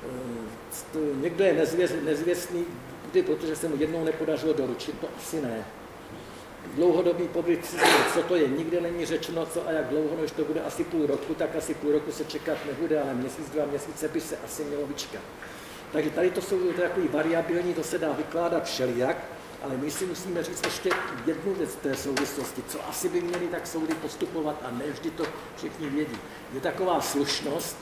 [0.09, 1.67] Ehm, někdo je
[2.05, 2.65] nezvěstný,
[3.27, 5.65] protože se mu jednou nepodařilo doručit, to asi ne.
[6.75, 7.75] Dlouhodobý pobyt
[8.15, 11.07] co to je, nikde není řečeno, co a jak dlouho, než to bude asi půl
[11.07, 14.65] roku, tak asi půl roku se čekat nebude, ale měsíc, dva měsíce by se asi
[14.65, 15.23] mělo vyčkat.
[15.93, 19.17] Takže tady to jsou takové variabilní, to se dá vykládat všelijak,
[19.63, 20.91] ale my si musíme říct ještě
[21.27, 25.25] jednu věc té souvislosti, co asi by měli tak soudy postupovat a ne vždy to
[25.57, 26.19] všichni vědí.
[26.55, 27.77] Je taková slušnost,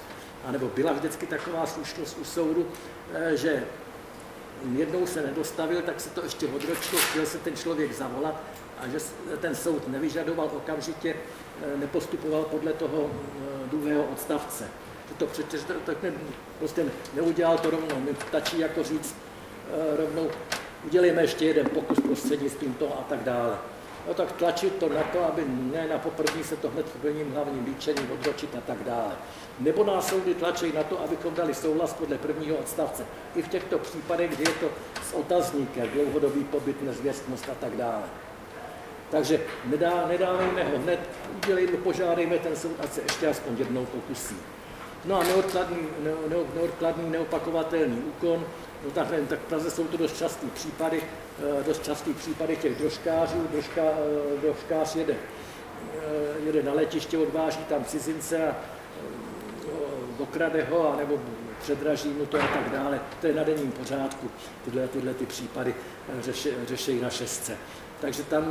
[0.44, 2.66] anebo byla vždycky taková slušnost u soudu,
[3.14, 3.64] eh, že
[4.76, 8.42] jednou se nedostavil, tak se to ještě odročilo, chtěl se ten člověk zavolat
[8.78, 8.98] a že
[9.40, 14.68] ten soud nevyžadoval okamžitě, eh, nepostupoval podle toho eh, druhého odstavce.
[15.18, 16.12] To přece tak ne,
[16.58, 16.84] prostě
[17.14, 18.00] neudělal to rovnou.
[18.00, 19.14] Mi stačí jako říct
[19.96, 20.28] rovnou,
[20.84, 23.58] udělejme ještě jeden pokus prostřednictvím toho a tak dále.
[24.08, 27.64] No tak tlačit to na to, aby ne na poprvní se to hned prvním hlavním
[27.64, 29.12] líčením odročit a tak dále.
[29.58, 33.06] Nebo nás soudy tlačí na to, abychom dali souhlas podle prvního odstavce.
[33.36, 34.68] I v těchto případech, kdy je to
[35.10, 38.02] s otazníkem, dlouhodobý pobyt, nezvěstnost a tak dále.
[39.10, 41.00] Takže nedá, nedávejme ho hned,
[41.36, 44.36] udělejme, požádejme ten soud, ať se ještě aspoň jednou pokusí.
[45.04, 48.44] No a neodkladný, ne, ne, neodkladný neopakovatelný úkon,
[48.84, 52.78] No tak, tak v Praze jsou to dost častý případy, eh, dost častý případy těch
[52.78, 58.56] drožkářů, drožka, eh, drožkář jede, eh, jede na letiště, odváží tam cizince a
[60.18, 61.20] okrade ho, anebo
[61.62, 63.00] předraží mu to a tak dále.
[63.20, 64.30] To je na denním pořádku,
[64.64, 65.74] tyhle, tyhle ty případy
[66.20, 67.56] řeši, řešejí na šestce.
[68.00, 68.44] Takže tam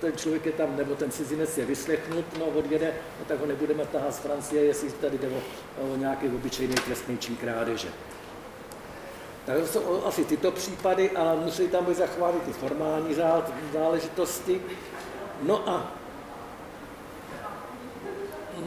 [0.00, 3.86] ten člověk je tam, nebo ten cizinec je vyslechnut, no odjede, no tak ho nebudeme
[3.86, 5.40] tahat z Francie, jestli tady jde o,
[5.92, 7.88] o nějaký obyčejný trestný čin krádeže.
[9.46, 13.14] Tak to jsou asi tyto případy a musí tam být zachovány ty formální
[13.72, 14.62] záležitosti.
[15.42, 15.92] No a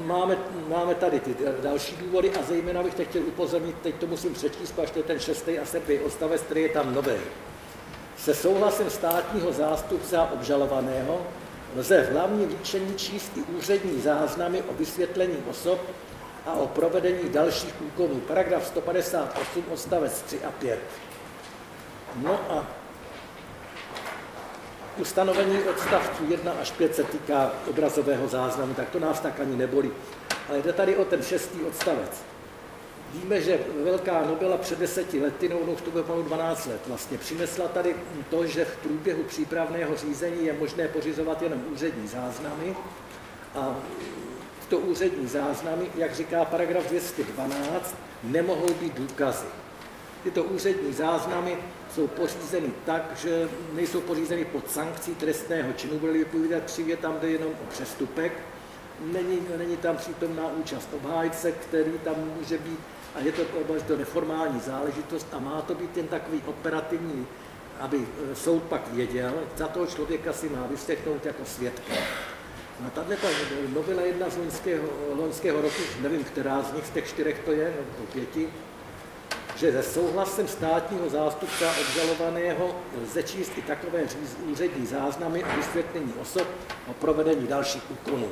[0.05, 0.37] máme,
[0.67, 4.79] máme tady ty další důvody a zejména bych teď chtěl upozornit, teď to musím přečíst,
[4.79, 7.17] až to je ten šestý a sedmý odstavec, který je tam nový.
[8.23, 11.27] Se souhlasem státního zástupce a obžalovaného
[11.75, 15.79] lze v hlavním líčení číst i úřední záznamy o vysvětlení osob,
[16.45, 18.19] a o provedení dalších úkonů.
[18.19, 20.79] Paragraf 158 odstavec 3 a 5.
[22.15, 22.67] No a
[24.97, 29.91] ustanovení odstavců 1 až 5 se týká obrazového záznamu, tak to nás tak ani nebolí.
[30.49, 32.32] Ale jde tady o ten šestý odstavec.
[33.13, 37.67] Víme, že velká Nobela před deseti lety, no už to bylo 12 let, vlastně přinesla
[37.67, 37.95] tady
[38.29, 42.75] to, že v průběhu přípravného řízení je možné pořizovat jenom úřední záznamy
[43.55, 43.75] a
[44.69, 49.45] to úřední záznamy, jak říká paragraf 212, nemohou být důkazy.
[50.23, 51.57] Tyto úřední záznamy
[51.95, 57.29] jsou pořízeny tak, že nejsou pořízeny pod sankcí trestného činu, bude vypovídat křivě tam jde
[57.29, 58.33] jenom o přestupek,
[58.99, 62.79] není, není tam přítomná účast obhájce, který tam může být,
[63.15, 63.43] a je to,
[63.87, 67.27] to neformální záležitost a má to být jen takový operativní,
[67.79, 71.93] aby eh, soud pak věděl, za toho člověka si má vyslechnout jako svědka.
[72.79, 73.27] No tahle ta
[73.73, 77.65] novela jedna z loňského, loňského roku, nevím, která z nich z těch čtyřech to je,
[77.65, 78.49] nebo pěti,
[79.55, 84.03] že se souhlasem státního zástupce obžalovaného lze číst i takové
[84.51, 86.47] úřední záznamy o vysvětlení osob
[86.87, 88.29] o provedení dalších úkonů.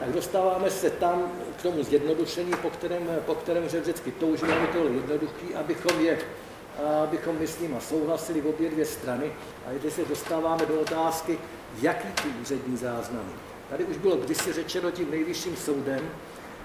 [0.00, 1.32] Tak dostáváme se tam
[1.66, 6.18] tomu zjednodušení, po kterém, po kterém vždycky toužíme, aby to bylo jednoduché, abychom je
[7.02, 9.32] abychom, myslím, a souhlasili v obě dvě strany.
[9.66, 11.38] A když se dostáváme do otázky,
[11.82, 13.32] jaký ty úřední záznamy.
[13.70, 16.10] Tady už bylo kdysi řečeno tím nejvyšším soudem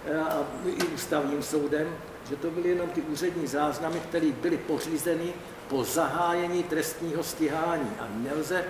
[0.05, 1.95] eh, a i ústavním soudem,
[2.29, 5.33] že to byly jenom ty úřední záznamy, které byly pořízeny
[5.67, 8.63] po zahájení trestního stíhání a nelze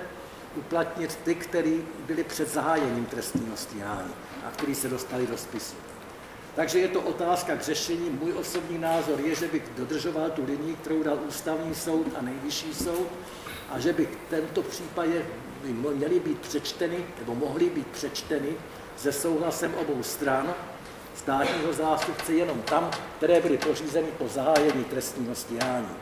[0.55, 4.13] uplatnit ty, které byly před zahájením trestního stíhání
[4.47, 5.90] a které se dostali do spisu.
[6.55, 8.09] Takže je to otázka k řešení.
[8.09, 12.73] Můj osobní názor je, že bych dodržoval tu linii, kterou dal ústavní soud a nejvyšší
[12.73, 13.07] soud
[13.69, 15.25] a že by tento případě
[15.63, 18.49] by měly být přečteny, nebo mohly být přečteny
[18.97, 20.53] se souhlasem obou stran
[21.15, 25.95] státního zástupce jenom tam, které byly pořízeny po zahájení trestního stíhání.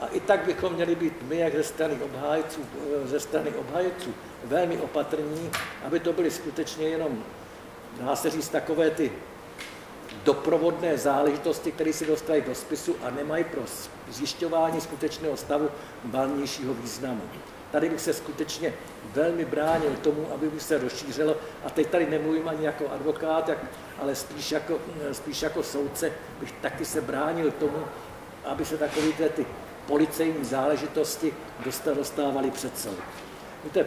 [0.00, 2.60] A i tak bychom měli být my, jak ze strany obhájců,
[3.04, 5.50] ze strany obhájců velmi opatrní,
[5.84, 7.24] aby to byly skutečně jenom,
[8.00, 9.12] dá se říct, takové ty
[10.24, 13.62] doprovodné záležitosti, které si dostají do spisu a nemají pro
[14.08, 15.68] zjišťování skutečného stavu
[16.04, 17.22] valnějšího významu.
[17.70, 18.74] Tady bych se skutečně
[19.12, 23.58] velmi bránil tomu, aby by se rozšířilo, a teď tady nemluvím ani jako advokát, jak,
[23.98, 24.78] ale spíš jako,
[25.12, 27.84] spíš jako soudce bych taky se bránil tomu,
[28.44, 29.46] aby se takové ty
[29.86, 31.34] policejní záležitosti
[31.94, 32.98] dostávaly před soud.
[33.64, 33.86] Víte,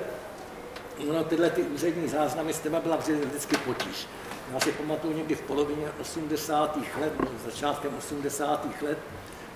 [1.12, 4.08] no, tyhle ty úřední záznamy s těma byla vždycky potíž.
[4.54, 6.78] Já si pamatuju někdy v polovině 80.
[7.02, 7.14] let,
[7.46, 8.82] začátkem 80.
[8.82, 8.98] let,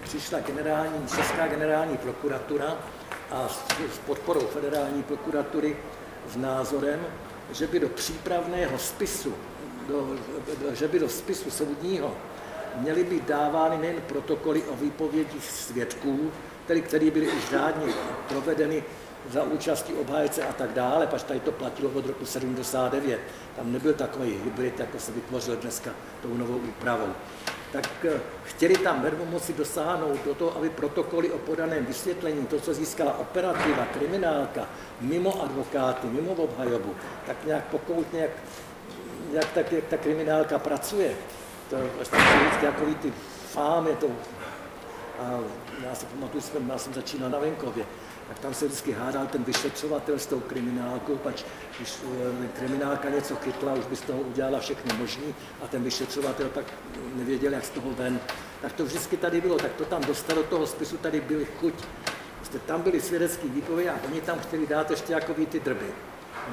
[0.04, 2.78] přišla generální, Česká generální prokuratura
[3.32, 3.48] a
[3.94, 5.78] s podporou federální prokuratury
[6.30, 7.00] s názorem,
[7.52, 9.34] že by do přípravného spisu,
[9.88, 10.16] do,
[10.74, 12.14] že by do spisu soudního
[12.76, 16.32] měly být dávány nejen protokoly o výpovědích svědků,
[16.68, 17.94] tedy, které byly už řádně
[18.30, 18.84] provedeny
[19.30, 23.20] za účastí obhájce a tak dále, pač tady to platilo od roku 79.
[23.56, 25.92] Tam nebyl takový hybrid, jako se vytvořil dneska
[26.22, 27.14] tou novou úpravou.
[27.72, 32.74] Tak eh, chtěli tam moci dosáhnout do toho, aby protokoly o podaném vysvětlení, to, co
[32.74, 34.68] získala operativa, kriminálka,
[35.02, 38.32] mimo advokáty, mimo obhajobu, tak nějak pokoutně, jak,
[39.32, 41.16] jak, tak, jak ta kriminálka pracuje.
[41.70, 43.14] To je vlastně vždycky takový ty
[43.52, 44.08] fámy, to,
[45.20, 45.40] a
[45.84, 47.86] já si pamatuju, já jsem začínal na venkově,
[48.30, 51.44] tak tam se vždycky hádal ten vyšetřovatel s tou kriminálkou, pač
[51.78, 52.00] když
[52.44, 56.66] eh, kriminálka něco chytla, už by z toho udělala všechno možný a ten vyšetřovatel pak
[57.16, 58.20] nevěděl, jak z toho ven.
[58.62, 61.74] Tak to vždycky tady bylo, tak to tam dostalo do toho spisu, tady byly chuť.
[62.36, 65.94] Prostě tam byly svědecký výpovědi a oni tam chtěli dát ještě jako ty drby.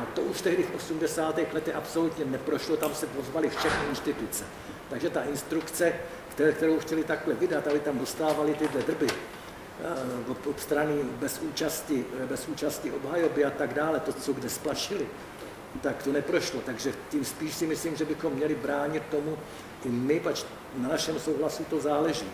[0.02, 1.38] A to už tehdy v 80.
[1.52, 4.44] letech absolutně neprošlo, tam se pozvali všechny instituce.
[4.90, 5.92] Takže ta instrukce,
[6.52, 9.06] kterou chtěli takhle vydat, aby tam dostávali tyhle drby,
[9.76, 15.06] Eh, od strany bez účasti, bez účasti obhajoby a tak dále, to, co kde splašili,
[15.82, 16.60] tak to neprošlo.
[16.60, 19.38] Takže tím spíš si myslím, že bychom měli bránit tomu
[19.84, 20.44] i my, pač
[20.76, 22.26] na našem souhlasu to záleží.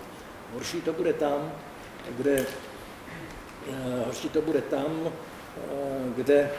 [0.54, 1.52] Horší to bude tam,
[2.10, 2.46] kde,
[3.70, 6.50] eh, horší to bude tam, eh, kde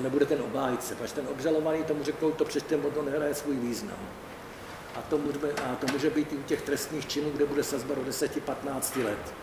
[0.00, 3.98] nebude ten obhájce, pač ten obžalovaný tomu řeknou, to přečtem, to nehraje svůj význam.
[4.94, 7.94] A to, může, a to může být i u těch trestných činů, kde bude sazba
[7.94, 9.34] do 10-15 let.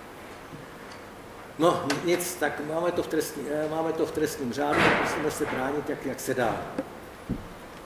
[1.59, 5.45] No nic, tak máme to v, trestní, eh, máme to v trestním řádu, musíme se
[5.45, 6.61] bránit, jak, jak se dá.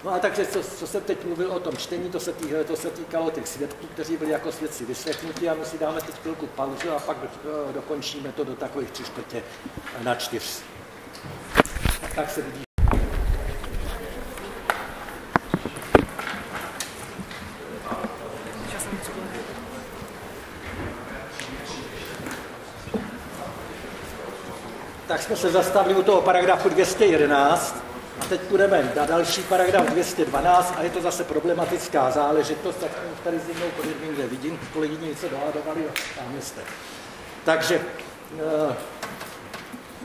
[0.04, 2.76] No a takže, co, co jsem teď mluvil o tom čtení, to se, tý, to
[2.76, 6.48] se týkalo těch svědků, kteří byli jako svědci vyslechnuti a my si dáme teď chvilku
[6.48, 9.44] pauzu a pak eh, dokončíme to do takových tři čtvrtě
[10.04, 10.62] na čtyř.
[12.16, 12.75] Tak se vidí.
[25.08, 27.76] Tak jsme se zastavili u toho paragrafu 211
[28.20, 32.92] a teď půjdeme na další paragraf 212 a je to zase problematická záležitost, tak
[33.24, 36.62] tady s jednou podjedním vidím, kolegyně něco dohadovali a tam jste.
[37.46, 38.74] Takže uh,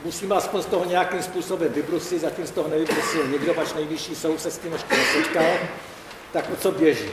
[0.05, 4.41] musíme aspoň z toho nějakým způsobem vybrusit, zatím z toho nevybrusil nikdo, pač nejvyšší soud
[4.41, 5.53] se s tím ještě nesetkal,
[6.33, 7.09] tak o co běží?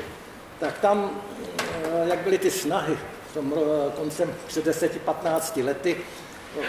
[0.59, 2.98] Tak tam, uh, jak byly ty snahy
[3.31, 3.59] v tom uh,
[3.97, 5.97] koncem před 10-15 lety,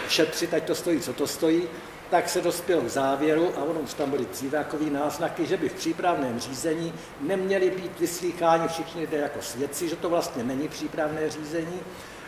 [0.08, 1.68] šetřit, ať to stojí, co to stojí,
[2.10, 5.68] tak se dospěl k závěru, a ono už tam byly dříve takový náznaky, že by
[5.68, 11.30] v přípravném řízení neměli být vyslýcháni všichni lidé jako svědci, že to vlastně není přípravné
[11.30, 11.80] řízení,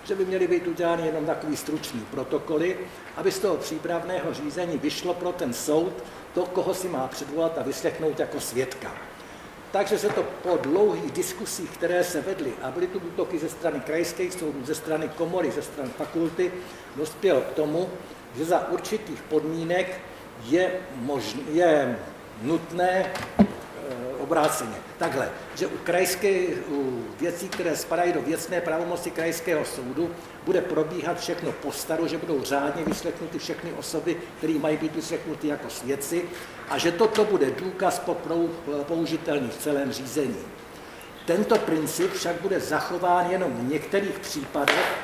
[0.05, 2.79] že by měly být udělány jenom takový stručný protokoly,
[3.17, 5.93] aby z toho přípravného řízení vyšlo pro ten soud
[6.35, 8.93] to, koho si má předvolat a vyslechnout jako svědka.
[9.73, 13.81] Takže se to po dlouhých diskusích, které se vedly, a byly tu útoky ze strany
[13.81, 16.53] krajských soudů, ze strany komory, ze strany fakulty,
[16.97, 17.91] dospěl k tomu,
[18.37, 20.01] že za určitých podmínek
[20.45, 21.99] je, možn, je
[22.43, 23.13] nutné
[24.19, 24.77] obráceně.
[24.99, 30.11] Takhle, že u krajské u věcí, které spadají do věcné pravomoci krajského soudu,
[30.45, 35.49] bude probíhat všechno po staru, že budou řádně vyslechnuty všechny osoby, které mají být vyslechnuty
[35.49, 36.25] jako svědci
[36.69, 38.03] a že toto bude důkaz
[38.83, 40.45] použitelný v celém řízení.
[41.27, 44.97] Tento princip však bude zachován jenom v některých případech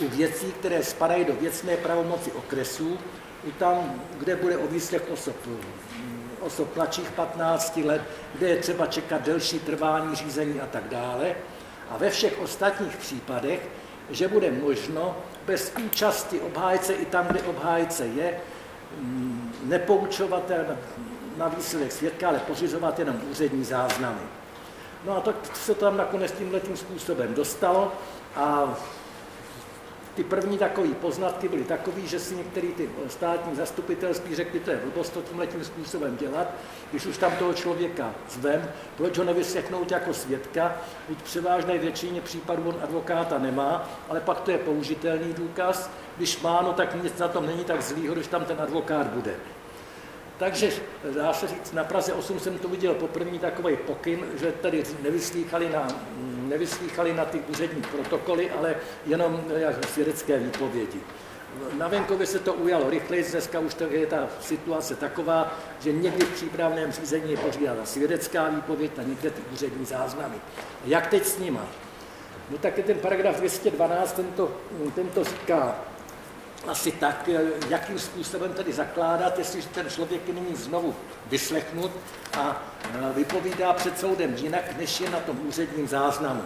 [0.00, 2.98] u věcí, které spadají do věcné pravomoci okresů,
[3.44, 5.36] u tam, kde bude o výslech osob
[6.40, 8.02] osob mladších 15 let,
[8.34, 11.34] kde je třeba čekat delší trvání řízení a tak dále.
[11.90, 13.68] A ve všech ostatních případech,
[14.10, 15.16] že bude možno
[15.46, 18.40] bez účasti obhájce i tam, kde obhájce je,
[19.00, 20.50] mm, nepoučovat
[21.36, 24.20] na výsledek svědka, ale pořizovat jenom úřední záznamy.
[25.04, 27.92] No a tak se tam nakonec tímhle způsobem dostalo
[28.36, 28.74] a
[30.16, 34.76] ty první takové poznatky byly takové, že si některý ty státní zastupitelství řekli, to je
[34.76, 36.48] blbost to tímhle tím způsobem dělat,
[36.90, 40.76] když už tam toho člověka zvem, proč ho nevyslechnout jako svědka,
[41.08, 46.62] byť převážné většině případů on advokáta nemá, ale pak to je použitelný důkaz, když má,
[46.62, 49.34] no tak nic na tom není tak zlýho, když tam ten advokát bude.
[50.38, 50.72] Takže
[51.14, 55.68] dá se říct, na Praze 8 jsem to viděl poprvé takový pokyn, že tady nevyslýchali
[55.68, 55.88] na,
[56.48, 58.74] nevyslýchali na ty úřední protokoly, ale
[59.06, 61.00] jenom jak svědecké výpovědi.
[61.78, 66.34] Na venkově se to ujalo rychleji, dneska už je ta situace taková, že někdy v
[66.34, 70.36] přípravném řízení je pořídána svědecká výpověď a někde ty úřední záznamy.
[70.84, 71.68] Jak teď s nima?
[72.50, 74.56] No tak je ten paragraf 212, tento,
[74.94, 75.78] tento říká,
[76.68, 80.94] asi tak, eh, jakým způsobem tedy zakládat, jestliže ten člověk je nyní znovu
[81.26, 81.92] vyslechnut
[82.38, 86.42] a eh, vypovídá před soudem jinak, než je na tom úředním záznamu.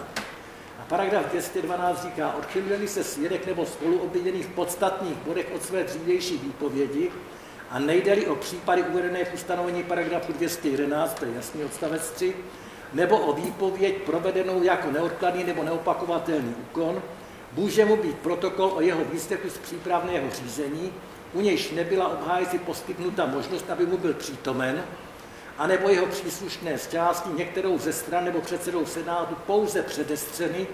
[0.79, 6.37] A paragraf 212 říká, odchylili se svědek nebo spoluobviněný v podstatných bodech od své dřívější
[6.37, 7.11] výpovědi
[7.69, 12.33] a nejde o případy uvedené v ustanovení paragrafu 211, to je jasný odstavec 3,
[12.93, 17.01] nebo o výpověď provedenou jako neodkladný nebo neopakovatelný úkon,
[17.53, 20.93] může mu být protokol o jeho výslechu z přípravného řízení,
[21.33, 24.83] u nějž nebyla obhájci poskytnuta možnost, aby mu byl přítomen,
[25.57, 26.89] anebo jeho příslušné z
[27.35, 30.67] některou ze stran nebo předsedou Senátu pouze předestřeny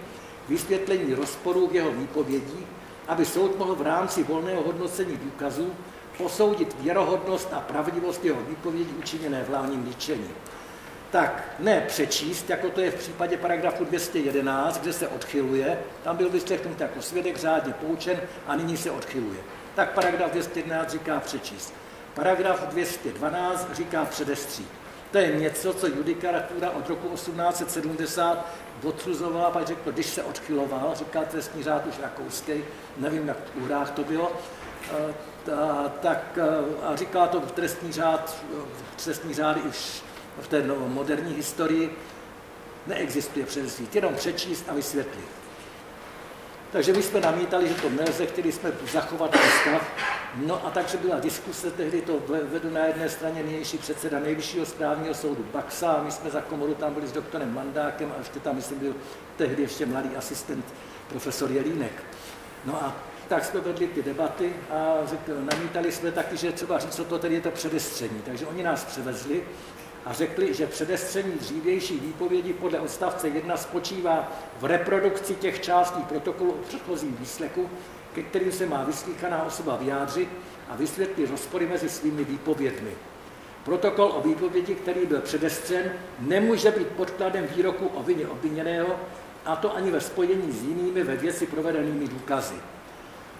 [0.49, 2.67] vysvětlení rozporů v jeho výpovědí,
[3.07, 5.73] aby soud mohl v rámci volného hodnocení důkazů
[6.17, 10.29] posoudit věrohodnost a pravdivost jeho výpovědi učiněné v hlavním líčení
[11.11, 16.29] tak ne přečíst, jako to je v případě paragrafu 211, kde se odchyluje, tam byl
[16.29, 19.39] vyslechnut jako svědek řádně poučen a nyní se odchyluje.
[19.75, 21.73] Tak paragraf 211 říká přečíst.
[22.13, 24.67] Paragraf 212 říká předestří.
[25.11, 28.45] To je něco, co judikatura od roku 1870
[28.83, 32.53] odsuzovala, pak řekl, když se odchyloval, říká trestní řád už rakouský,
[32.97, 34.31] nevím, jak v úhrách to bylo,
[34.91, 35.13] eh,
[36.01, 38.43] tak eh, a říká to trestní řád,
[39.03, 40.03] trestní řády už
[40.41, 41.97] v té moderní historii
[42.87, 45.25] neexistuje předsvít, jenom přečíst a vysvětlit.
[46.71, 49.91] Takže my jsme namítali, že to nelze, chtěli jsme zachovat ten stav.
[50.35, 55.13] No a takže byla diskuse, tehdy to vedl na jedné straně nynější předseda nejvyššího správního
[55.13, 58.55] soudu Baxa, a my jsme za komoru tam byli s doktorem Mandákem a ještě tam,
[58.55, 58.95] myslím, byl
[59.37, 60.65] tehdy ještě mladý asistent
[61.09, 62.03] profesor Jelínek.
[62.65, 62.95] No a
[63.27, 64.95] tak jsme vedli ty debaty a
[65.39, 68.21] namítali jsme taky, že třeba říct, co to tedy je to předestření.
[68.25, 69.43] Takže oni nás převezli
[70.07, 76.51] a řekli, že předestření dřívější výpovědi podle odstavce 1 spočívá v reprodukci těch částí protokolu
[76.51, 77.69] o předchozím výslechu,
[78.13, 80.29] ke kterým se má vyslíchaná osoba vyjádřit
[80.69, 82.91] a vysvětlit rozpory mezi svými výpovědmi.
[83.65, 88.99] Protokol o výpovědi, který byl předestřen, nemůže být podkladem výroku o vině obviněného,
[89.45, 92.55] a to ani ve spojení s jinými ve věci provedenými důkazy.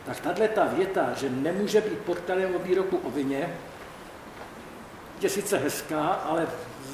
[0.05, 3.53] Tak tahle ta věta, že nemůže být podkladem o výroku o vině,
[5.21, 6.47] je sice hezká, ale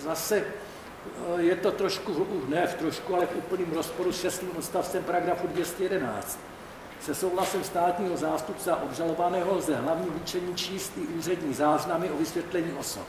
[0.04, 5.04] zase eh, je to trošku, ne v trošku, ale v úplném rozporu s šestým odstavcem
[5.04, 6.40] paragrafu 211.
[7.02, 12.74] Se souhlasem státního zástupce a obžalovaného lze hlavní líčení číst i úřední záznamy o vysvětlení
[12.74, 13.08] osob.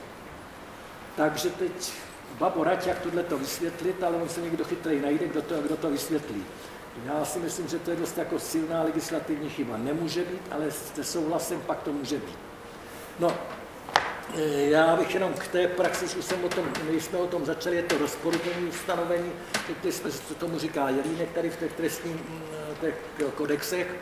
[1.16, 1.92] Takže teď
[2.38, 5.76] babo rať, jak tohle to vysvětlit, ale on se někdo chytrý najde, kdo to, kdo
[5.76, 6.44] to vysvětlí.
[7.04, 9.76] Já si myslím, že to je dost jako silná legislativní chyba.
[9.76, 12.38] Nemůže být, ale se souhlasem pak to může být.
[13.18, 13.36] No,
[14.68, 17.76] já bych jenom k té praxi, už jsem o tom, my jsme o tom začali,
[17.76, 19.32] je to rozporuplní ustanovení,
[19.66, 22.40] řekli jsme, co tomu říká Jelínek tady v těch trestních mm,
[22.80, 22.94] těch
[23.34, 23.94] kodexech,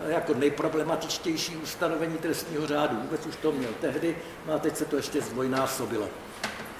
[0.00, 2.96] eh, jako nejproblematičtější ustanovení trestního řádu.
[2.96, 4.16] Vůbec už to měl tehdy,
[4.46, 6.08] no a teď se to ještě zdvojnásobilo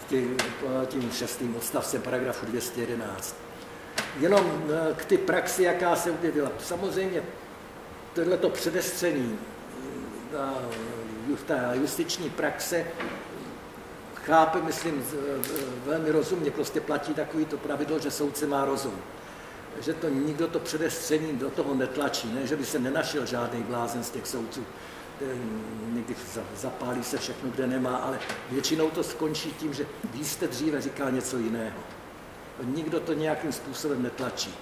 [0.08, 0.36] tím,
[0.82, 3.36] eh, tím šestým odstavcem paragrafu 211.
[4.20, 4.62] Jenom
[4.96, 6.52] k ty praxi, jaká se objevila.
[6.58, 7.22] Samozřejmě
[8.14, 9.38] tohleto předestření
[11.36, 12.86] ta justiční praxe
[14.14, 15.04] chápe, myslím,
[15.84, 18.94] velmi rozumně, prostě platí takový to pravidlo, že soudce má rozum.
[19.80, 22.46] Že to nikdo to předestření do toho netlačí, ne?
[22.46, 24.64] že by se nenašel žádný blázen z těch soudců.
[25.92, 26.16] Někdy
[26.56, 28.18] zapálí se všechno, kde nemá, ale
[28.50, 31.78] většinou to skončí tím, že vy jste dříve říkal něco jiného.
[32.62, 34.54] Nikdo to nějakým způsobem netlačí.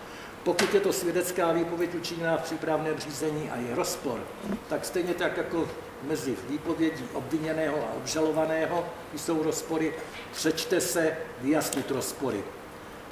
[0.44, 4.20] pokud je to svědecká výpověď učiněná v přípravném řízení a je rozpor,
[4.68, 5.68] tak stejně tak jako
[6.02, 9.94] mezi výpovědí obviněného a obžalovaného jsou rozpory,
[10.32, 12.44] přečte se vyjasnit rozpory.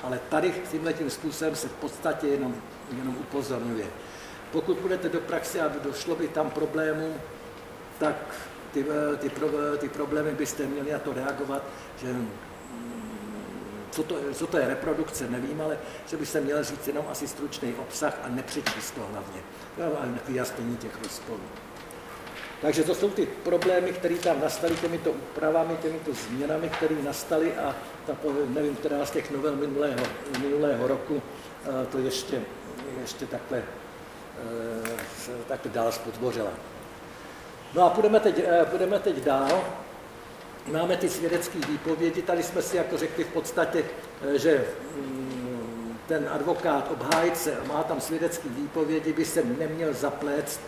[0.02, 2.54] Ale tady tímhle tím způsobem se v podstatě jenom,
[2.96, 3.86] jenom upozorňuje.
[4.52, 7.14] Pokud budete do praxe a došlo by tam problémů,
[7.98, 8.16] tak
[8.72, 8.86] ty,
[9.18, 9.30] ty,
[9.78, 11.62] ty problémy byste měli na to reagovat,
[12.02, 12.14] že
[13.90, 17.28] co to, co to je reprodukce, nevím, ale že by se měl říct jenom asi
[17.28, 19.40] stručný obsah a nepřečíst to hlavně.
[20.28, 21.42] Vyjasnění těch rozporů.
[22.60, 27.76] Takže to jsou ty problémy, které tam nastaly těmito úpravami, těmito změnami, které nastaly a
[28.06, 28.16] ta,
[28.48, 30.06] nevím, která z těch novel minulého,
[30.40, 31.22] minulého roku
[31.92, 32.40] to ještě,
[33.00, 33.62] ještě takhle,
[35.48, 36.50] takhle dál spotvořila.
[37.74, 39.62] No a půjdeme teď, půjdeme teď dál
[40.72, 43.84] máme ty svědecké výpovědi, tady jsme si jako řekli v podstatě,
[44.34, 44.64] eh, že
[44.96, 50.60] mm, ten advokát, obhájce, má tam svědecké výpovědi, by se neměl zapléct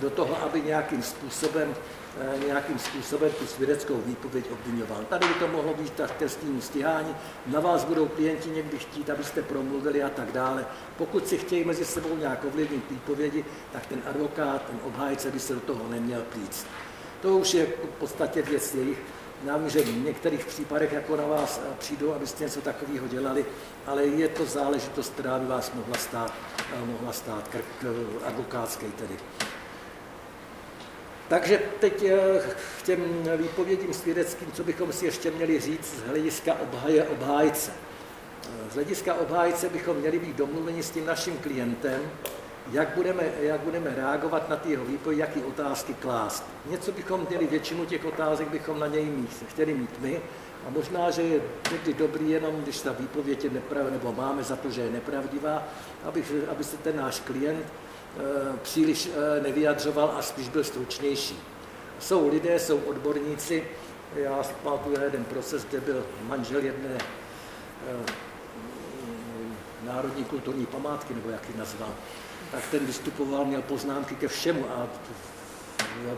[0.00, 1.74] do toho, aby nějakým způsobem,
[2.20, 5.04] eh, nějakým způsobem tu svědeckou výpověď obvinoval.
[5.08, 9.42] Tady by to mohlo být tak trestnímu stíhání, na vás budou klienti někdy chtít, abyste
[9.42, 10.66] promluvili a tak dále.
[10.98, 15.54] Pokud si chtějí mezi sebou nějak ovlivnit výpovědi, tak ten advokát, ten obhájce by se
[15.54, 16.66] do toho neměl plíct.
[17.22, 18.98] To už je v podstatě věc jejich,
[19.42, 23.46] vím, že v některých případech jako na vás eh, přijdou, abyste něco takového dělali,
[23.86, 27.84] ale je to záležitost, která by vás mohla stát, eh, mohla stát krk
[28.24, 29.16] advokátský tedy.
[31.28, 32.04] Takže teď
[32.78, 33.04] k těm
[33.36, 37.72] výpovědím svědeckým, co bychom si ještě měli říct z hlediska obhaje obhájce.
[38.70, 42.00] Z hlediska obhájce bychom měli být domluveni s tím naším klientem,
[42.72, 46.44] jak budeme, jak budeme reagovat na ty jeho výpovědi, jaký otázky klást.
[46.70, 50.20] Něco bychom měli, většinu těch otázek bychom na něj mít, chtěli mít my,
[50.66, 51.40] a možná, že je
[51.72, 55.62] někdy dobrý jenom, když ta výpověď je nepravdivá, nebo máme za to, že je nepravdivá,
[56.04, 57.66] aby, aby se ten náš klient
[58.62, 61.38] příliš e, nevyjadřoval a spíš byl stručnější.
[61.98, 63.64] Jsou lidé, jsou odborníci,
[64.14, 67.00] já pamatuju jeden proces, kde byl manžel jedné e,
[69.86, 71.90] národní kulturní památky, nebo jak ji nazval,
[72.52, 74.88] tak ten vystupoval, měl poznámky ke všemu a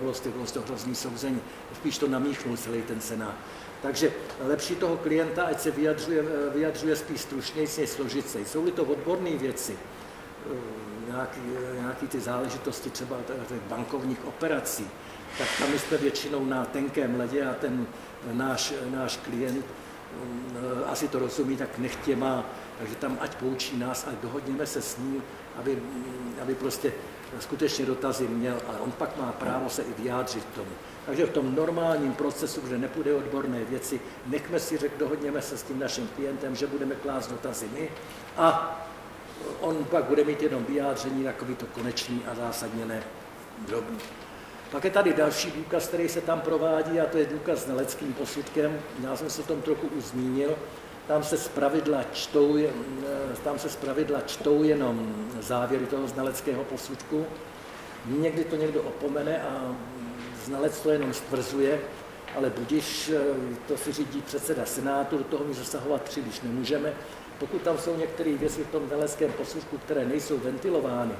[0.00, 1.40] bylo z toho, hrozný souzení.
[1.74, 3.34] Spíš to namíchnul celý ten senát.
[3.82, 6.22] Takže lepší toho klienta, ať se vyjadřuje,
[6.54, 8.40] vyjadřuje spíš stručněji, složit se.
[8.40, 11.40] Jsou-li to odborné věci, eh, nějaký,
[11.80, 13.16] nějaký ty záležitosti třeba
[13.48, 14.90] těch bankovních operací,
[15.38, 17.86] tak tam jsme většinou na tenkém ledě a ten
[18.32, 22.44] náš, náš klient eh, asi to rozumí, tak nechtě má,
[22.78, 25.22] takže tam ať poučí nás, ať dohodněme se s ním,
[25.56, 25.82] aby,
[26.42, 26.92] aby prostě
[27.40, 30.70] skutečně dotazy měl, ale on pak má právo se i vyjádřit tomu.
[31.06, 35.62] Takže v tom normálním procesu, kde nepůjde odborné věci, nechme si řek, dohodněme se s
[35.62, 37.90] tím naším klientem, že budeme klást dotazy my
[38.36, 38.78] a
[39.60, 43.02] on pak bude mít jenom vyjádření, takový to konečný a zásadně ne
[43.58, 43.98] drobný.
[44.70, 48.12] Pak je tady další důkaz, který se tam provádí, a to je důkaz s znaleckým
[48.12, 48.80] posudkem.
[49.02, 50.56] Já jsem se o tom trochu už zmínil
[51.08, 52.70] tam se zpravidla čtou, eh,
[53.44, 57.26] tam se zpravidla čtou jenom závěry toho znaleckého posudku.
[58.06, 59.76] Někdy to někdo opomene a
[60.44, 61.80] znalec to jenom stvrzuje,
[62.36, 63.20] ale budiš, eh,
[63.68, 66.92] to si řídí předseda Senátu, do toho my zasahovat příliš nemůžeme.
[67.38, 71.14] Pokud tam jsou některé věci v tom znaleckém posudku, které nejsou ventilovány,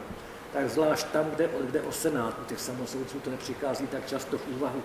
[0.52, 4.82] tak zvlášť tam, kde, kde o Senátu těch samosoudců to nepřichází tak často v úvahu.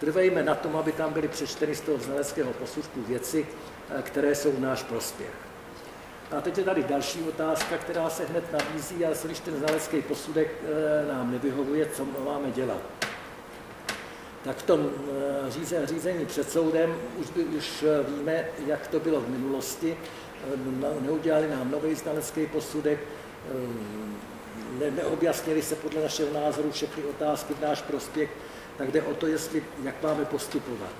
[0.00, 3.46] Trvejme na tom, aby tam byly přečteny z toho znaleckého posudku věci,
[3.98, 5.30] Eh, které jsou v náš prospěch.
[6.30, 10.54] A teď je tady další otázka, která se hned nabízí, a když ten znalecký posudek
[10.62, 12.82] eh, nám nevyhovuje, co máme dělat.
[14.44, 14.90] Tak v tom
[15.76, 19.96] eh, řízení před soudem už, by, už víme, jak to bylo v minulosti.
[21.00, 23.00] Neudělali nám nový znalecký posudek,
[24.78, 28.30] ne, neobjasnili se podle našeho názoru všechny otázky v náš prospěch,
[28.78, 30.92] tak jde o to, jestli, jak máme postupovat.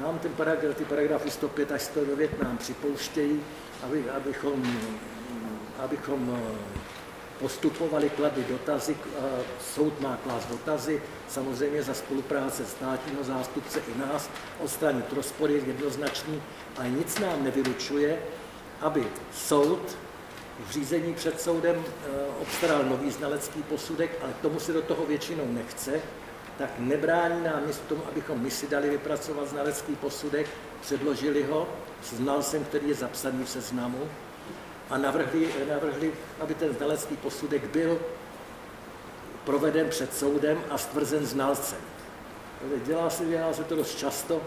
[0.00, 3.40] Nám ten paragraf, ty paragrafy 105 až 109 nám připouštějí,
[3.82, 4.78] aby, abychom,
[5.78, 6.78] abychom eh,
[7.38, 8.96] postupovali, kladli dotazy,
[9.74, 14.30] soud má klást dotazy, samozřejmě za spolupráce státního zástupce i nás,
[14.60, 16.42] odstranit rozpory jednoznačný,
[16.76, 18.18] ale nic nám nevylučuje,
[18.80, 19.96] aby soud
[20.66, 22.10] v řízení před soudem eh,
[22.42, 26.00] obstaral nový znalecký posudek, ale tomu se do toho většinou nechce,
[26.58, 30.46] tak nebrání nám nic v tom, abychom my si dali vypracovat znalecký posudek,
[30.80, 31.68] předložili ho
[32.02, 34.10] s znalcem, který je zapsaný v seznamu
[34.90, 38.00] a navrhli, navrhli, aby ten znalecký posudek byl
[39.44, 41.78] proveden před soudem a stvrzen znalcem.
[42.84, 44.42] Dělá se, dělá se to dost často,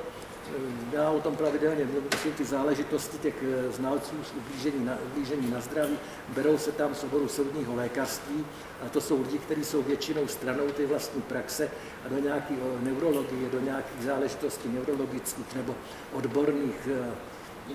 [0.91, 5.61] já o tom pravidelně mluvím, ty záležitosti těch eh, znalců z ublížení na, ublížení na
[5.61, 5.97] zdraví,
[6.29, 8.45] berou se tam z oboru soudního lékařství
[8.85, 11.71] a to jsou lidi, kteří jsou většinou stranou té vlastní praxe
[12.05, 15.75] a do nějaké neurologie, do nějakých záležitostí neurologických nebo
[16.13, 17.11] odborných, eh,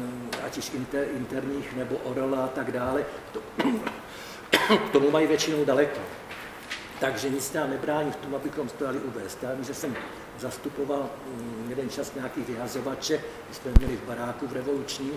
[0.00, 3.40] eh, ať už inter, interních nebo orola a tak dále, to,
[4.88, 6.00] k tomu mají většinou daleko.
[7.00, 9.42] Takže nic nám nebrání v tom, abychom to dali uvést.
[9.42, 9.96] Já vím, že jsem
[10.43, 15.12] zastupoval mm, jeden čas nějaký vyhazovače, my jsme měli v baráku v revoluční,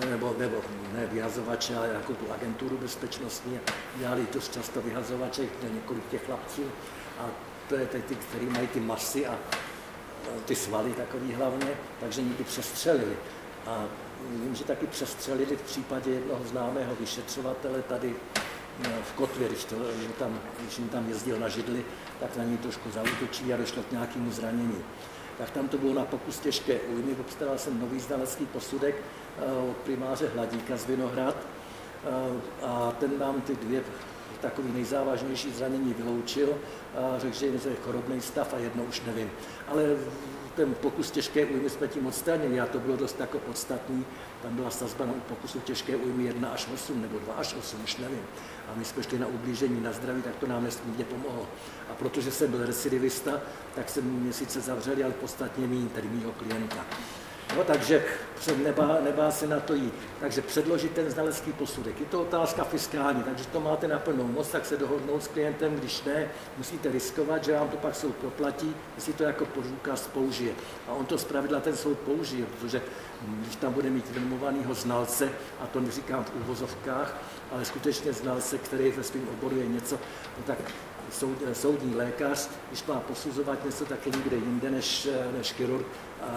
[0.00, 0.56] eh, nebo, nebo
[0.94, 3.60] ne vyhazovače, ale jako tu agenturu bezpečnostní,
[3.96, 5.42] dělali to často vyhazovače,
[5.72, 6.62] několik těch chlapců
[7.18, 7.26] a
[7.68, 9.38] to je ty, kteří mají ty masy a
[10.44, 11.68] ty svaly takový hlavně,
[12.00, 13.16] takže někdy přestřelili.
[13.66, 13.84] A
[14.30, 18.14] vím, že taky přestřelili v případě jednoho známého vyšetřovatele tady
[18.78, 21.84] No, v kotvě, když, to, že tam, když jim tam jezdil na židli,
[22.22, 24.78] tak na něj trošku zautočí a došlo k nějakému zranění.
[25.38, 29.76] Tak tam to bylo na pokus těžké újmy, obstaral jsem nový znalecký posudek eh, od
[29.76, 33.82] primáře Hladíka z Vinohrad eh, a ten nám ty dvě
[34.40, 36.48] takový nejzávažnější zranění vyloučil
[36.96, 39.30] a řekl, že je chorobný stav a jedno už nevím.
[39.68, 39.82] Ale
[40.56, 44.04] ten pokus těžké újmy jsme tím odstranili a to bylo dost jako podstatný.
[44.42, 47.96] Tam byla sazba na pokusu těžké újmy 1 až 8 nebo 2 až 8, už
[47.96, 48.22] nevím.
[48.72, 51.46] A my jsme šli na ublížení na zdraví, tak to nám nesmírně pomohlo.
[51.90, 53.40] A protože jsem byl recidivista,
[53.74, 56.86] tak jsem měsíce zavřeli, ale podstatně méně, tedy mýho klienta.
[57.56, 58.04] No, takže
[58.64, 59.94] nebá, nebá se na to jít.
[60.20, 62.00] Takže předložit ten znalecký posudek.
[62.00, 65.74] Je to otázka fiskální, takže to máte na plnou moc, tak se dohodnout s klientem,
[65.74, 70.52] když ne, musíte riskovat, že vám to pak soud proplatí, jestli to jako důkaz použije.
[70.88, 72.82] A on to zpravidla ten soud použije, protože
[73.22, 75.28] když tam bude mít renomovaného znalce,
[75.60, 77.16] a to neříkám v úvozovkách,
[77.52, 79.98] ale skutečně znalce, který ve svém oboru je něco,
[80.38, 80.58] no tak
[81.10, 85.08] soud, soudní lékař, když má posuzovat něco, tak je někde jinde než,
[85.38, 85.86] než chirurg,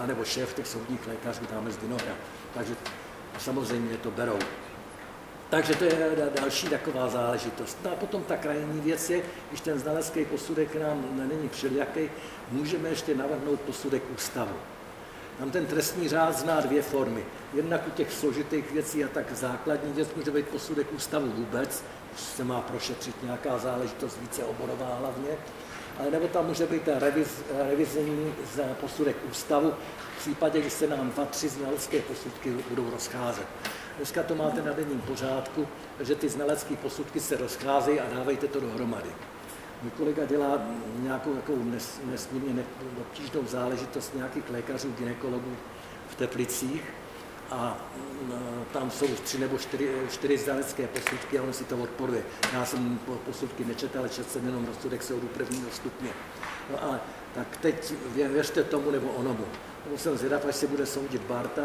[0.06, 2.16] nebo šéf těch soudních lékařů tam z Vinohrad.
[2.54, 2.74] Takže
[3.38, 4.38] samozřejmě to berou.
[5.50, 7.78] Takže to je další taková záležitost.
[7.84, 12.10] No a potom ta krajní věc je, když ten znalecký posudek nám není všelijaký,
[12.50, 14.56] můžeme ještě navrhnout posudek ústavu.
[15.38, 17.24] Tam ten trestní řád zná dvě formy.
[17.54, 21.84] Jednak u těch složitých věcí a tak základní věc může být posudek ústavu vůbec,
[22.16, 25.30] se má prošetřit nějaká záležitost více oborová hlavně,
[26.10, 27.28] nebo tam může být reviz,
[27.70, 29.74] revizní za posudek ústavu
[30.16, 33.46] v případě, kdy se nám dva, tři znalecké posudky budou rozcházet.
[33.96, 35.68] Dneska to máte na denním pořádku,
[36.00, 39.10] že ty znalecké posudky se rozcházejí a dávejte to dohromady.
[39.82, 40.58] Můj kolega dělá
[40.98, 42.64] nějakou takovou nes, nesmírně
[43.00, 45.56] obtížnou záležitost nějakých lékařů, ginekologů
[46.08, 46.82] v Teplicích
[47.50, 47.76] a
[48.72, 52.22] tam jsou tři nebo čtyři, čtyři znalecké posudky a on si to odporuje.
[52.52, 56.10] Já jsem posudky nečetl, ale četl jsem jenom rozsudek soudu prvního stupně.
[56.70, 57.00] No ale
[57.34, 59.44] tak teď věřte tomu nebo onomu.
[59.90, 61.62] Musím zvědat, až se bude soudit Barta,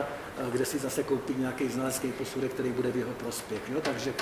[0.51, 3.61] kde si zase koupí nějaký znalecký posudek, který bude v jeho prospěch.
[3.69, 3.81] Jo?
[3.81, 4.13] Takže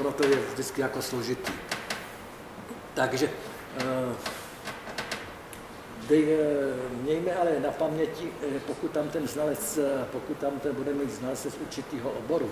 [0.00, 1.52] ono to je vždycky jako složitý.
[2.94, 3.30] Takže
[3.78, 4.14] eh,
[6.08, 9.78] dej, eh, mějme ale na paměti, eh, pokud tam ten znalec,
[10.12, 12.50] pokud tam ten bude mít znalec z určitého oboru,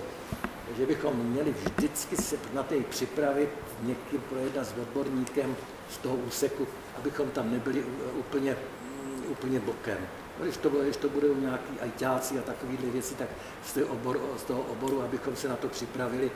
[0.77, 3.49] že bychom měli vždycky se na té připravit
[3.81, 5.55] někým projednat s odborníkem
[5.89, 6.67] z toho úseku,
[6.97, 7.83] abychom tam nebyli
[8.19, 9.97] úplně, mm, úplně bokem.
[10.41, 13.27] Když to, když to budou nějaký ajťáci a takovéhle věci, tak
[13.65, 16.31] z toho, oboru, z toho oboru, abychom se na to připravili,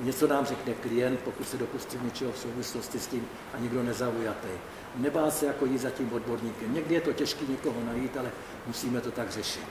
[0.00, 4.48] něco nám řekne klient, pokud se dopustí něčeho v souvislosti s tím a nikdo nezaujatý.
[4.96, 6.74] Nebá se jako jít za tím odborníkem.
[6.74, 8.30] Někdy je to těžké někoho najít, ale
[8.66, 9.64] musíme to tak řešit.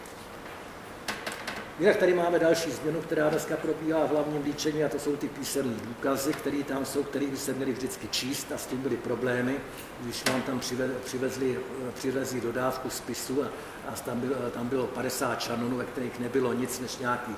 [1.79, 5.27] Jinak tady máme další změnu, která dneska probíhá v hlavním líčení, a to jsou ty
[5.27, 8.97] písemné důkazy, které tam jsou, které by se měly vždycky číst a s tím byly
[8.97, 9.55] problémy,
[10.01, 10.61] když vám tam
[11.05, 11.59] přivezli,
[11.93, 13.47] přivezli dodávku spisu a,
[13.87, 17.31] a tam, bylo, tam bylo 50 šanonů, ve kterých nebylo nic než nějaký,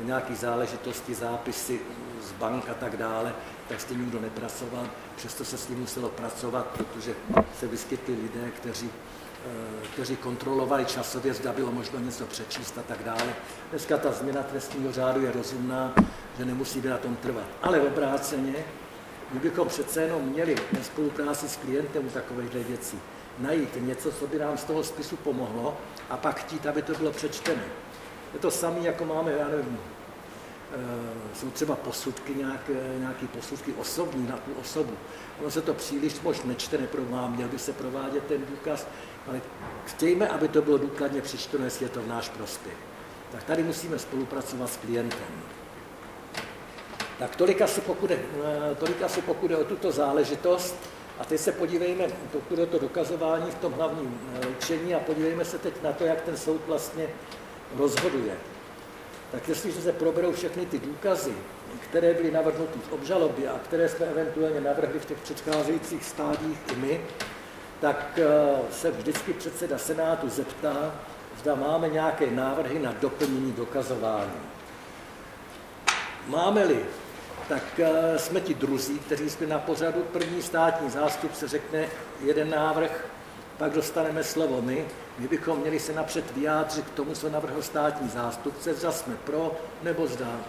[0.00, 1.80] nějaký záležitosti, zápisy
[2.22, 3.34] z bank a tak dále,
[3.68, 4.86] tak s tím nikdo nepracoval.
[5.16, 7.14] Přesto se s tím muselo pracovat, protože
[7.60, 8.90] se vyskytli lidé, kteří
[9.46, 13.34] Eh, kteří kontrolovali časově, zda bylo možno něco přečíst a tak dále.
[13.70, 15.94] Dneska ta změna trestního řádu je rozumná,
[16.38, 17.44] že nemusí na tom trvat.
[17.62, 18.54] Ale obráceně,
[19.32, 22.98] my bychom přece jenom měli ve spolupráci s klientem u takovéhle věcí
[23.38, 25.76] najít něco, co by nám z toho spisu pomohlo
[26.10, 27.64] a pak chtít, aby to bylo přečtené.
[28.32, 29.78] Je to samé, jako máme, já nevím,
[31.34, 34.92] jsou třeba posudky, nějaké, nějaké posudky osobní na tu osobu.
[35.40, 38.86] Ono se to příliš moc nečte, neprová, měl by se provádět ten důkaz,
[39.28, 39.40] ale
[39.86, 42.76] chtějme, aby to bylo důkladně přečteno, jestli je to v náš prospěch.
[43.32, 45.42] Tak tady musíme spolupracovat s klientem.
[47.18, 48.18] Tak tolik asi pokud je,
[48.72, 50.76] eh, tolik asi pokud je o tuto záležitost.
[51.18, 54.20] A teď se podívejme, pokud je to dokazování v tom hlavním
[54.58, 57.08] učení, a podívejme se teď na to, jak ten soud vlastně
[57.76, 58.36] rozhoduje.
[59.34, 61.32] Tak jestliže se proberou všechny ty důkazy,
[61.88, 66.76] které byly navrhnuty v obžalobě a které jsme eventuálně navrhli v těch předcházejících stádích i
[66.76, 67.00] my,
[67.80, 70.94] tak eh, se vždycky předseda Senátu zeptá,
[71.38, 74.40] zda máme nějaké návrhy na doplnění dokazování.
[76.26, 76.80] Máme-li,
[77.48, 80.02] tak eh, jsme ti druzí, kteří jsme na pořadu.
[80.02, 81.86] První státní zástupce řekne
[82.24, 83.06] jeden návrh,
[83.58, 84.84] pak dostaneme slovo my.
[85.18, 89.52] My bychom měli se napřed vyjádřit k tomu, co navrhl státní zástupce, zda jsme pro,
[89.82, 90.40] nebo zda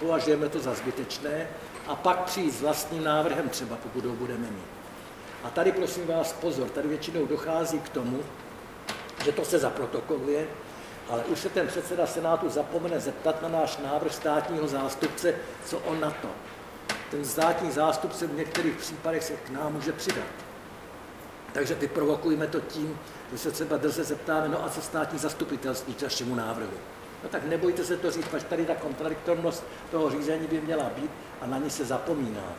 [0.00, 1.48] považujeme to za zbytečné,
[1.86, 4.70] a pak přijít s vlastním návrhem třeba, pokud ho budeme mít.
[5.44, 8.22] A tady prosím vás pozor, tady většinou dochází k tomu,
[9.24, 10.46] že to se zaprotokoluje,
[11.08, 15.34] ale už se ten předseda Senátu zapomene zeptat na náš návrh státního zástupce,
[15.66, 16.28] co on na to.
[17.10, 20.49] Ten státní zástupce v některých případech se k nám může přidat.
[21.52, 22.98] Takže vyprovokujeme to tím,
[23.32, 26.78] že se třeba drze zeptáme, no a co státní zastupitelství k našemu návrhu.
[27.22, 31.10] No tak nebojte se to říct, pač tady ta kontradiktornost toho řízení by měla být
[31.40, 32.52] a na ní se zapomíná.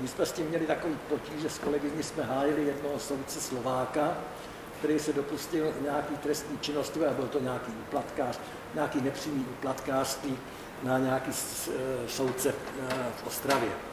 [0.00, 4.16] My jsme s tím měli takový potíž, že s kolegyní jsme hájili jednoho soudce Slováka,
[4.78, 8.38] který se dopustil nějaký trestní činnosti, a byl to nějaký úplatkář,
[8.74, 10.38] nějaký nepřímý úplatkářství
[10.82, 11.30] na nějaký
[12.06, 13.89] soudce eh, v Ostravě.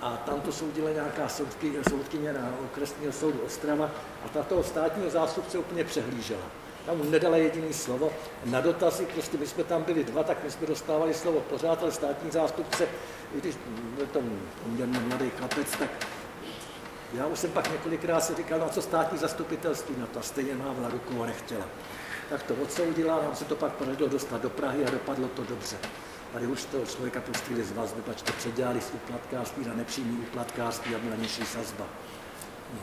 [0.00, 3.90] A tam to soudila nějaká soudky, soudkyně na okresního soudu Ostrava
[4.24, 6.42] a tato státního zástupce úplně přehlížela.
[6.86, 8.12] Tam mu nedala jediný slovo.
[8.44, 11.92] Na dotazy, prostě my jsme tam byli dva, tak my jsme dostávali slovo pořád, ale
[11.92, 12.88] státní zástupce,
[13.34, 13.54] i když
[13.96, 14.20] byl to
[14.62, 15.90] poměrně mladý chlapec, tak
[17.14, 20.88] já už jsem pak několikrát si říkal, no co státní zastupitelství na to, stejně mávla
[20.88, 21.64] ruku a nechtěla.
[22.30, 25.76] Tak to odsoudila, nám se to pak podařilo dostat do Prahy a dopadlo to dobře.
[26.34, 30.94] Tady už toho člověka pustili z vazby, pač to předělali z úplatkářství na nepřímý úplatkářství
[30.94, 31.84] a byla nižší sazba.
[32.74, 32.80] No.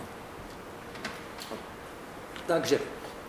[2.48, 2.80] Takže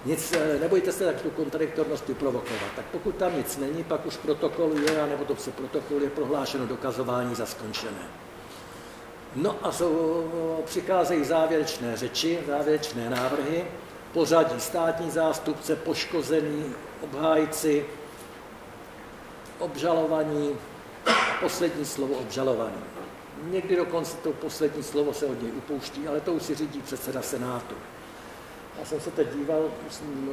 [0.05, 2.73] nic, eh, nebojte se tak tu kontradiktornost vyprovokovat.
[2.77, 7.47] Tak pokud tam nic není, pak už protokoluje, anebo to se protokoluje prohlášeno dokazování za
[7.47, 8.07] skončené.
[9.37, 13.65] No a jsou, přicházejí závěrečné řeči, závěrečné návrhy,
[14.13, 16.65] pořadí státní zástupce, poškozený,
[17.01, 17.85] obhájci,
[19.63, 20.57] obžalovaní,
[21.41, 22.83] poslední slovo obžalovaný.
[23.43, 27.23] Někdy dokonce to poslední slovo se od něj upouští, ale to už si řídí předseda
[27.23, 27.75] Senátu.
[28.79, 29.71] Já jsem se teď díval,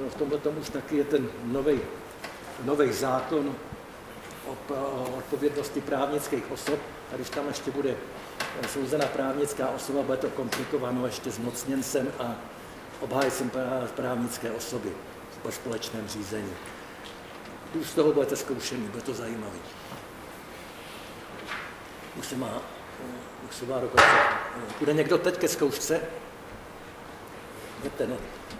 [0.09, 1.29] v tomhle tomu už taky je ten
[2.63, 3.55] nový zákon
[4.47, 4.55] o,
[5.17, 6.79] odpovědnosti právnických osob.
[7.13, 7.95] A když tam ještě bude
[8.67, 12.35] souzena právnická osoba, bude to komplikováno ještě s mocněncem a
[12.99, 13.51] obhájcem
[13.95, 14.91] právnické osoby
[15.41, 16.53] po společném řízení.
[17.73, 19.59] Už z toho budete zkoušený, bude to zajímavý.
[22.19, 22.61] Už se má,
[23.49, 24.07] už se má dokonce.
[24.79, 26.01] Bude někdo teď ke zkoušce?
[27.83, 28.17] Víte, ne?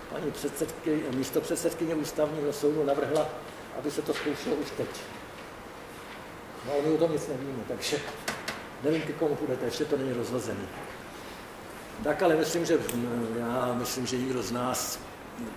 [0.10, 3.30] Paní předsedky, místo předsedkyně ústavního soudu navrhla,
[3.80, 4.88] aby se to zkoušelo už teď.
[6.68, 7.98] No, my o tom nic nevíme, takže
[8.84, 10.68] nevím, k komu půjdete, ještě to není rozhozený.
[12.04, 12.80] Tak ale myslím, že
[13.40, 15.00] já myslím, že nikdo z nás,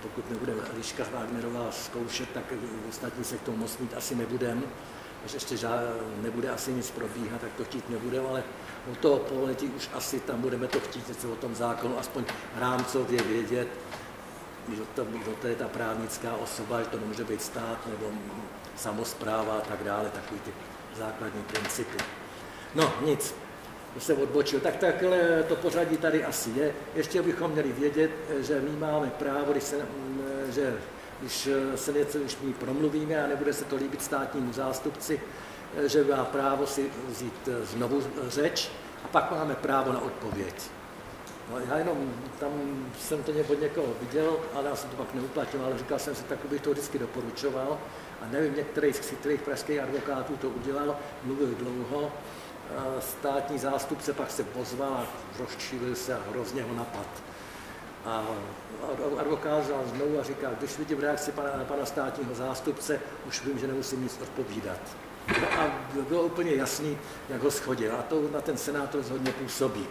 [0.01, 2.43] pokud nebude Eliška Wagnerová zkoušet, tak
[2.89, 4.63] ostatní se k tomu moc mít asi nebudem.
[5.25, 5.79] Až ještě žád,
[6.21, 8.43] nebude asi nic probíhat, tak to chtít nebudeme, ale
[8.91, 12.23] u toho poletí už asi tam budeme to chtít něco o tom zákonu, aspoň
[12.55, 13.67] rámcově vědět,
[14.67, 18.05] když to, kdo to je ta právnická osoba, že to nemůže být stát nebo
[18.75, 20.51] samozpráva a tak dále, takový ty
[20.97, 21.97] základní principy.
[22.75, 23.35] No, nic,
[23.99, 24.59] se odbočil.
[24.59, 26.73] Tak takhle to pořadí tady asi je.
[26.95, 29.77] Ještě bychom měli vědět, že my máme právo, když se,
[30.49, 30.73] že
[31.19, 35.21] když se něco už my promluvíme a nebude se to líbit státnímu zástupci,
[35.85, 38.69] že má právo si vzít znovu řeč
[39.05, 40.55] a pak máme právo na odpověď.
[41.51, 42.51] No, já jenom tam
[42.99, 46.23] jsem to od někoho viděl, ale já jsem to pak neuplatňoval, ale říkal jsem si,
[46.23, 47.77] tak bych to vždycky doporučoval.
[48.21, 52.11] A nevím, některý z chytrých pražských advokátů to udělal, mluvil dlouho,
[52.99, 55.07] státní zástupce pak se pozval
[55.39, 57.07] rozčílil se a hrozně ho napad.
[58.05, 58.25] A
[59.17, 59.63] advokát
[59.95, 64.19] znovu a říká, když vidím reakci pana, pana státního zástupce, už vím, že nemusím nic
[64.21, 64.79] odpovídat.
[65.41, 65.71] No a
[66.09, 66.97] bylo úplně jasný,
[67.29, 67.95] jak ho schodil.
[67.99, 69.87] A to na ten senátor hodně působí.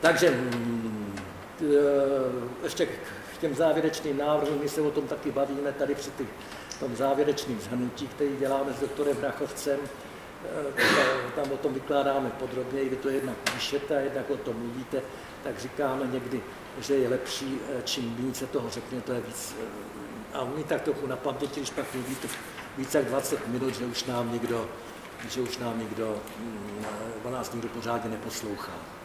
[0.00, 1.18] Takže mm,
[1.60, 6.10] e, ještě k těm závěrečným návrhům, my se o tom taky bavíme tady při
[6.80, 9.78] tom závěrečným zhrnutí, který děláme s doktorem Brachovcem.
[11.34, 15.02] Tam o tom vykládáme podrobněji, vy to jednak píšete a jednak o tom mluvíte,
[15.44, 16.42] tak říkáme někdy,
[16.78, 19.54] že je lepší, e, čím více toho řekne, to je víc.
[20.32, 22.28] A my tak trochu na paměti, když pak mluvíte
[22.76, 24.68] více jak 20 minut, že už nám někdo,
[25.28, 26.84] že už nám někdo, mm,
[27.24, 28.97] o nás někdo pořádně neposlouchá.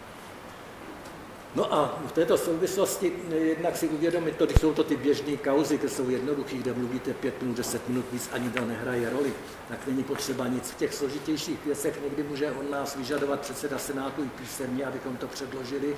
[1.55, 5.77] No a v této souvislosti jednak si uvědomit to, když jsou to ty běžné kauzy,
[5.77, 9.33] které jsou jednoduché, kde mluvíte pět minut, deset minut, víc ani to nehraje roli,
[9.69, 10.71] tak není potřeba nic.
[10.71, 15.27] V těch složitějších věcech někdy může od nás vyžadovat předseda Senátu i písemně, abychom to
[15.27, 15.97] předložili.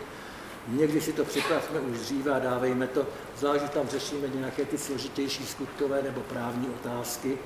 [0.68, 3.08] Někdy si to připravme už dříve a dávejme to,
[3.38, 7.38] zvlášť, tam řešíme nějaké ty složitější skutkové nebo právní otázky.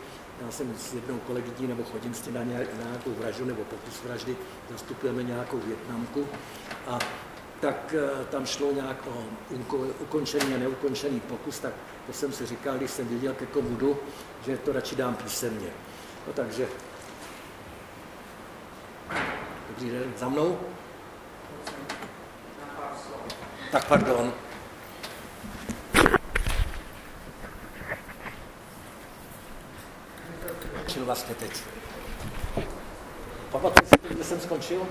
[0.46, 4.38] Já jsem s jednou kolegyní nebo chodím s tím na nějakou vraždu nebo pokus vraždy,
[4.72, 6.28] zastupujeme nějakou Větnamku
[6.88, 7.00] a
[7.62, 9.24] tak eh, tam šlo nějak o
[10.00, 11.74] ukončený a neukončený pokus, tak
[12.08, 14.00] to jsem si říkal, když jsem věděl, ke komu
[14.46, 15.70] že to radši dám písemně.
[16.28, 16.68] No takže,
[19.70, 20.60] dobrý den, za mnou?
[23.72, 24.34] Tak pardon.
[30.88, 31.64] Čil vlastně teď.
[33.52, 34.88] Pamatujete si, kde jsem skončil?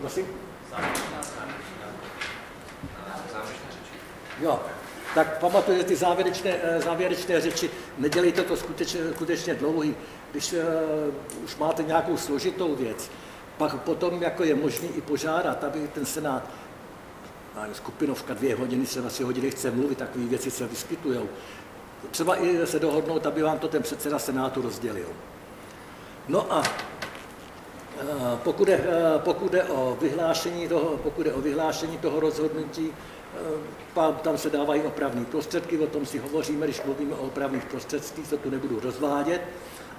[0.00, 0.26] Prosím?
[4.40, 4.60] Jo,
[5.14, 9.94] tak pamatujte ty závěrečné, eh, závěrečné řeči, nedělejte to skutečně, skutečně dlouhý.
[10.30, 13.10] Když uh, už máte nějakou složitou věc,
[13.58, 16.50] pak potom jako je možný i požádat, aby ten senát,
[17.72, 21.18] skupinovka dvě hodiny, třeba si hodiny chce mluvit, takové věci se vyskytují.
[22.10, 25.08] Třeba i se dohodnout, aby vám to ten předseda senátu rozdělil.
[26.28, 26.62] No a
[28.44, 32.92] pokud je, eh, pokud je o vyhlášení toho, pokud je o vyhlášení toho rozhodnutí,
[33.96, 38.28] eh, tam se dávají opravní prostředky, o tom si hovoříme, když mluvíme o opravných prostředcích,
[38.28, 39.40] to tu nebudu rozvádět,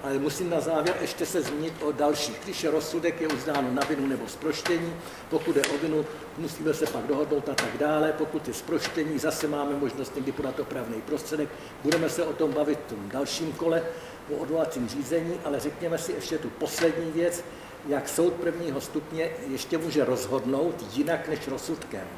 [0.02, 2.40] ale musím na závěr ještě se zmínit o dalších.
[2.44, 4.94] Když je rozsudek, je uznáno na vinu nebo zproštění,
[5.30, 6.06] pokud je o vinu,
[6.38, 8.12] musíme se pak dohodnout a tak dále.
[8.18, 11.48] Pokud je zproštění, zase máme možnost někdy podat opravný prostředek.
[11.82, 13.82] Budeme se o tom bavit v tom dalším kole
[14.30, 17.44] o odvolacím řízení, ale řekněme si ještě tu poslední věc,
[17.86, 22.08] jak soud prvního stupně ještě může rozhodnout jinak než rozsudkem.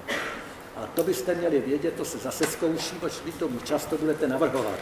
[0.76, 4.78] A to byste měli vědět, to se zase zkouší, protože vy to často budete navrhovat.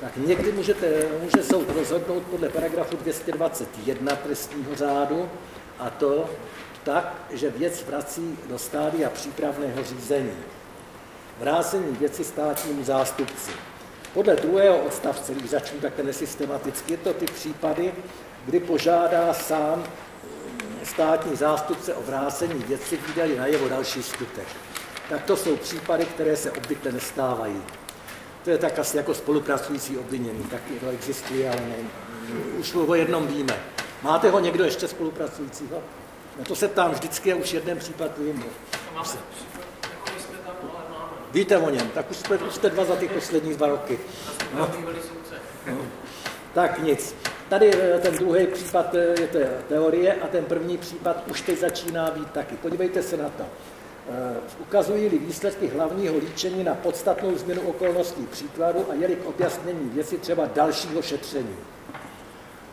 [0.00, 5.28] Tak někdy můžete, může soud rozhodnout podle paragrafu 221 trestního řádu
[5.78, 6.30] a to
[6.84, 10.36] tak, že věc vrací do stádia přípravného řízení.
[11.38, 13.50] Vrácení věci státnímu zástupci.
[14.14, 17.92] Podle druhého odstavce, když začnu takhle nesystematicky, je to ty případy,
[18.46, 19.84] kdy požádá sám
[20.84, 24.46] státní zástupce o vrácení věci, vydali na jeho další skutek.
[25.08, 27.62] Tak to jsou případy, které se obvykle nestávají.
[28.44, 31.76] To je tak asi jako spolupracující obvinění, taky to existuje, ale ne,
[32.58, 33.58] už o jednom víme.
[34.02, 35.82] Máte ho někdo ještě spolupracujícího?
[36.38, 38.44] Na to se tam vždycky a už jeden případ vím.
[41.32, 43.98] Víte o něm, tak už jste, už jste dva za ty poslední dva roky.
[44.54, 44.70] No.
[45.66, 45.78] No.
[46.54, 47.14] Tak nic.
[47.48, 51.58] Tady eh, ten druhý případ eh, je to teorie a ten první případ už teď
[51.58, 52.56] začíná být taky.
[52.56, 53.42] Podívejte se na to.
[53.42, 60.18] Eh, ukazují-li výsledky hlavního líčení na podstatnou změnu okolností příkladu a je k objasnění věci
[60.18, 61.56] třeba dalšího šetření.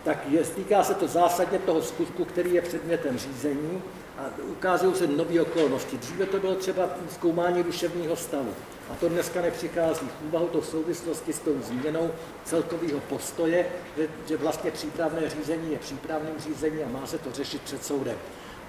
[0.04, 3.82] Tak je, týká se to zásadně toho skutku, který je předmětem řízení
[4.24, 5.98] a ukázují se nové okolnosti.
[5.98, 8.54] Dříve to bylo třeba zkoumání duševního stavu.
[8.92, 12.12] A to dneska nepřichází v úvahu to v souvislosti s tou změnou
[12.44, 13.66] celkového postoje,
[13.98, 18.18] že, že vlastně přípravné řízení je přípravným řízení a má se to řešit před soudem.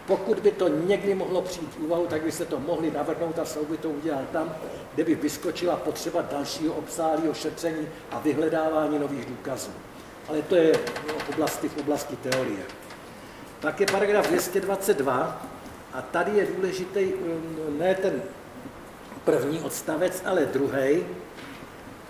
[0.06, 3.44] Pokud by to někdy mohlo přijít v úvahu, tak by se to mohli navrhnout a
[3.44, 4.54] soud by to udělal tam,
[4.94, 9.70] kde by vyskočila potřeba dalšího obsálího šetření a vyhledávání nových důkazů.
[10.28, 10.72] Ale to je
[11.26, 12.83] v oblasti, v oblasti teorie.
[13.64, 15.42] Pak je paragraf 222
[15.92, 18.22] a tady je důležitý um, ne ten
[19.24, 21.04] první odstavec, ale druhý,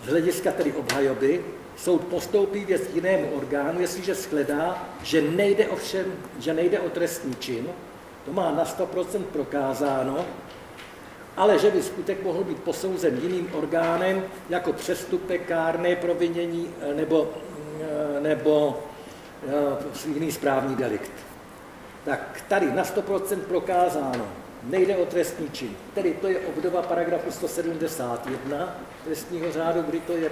[0.04, 1.44] z hlediska tedy obhajoby,
[1.76, 6.04] soud postoupí věc jinému orgánu, jestliže shledá, že nejde, ovšem,
[6.38, 7.66] že nejde o trestní čin,
[8.24, 10.26] to má na 100% prokázáno,
[11.36, 17.30] ale že by skutek mohl být posouzen jiným orgánem jako přestupek, kárné provinění eh, nebo,
[17.80, 18.80] eh, nebo
[19.48, 21.33] eh, jiný správní delikt.
[22.04, 24.28] Tak tady na 100% prokázáno,
[24.62, 25.76] nejde o trestní čin.
[25.94, 28.74] Tedy to je obdoba paragrafu 171
[29.04, 30.30] trestního řádu, kdy to, je,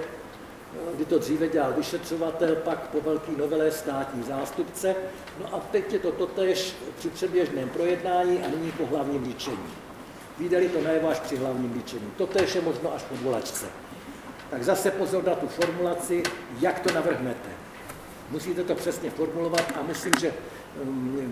[0.95, 4.95] kdy to dříve dělal vyšetřovatel, pak po velký novele státní zástupce.
[5.39, 9.73] No a teď je to totéž při předběžném projednání a nyní po hlavním líčení.
[10.39, 12.11] Vídeli to najevo až při hlavním líčení.
[12.17, 13.65] Totéž je možno až po volačce.
[14.49, 16.23] Tak zase pozor na tu formulaci,
[16.59, 17.49] jak to navrhnete.
[18.29, 20.33] Musíte to přesně formulovat a myslím, že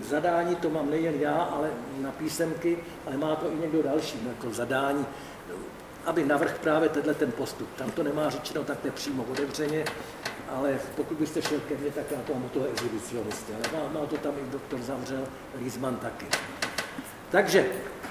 [0.00, 1.70] v zadání to mám nejen já, ale
[2.00, 5.06] na písemky, ale má to i někdo další, jako v zadání,
[6.04, 7.68] aby navrh právě tenhle ten postup.
[7.76, 9.84] Tam to nemá řečeno tak nepřímo otevřeně,
[10.50, 14.06] ale pokud byste šel ke mně, tak já to mám toho exhibicionisty, ale má, má
[14.06, 15.24] to tam i doktor Zavřel,
[15.58, 16.26] Riesman taky.
[17.30, 17.66] Takže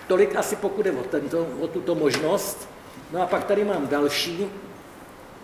[0.07, 2.69] tolik asi pokud je o, tento, o tuto možnost.
[3.11, 4.49] No a pak tady mám další,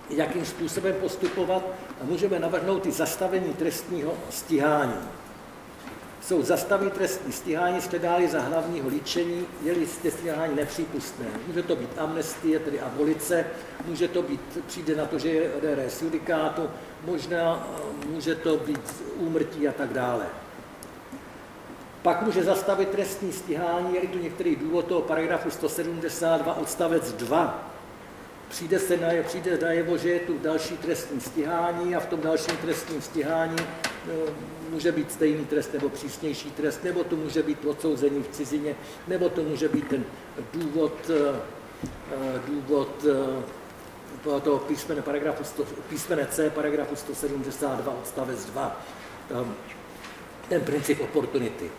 [0.09, 1.64] jakým způsobem postupovat
[2.01, 4.97] a můžeme navrhnout i zastavení trestního stíhání.
[6.28, 11.26] Jsou zastavit trestní stíhání shledáli za hlavního líčení, je-li stíhání nepřípustné.
[11.48, 13.45] Může to být amnestie, tedy abolice,
[13.86, 16.70] může to být, přijde na to, že je RS judikátu,
[17.06, 17.68] možná
[18.10, 20.26] může to být úmrtí a tak dále.
[22.02, 27.74] Pak může zastavit trestní stíhání, je tu některý důvod toho paragrafu 172 odstavec 2.
[28.49, 32.58] Přijde se na, přijde najevo, že je tu další trestní stíhání a v tom dalším
[32.58, 33.58] trestním stíhání
[34.08, 34.14] no,
[34.69, 38.76] může být stejný trest nebo přísnější trest, nebo to může být odsouzení v cizině,
[39.07, 40.03] nebo to může být ten
[40.53, 41.39] důvod, eh,
[42.11, 48.81] eh, důvod eh, toho písmene, paragrafu 100, písmene C paragrafu 172 odstavec 2.
[50.49, 51.72] Ten princip oportunity.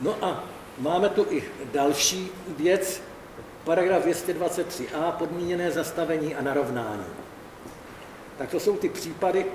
[0.00, 0.44] No a
[0.78, 3.02] máme tu i další věc,
[3.64, 7.04] paragraf 223a, podmíněné zastavení a narovnání.
[8.38, 9.46] Tak to jsou ty případy,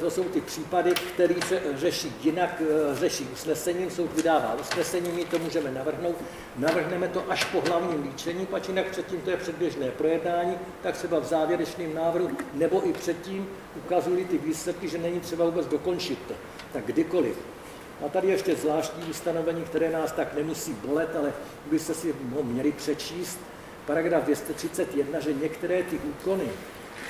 [0.00, 5.24] to jsou ty případy, které se řeší jinak, eh, řeší usnesením, soud vydává usnesení, my
[5.24, 6.16] to můžeme navrhnout,
[6.56, 11.18] navrhneme to až po hlavním líčení, pač jinak předtím to je předběžné projednání, tak třeba
[11.18, 16.34] v závěrečném návrhu, nebo i předtím ukazují ty výsledky, že není třeba vůbec dokončit to.
[16.72, 17.36] Tak kdykoliv.
[18.06, 21.32] A tady ještě zvláštní ustanovení, které nás tak nemusí bolet, ale
[21.70, 23.38] byste si ho měli přečíst.
[23.86, 26.48] Paragraf 231, že některé ty úkony,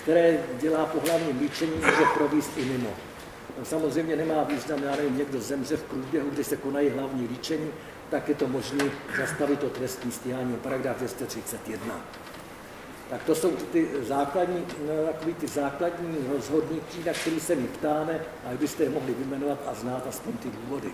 [0.05, 2.90] které dělá po hlavním líčení, může províst i mimo.
[3.59, 7.70] No, samozřejmě nemá význam, já nevím, někdo zemře v průběhu, kdy se konají hlavní líčení,
[8.10, 8.85] tak je to možné
[9.18, 12.01] zastavit to trestní stíhání, paragraf 231.
[13.10, 18.20] Tak to jsou ty základní, no, takový ty základní rozhodnutí, na které se my ptáme,
[18.44, 20.89] a byste je mohli vyjmenovat a znát aspoň ty důvody.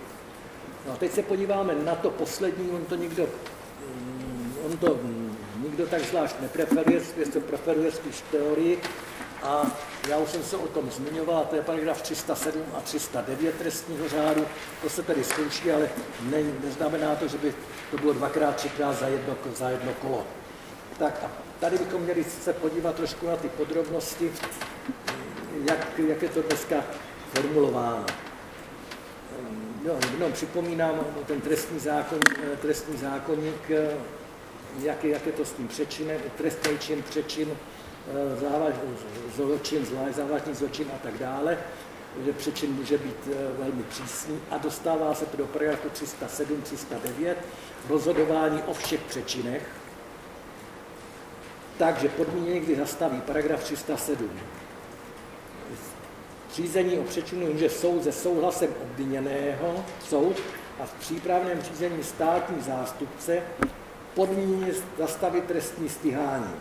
[0.86, 3.26] No a teď se podíváme na to poslední, on to nikdo,
[3.94, 5.29] mm, on to mm,
[5.70, 7.00] nikdo tak zvlášť nepreferuje,
[7.32, 8.82] to preferuje spíš teorii,
[9.42, 9.66] a
[10.08, 14.46] já už jsem se o tom zmiňoval, to je paragraf 307 a 309 trestního řádu.
[14.82, 15.88] To se tedy zkouší, ale
[16.22, 17.54] ne, neznamená to, že by
[17.90, 20.26] to bylo dvakrát, třikrát za jedno, za jedno kolo.
[20.98, 21.30] Tak a
[21.60, 24.32] tady bychom měli se podívat trošku na ty podrobnosti,
[25.68, 26.84] jak, jak je to dneska
[27.34, 28.06] formulováno.
[29.86, 32.18] No, jenom připomínám ten trestní, zákon,
[32.62, 33.70] trestní zákonník,
[34.78, 37.48] jak je, jak je to s tím přečinem, trestný čin, přečin,
[38.40, 38.74] závaž,
[39.36, 39.86] zločin,
[40.16, 41.58] závažný zločin a tak dále,
[42.24, 43.28] že přečin může být
[43.58, 47.38] velmi přísný a dostává se to do paragrafu 307, 309,
[47.88, 49.68] rozhodování o všech přečinech,
[51.78, 54.30] takže podmíněně, kdy zastaví paragraf 307.
[56.54, 60.36] Řízení o přečinu může soud se souhlasem obviněného, soud
[60.80, 63.42] a v přípravném řízení státní zástupce
[64.14, 66.54] podmíněně zastavit trestní stíhání.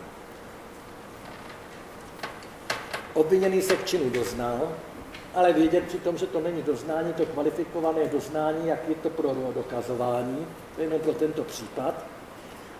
[3.14, 4.72] Obviněný se k činu doznal,
[5.34, 10.46] ale vědět přitom, že to není doznání, to kvalifikované doznání, jak je to pro dokazování,
[10.74, 12.04] to je jenom pro tento případ,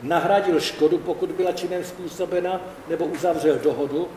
[0.03, 4.09] nahradil škodu, pokud byla činem způsobena, nebo uzavřel dohodu.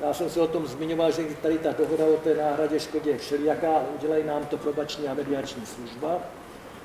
[0.00, 3.18] Já jsem se o tom zmiňoval, že tady ta dohoda o té náhradě škodě je
[3.18, 6.18] všelijaká, ale udělají nám to probační a mediační služba.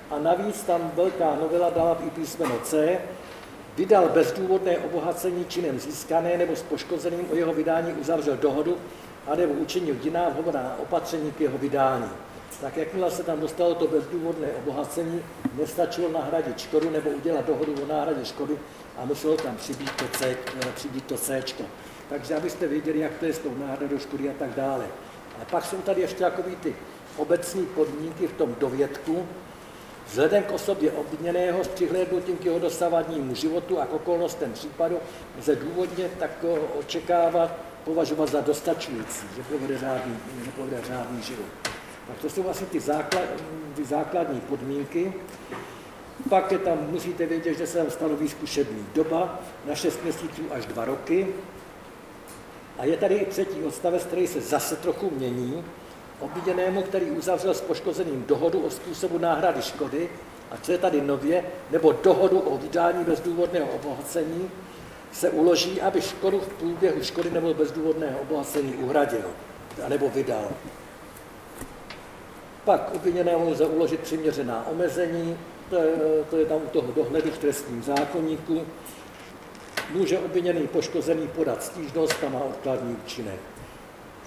[0.10, 2.98] A navíc tam velká novela dala i písmeno C,
[3.78, 8.78] vydal bezdůvodné obohacení činem získané nebo s poškozeným o jeho vydání uzavřel dohodu
[9.28, 12.10] a nebo učinil jiná vhodná opatření k jeho vydání.
[12.62, 15.24] Tak jakmile se tam dostalo to bezdůvodné obohacení,
[15.54, 18.58] nestačilo nahradit škodu nebo udělat dohodu o náhradě škody
[18.98, 20.38] a muselo tam přibít to C.
[20.76, 21.44] Přibít to C.
[22.10, 24.86] Takže abyste věděli, jak to je s tou náhradou škody a tak dále.
[25.36, 26.76] Ale pak jsou tady ještě takový ty
[27.18, 29.28] obecní podmínky v tom dovědku,
[30.08, 35.00] Vzhledem k osobě obviněného s přihlédnutím k jeho dosavadnímu životu a k okolnostem případu
[35.40, 36.32] lze důvodně tak
[36.80, 37.52] očekávat,
[37.84, 41.46] považovat za dostačující, že povede řádný, že povede řádný život.
[42.08, 43.24] Tak to jsou vlastně ty, základ,
[43.76, 45.14] ty základní podmínky.
[46.30, 50.66] Pak je tam, musíte vědět, že se tam stanoví zkušební doba na 6 měsíců až
[50.66, 51.28] 2 roky.
[52.80, 55.64] A je tady i třetí odstavec, který se zase trochu mění.
[56.20, 60.10] Obviněnému, který uzavřel s poškozeným dohodu o způsobu náhrady škody,
[60.52, 64.52] a co je tady nově, nebo dohodu o vydání bezdůvodného obohacení,
[65.12, 69.26] se uloží, aby škodu v průběhu škody nebo bezdůvodného obohacení uhradil,
[69.88, 70.48] nebo vydal.
[72.66, 75.38] Pak obviněnému lze uložit přiměřená omezení,
[75.70, 75.96] to je,
[76.30, 78.66] to je tam u toho dohledu v trestním zákonníku.
[79.94, 83.40] Může obviněný poškozený podat stížnost, tam má odkladný účinek.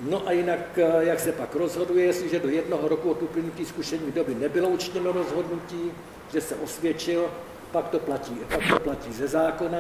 [0.01, 4.35] No a jinak, jak se pak rozhoduje, jestliže do jednoho roku od uplynutí zkušení doby
[4.35, 5.93] nebylo učiněno rozhodnutí,
[6.33, 7.31] že se osvědčil,
[7.73, 9.79] pak to platí, pak to platí ze zákona,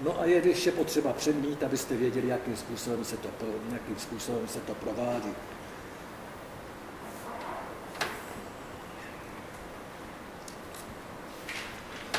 [0.00, 3.28] no a je ještě potřeba přemít, abyste věděli, jakým způsobem se to,
[3.72, 5.34] jakým způsobem se to provádí.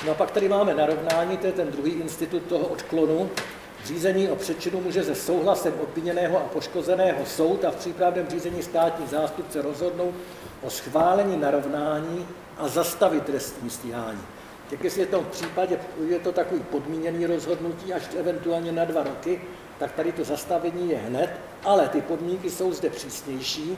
[0.05, 3.29] No a pak tady máme narovnání, to je ten druhý institut toho odklonu.
[3.85, 9.07] Řízení o přečinu může se souhlasem obviněného a poškozeného soud a v přípravném řízení státní
[9.07, 10.13] zástupce rozhodnout
[10.61, 12.27] o schválení narovnání
[12.57, 14.21] a zastavit trestní stíhání.
[14.69, 19.03] Tak jestli je to v případě, je to takový podmíněný rozhodnutí až eventuálně na dva
[19.03, 19.41] roky,
[19.79, 21.29] tak tady to zastavení je hned,
[21.63, 23.77] ale ty podmínky jsou zde přísnější.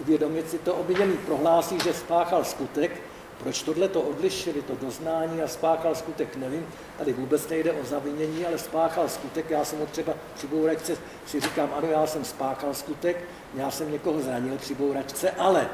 [0.00, 3.02] Uvědomit si to, obviněný prohlásí, že spáchal skutek,
[3.42, 6.66] proč tohle to odlišili, to doznání a spáchal skutek, nevím.
[6.98, 9.50] Tady vůbec nejde o zavinění, ale spáchal skutek.
[9.50, 10.96] Já jsem ho třeba při bouračce
[11.26, 15.68] si říkám, ano, já jsem spáchal skutek, já jsem někoho zranil při bouračce, ale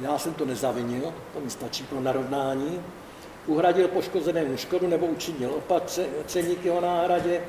[0.00, 2.80] já jsem to nezavinil, to mi stačí pro narovnání.
[3.46, 7.40] Uhradil poškozenému škodu nebo učinil opatření k jeho náhradě,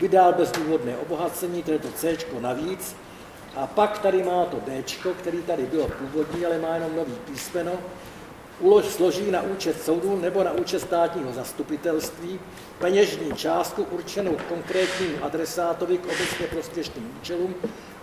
[0.00, 2.96] vydal bezdůvodné obohacení, to je to C navíc.
[3.56, 4.82] A pak tady má to D,
[5.20, 7.72] který tady bylo původní, ale má jenom nový písmeno,
[8.60, 12.40] ulož, složí na účet soudu nebo na účet státního zastupitelství
[12.78, 17.54] peněžní částku určenou konkrétnímu adresátovi k obecně prospěšným účelům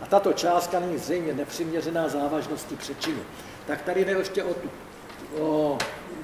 [0.02, 3.20] a tato částka není zřejmě nepřiměřená závažnosti přečinu.
[3.68, 4.70] Tak tady jde ještě o tu,
[5.42, 5.78] o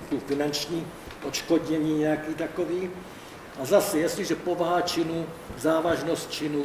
[0.10, 0.88] tu finanční
[1.24, 2.92] odškodnění nějaký takový.
[3.62, 5.26] A zase, jestliže povaha činu,
[5.58, 6.64] závažnost činu,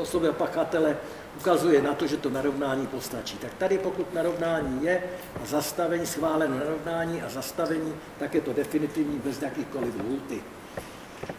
[0.00, 0.96] osoby pachatele
[1.36, 3.38] ukazuje na to, že to narovnání postačí.
[3.38, 5.02] Tak tady pokud narovnání je
[5.42, 10.42] a zastavení, schváleno narovnání a zastavení, tak je to definitivní bez jakýchkoliv lhuty.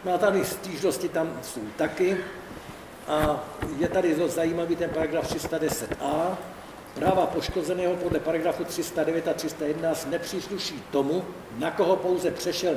[0.05, 2.17] No a tady stížnosti tam jsou taky.
[3.07, 3.43] A
[3.77, 6.37] je tady dost zajímavý ten paragraf 310a.
[6.95, 11.25] Práva poškozeného podle paragrafu 309 a 311 nepřísluší tomu,
[11.57, 12.75] na koho pouze přešel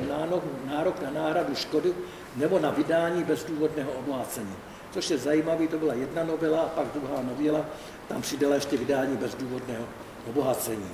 [0.65, 1.93] nárok na náhradu škody
[2.35, 4.55] nebo na vydání bezdůvodného obohacení
[4.91, 7.65] což je zajímavé, to byla jedna novela a pak druhá novela,
[8.07, 9.85] tam přidala ještě vydání bezdůvodného
[10.29, 10.91] obohacení.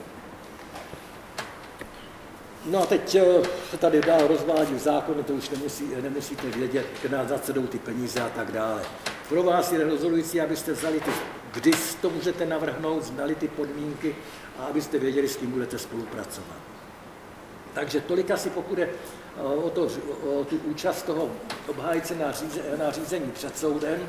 [2.65, 3.23] No a teď eh,
[3.71, 8.29] se tady dál rozvádí zákony, to už nemusí, nemusíte vědět, kde zacedou ty peníze a
[8.29, 8.81] tak dále.
[9.29, 11.11] Pro vás je rozhodující, abyste vzali ty,
[11.53, 11.71] kdy
[12.01, 14.15] to můžete navrhnout, znali ty podmínky
[14.59, 16.57] a abyste věděli, s kým budete spolupracovat.
[17.73, 18.89] Takže tolik asi pokud je
[19.43, 19.87] o, to,
[20.39, 21.31] o tu účast toho
[21.67, 23.99] obhájce na, říze, na řízení před soudem.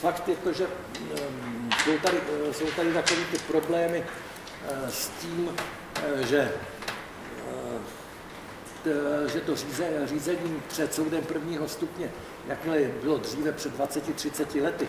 [0.00, 4.04] Fakt je to, že um, jsou tady, uh, jsou tady takové ty problémy
[4.88, 5.50] s tím,
[6.28, 6.52] že
[9.32, 9.54] že to
[10.04, 12.10] řízení před soudem prvního stupně,
[12.46, 14.88] jakmile bylo dříve před 20-30 lety,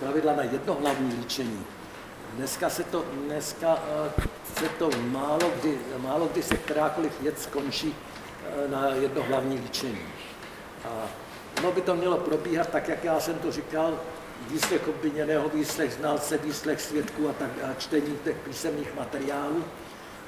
[0.00, 1.64] pravidla, na jedno hlavní líčení.
[2.32, 3.78] Dneska se to, dneska
[4.58, 8.05] se to málo kdy, málo kdy se kterákoliv věc skončí Eh,
[8.70, 10.06] na jedno hlavní líčení.
[10.84, 11.08] A
[11.58, 14.00] ono by to mělo probíhat tak, jak já jsem to říkal,
[14.50, 19.64] výslech obviněného, výslech znalce, výslech svědků a, tak, a čtení těch písemných materiálů.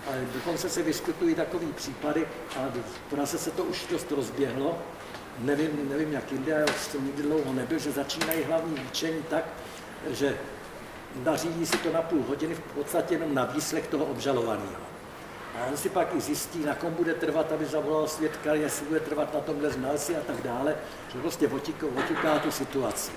[0.07, 2.27] A dokonce se vyskytují takové případy,
[2.57, 4.79] a v Praze se to už dost rozběhlo,
[5.39, 9.45] nevím, nevím jak jinde, já jsem nikdy dlouho nebyl, že začínají hlavní líčení tak,
[10.11, 10.39] že
[11.25, 14.88] nařídí si to na půl hodiny v podstatě jenom na výslech toho obžalovaného.
[15.61, 19.01] A on si pak i zjistí, na kom bude trvat, aby zavolal svědka, jestli bude
[19.01, 20.77] trvat na tomhle znalci a tak dále,
[21.13, 21.49] že prostě
[21.97, 23.13] oťuká tu situaci.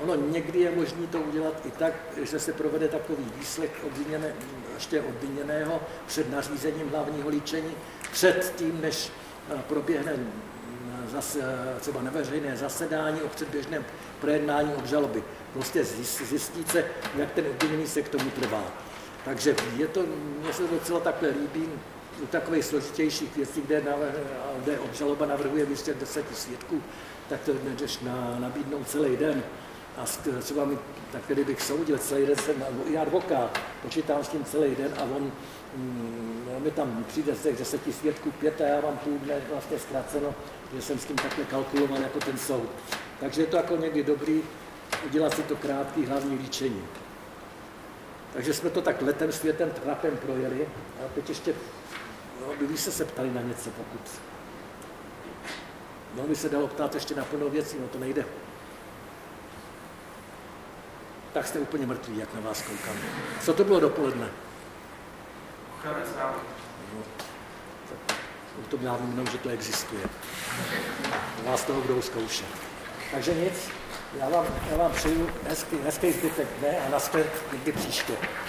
[0.00, 1.92] Ono někdy je možné to udělat i tak,
[2.22, 4.32] že se provede takový výslech obviněné,
[4.74, 7.74] ještě obviněného před nařízením hlavního líčení,
[8.12, 9.12] před tím, než
[9.54, 10.32] eh, proběhne mm,
[11.12, 13.84] zase, eh, třeba neveřejné zasedání o předběžném
[14.20, 15.22] projednání obžaloby.
[15.52, 16.84] Prostě zjistí se,
[17.16, 18.64] jak ten obviněný se k tomu trvá.
[19.24, 20.02] Takže je to,
[20.42, 21.68] mně se docela takhle líbí,
[22.22, 23.92] u takových složitějších věcí, kde, na,
[24.62, 26.82] kde obžaloba navrhuje vyštět deset svědků,
[27.28, 29.42] tak to jdeš na, nabídnout celý den.
[29.96, 30.04] A
[30.40, 30.78] třeba mi,
[31.12, 35.32] tak kdybych soudil celý den, jsem, i advokát, počítám s tím celý den a on
[35.76, 39.78] mm, mi tam přijde z těch deseti svědků pět a já mám půl dne vlastně
[39.78, 40.34] zkraceno,
[40.74, 42.68] že jsem s tím takhle kalkuloval jako ten soud.
[43.20, 44.42] Takže je to jako někdy dobrý
[45.06, 46.82] udělat si to krátký hlavní líčení.
[48.32, 50.68] Takže jsme to tak letem, světem, trapem projeli.
[51.00, 51.54] A teď ještě,
[52.40, 54.00] no, by se se ptali na něco, pokud...
[56.16, 58.24] No, by se dalo ptát ještě na plnou věcí, no to nejde.
[61.32, 62.96] Tak jste úplně mrtví, jak na vás koukám.
[63.40, 64.28] Co to bylo dopoledne?
[68.58, 70.02] No, to já vím, že to existuje.
[71.44, 72.46] Vás toho budou zkoušet.
[73.12, 73.79] Takže nic.
[74.18, 78.12] Já vám, já vám přeju hezký, hezký zbytek dne a naschle někdy příště.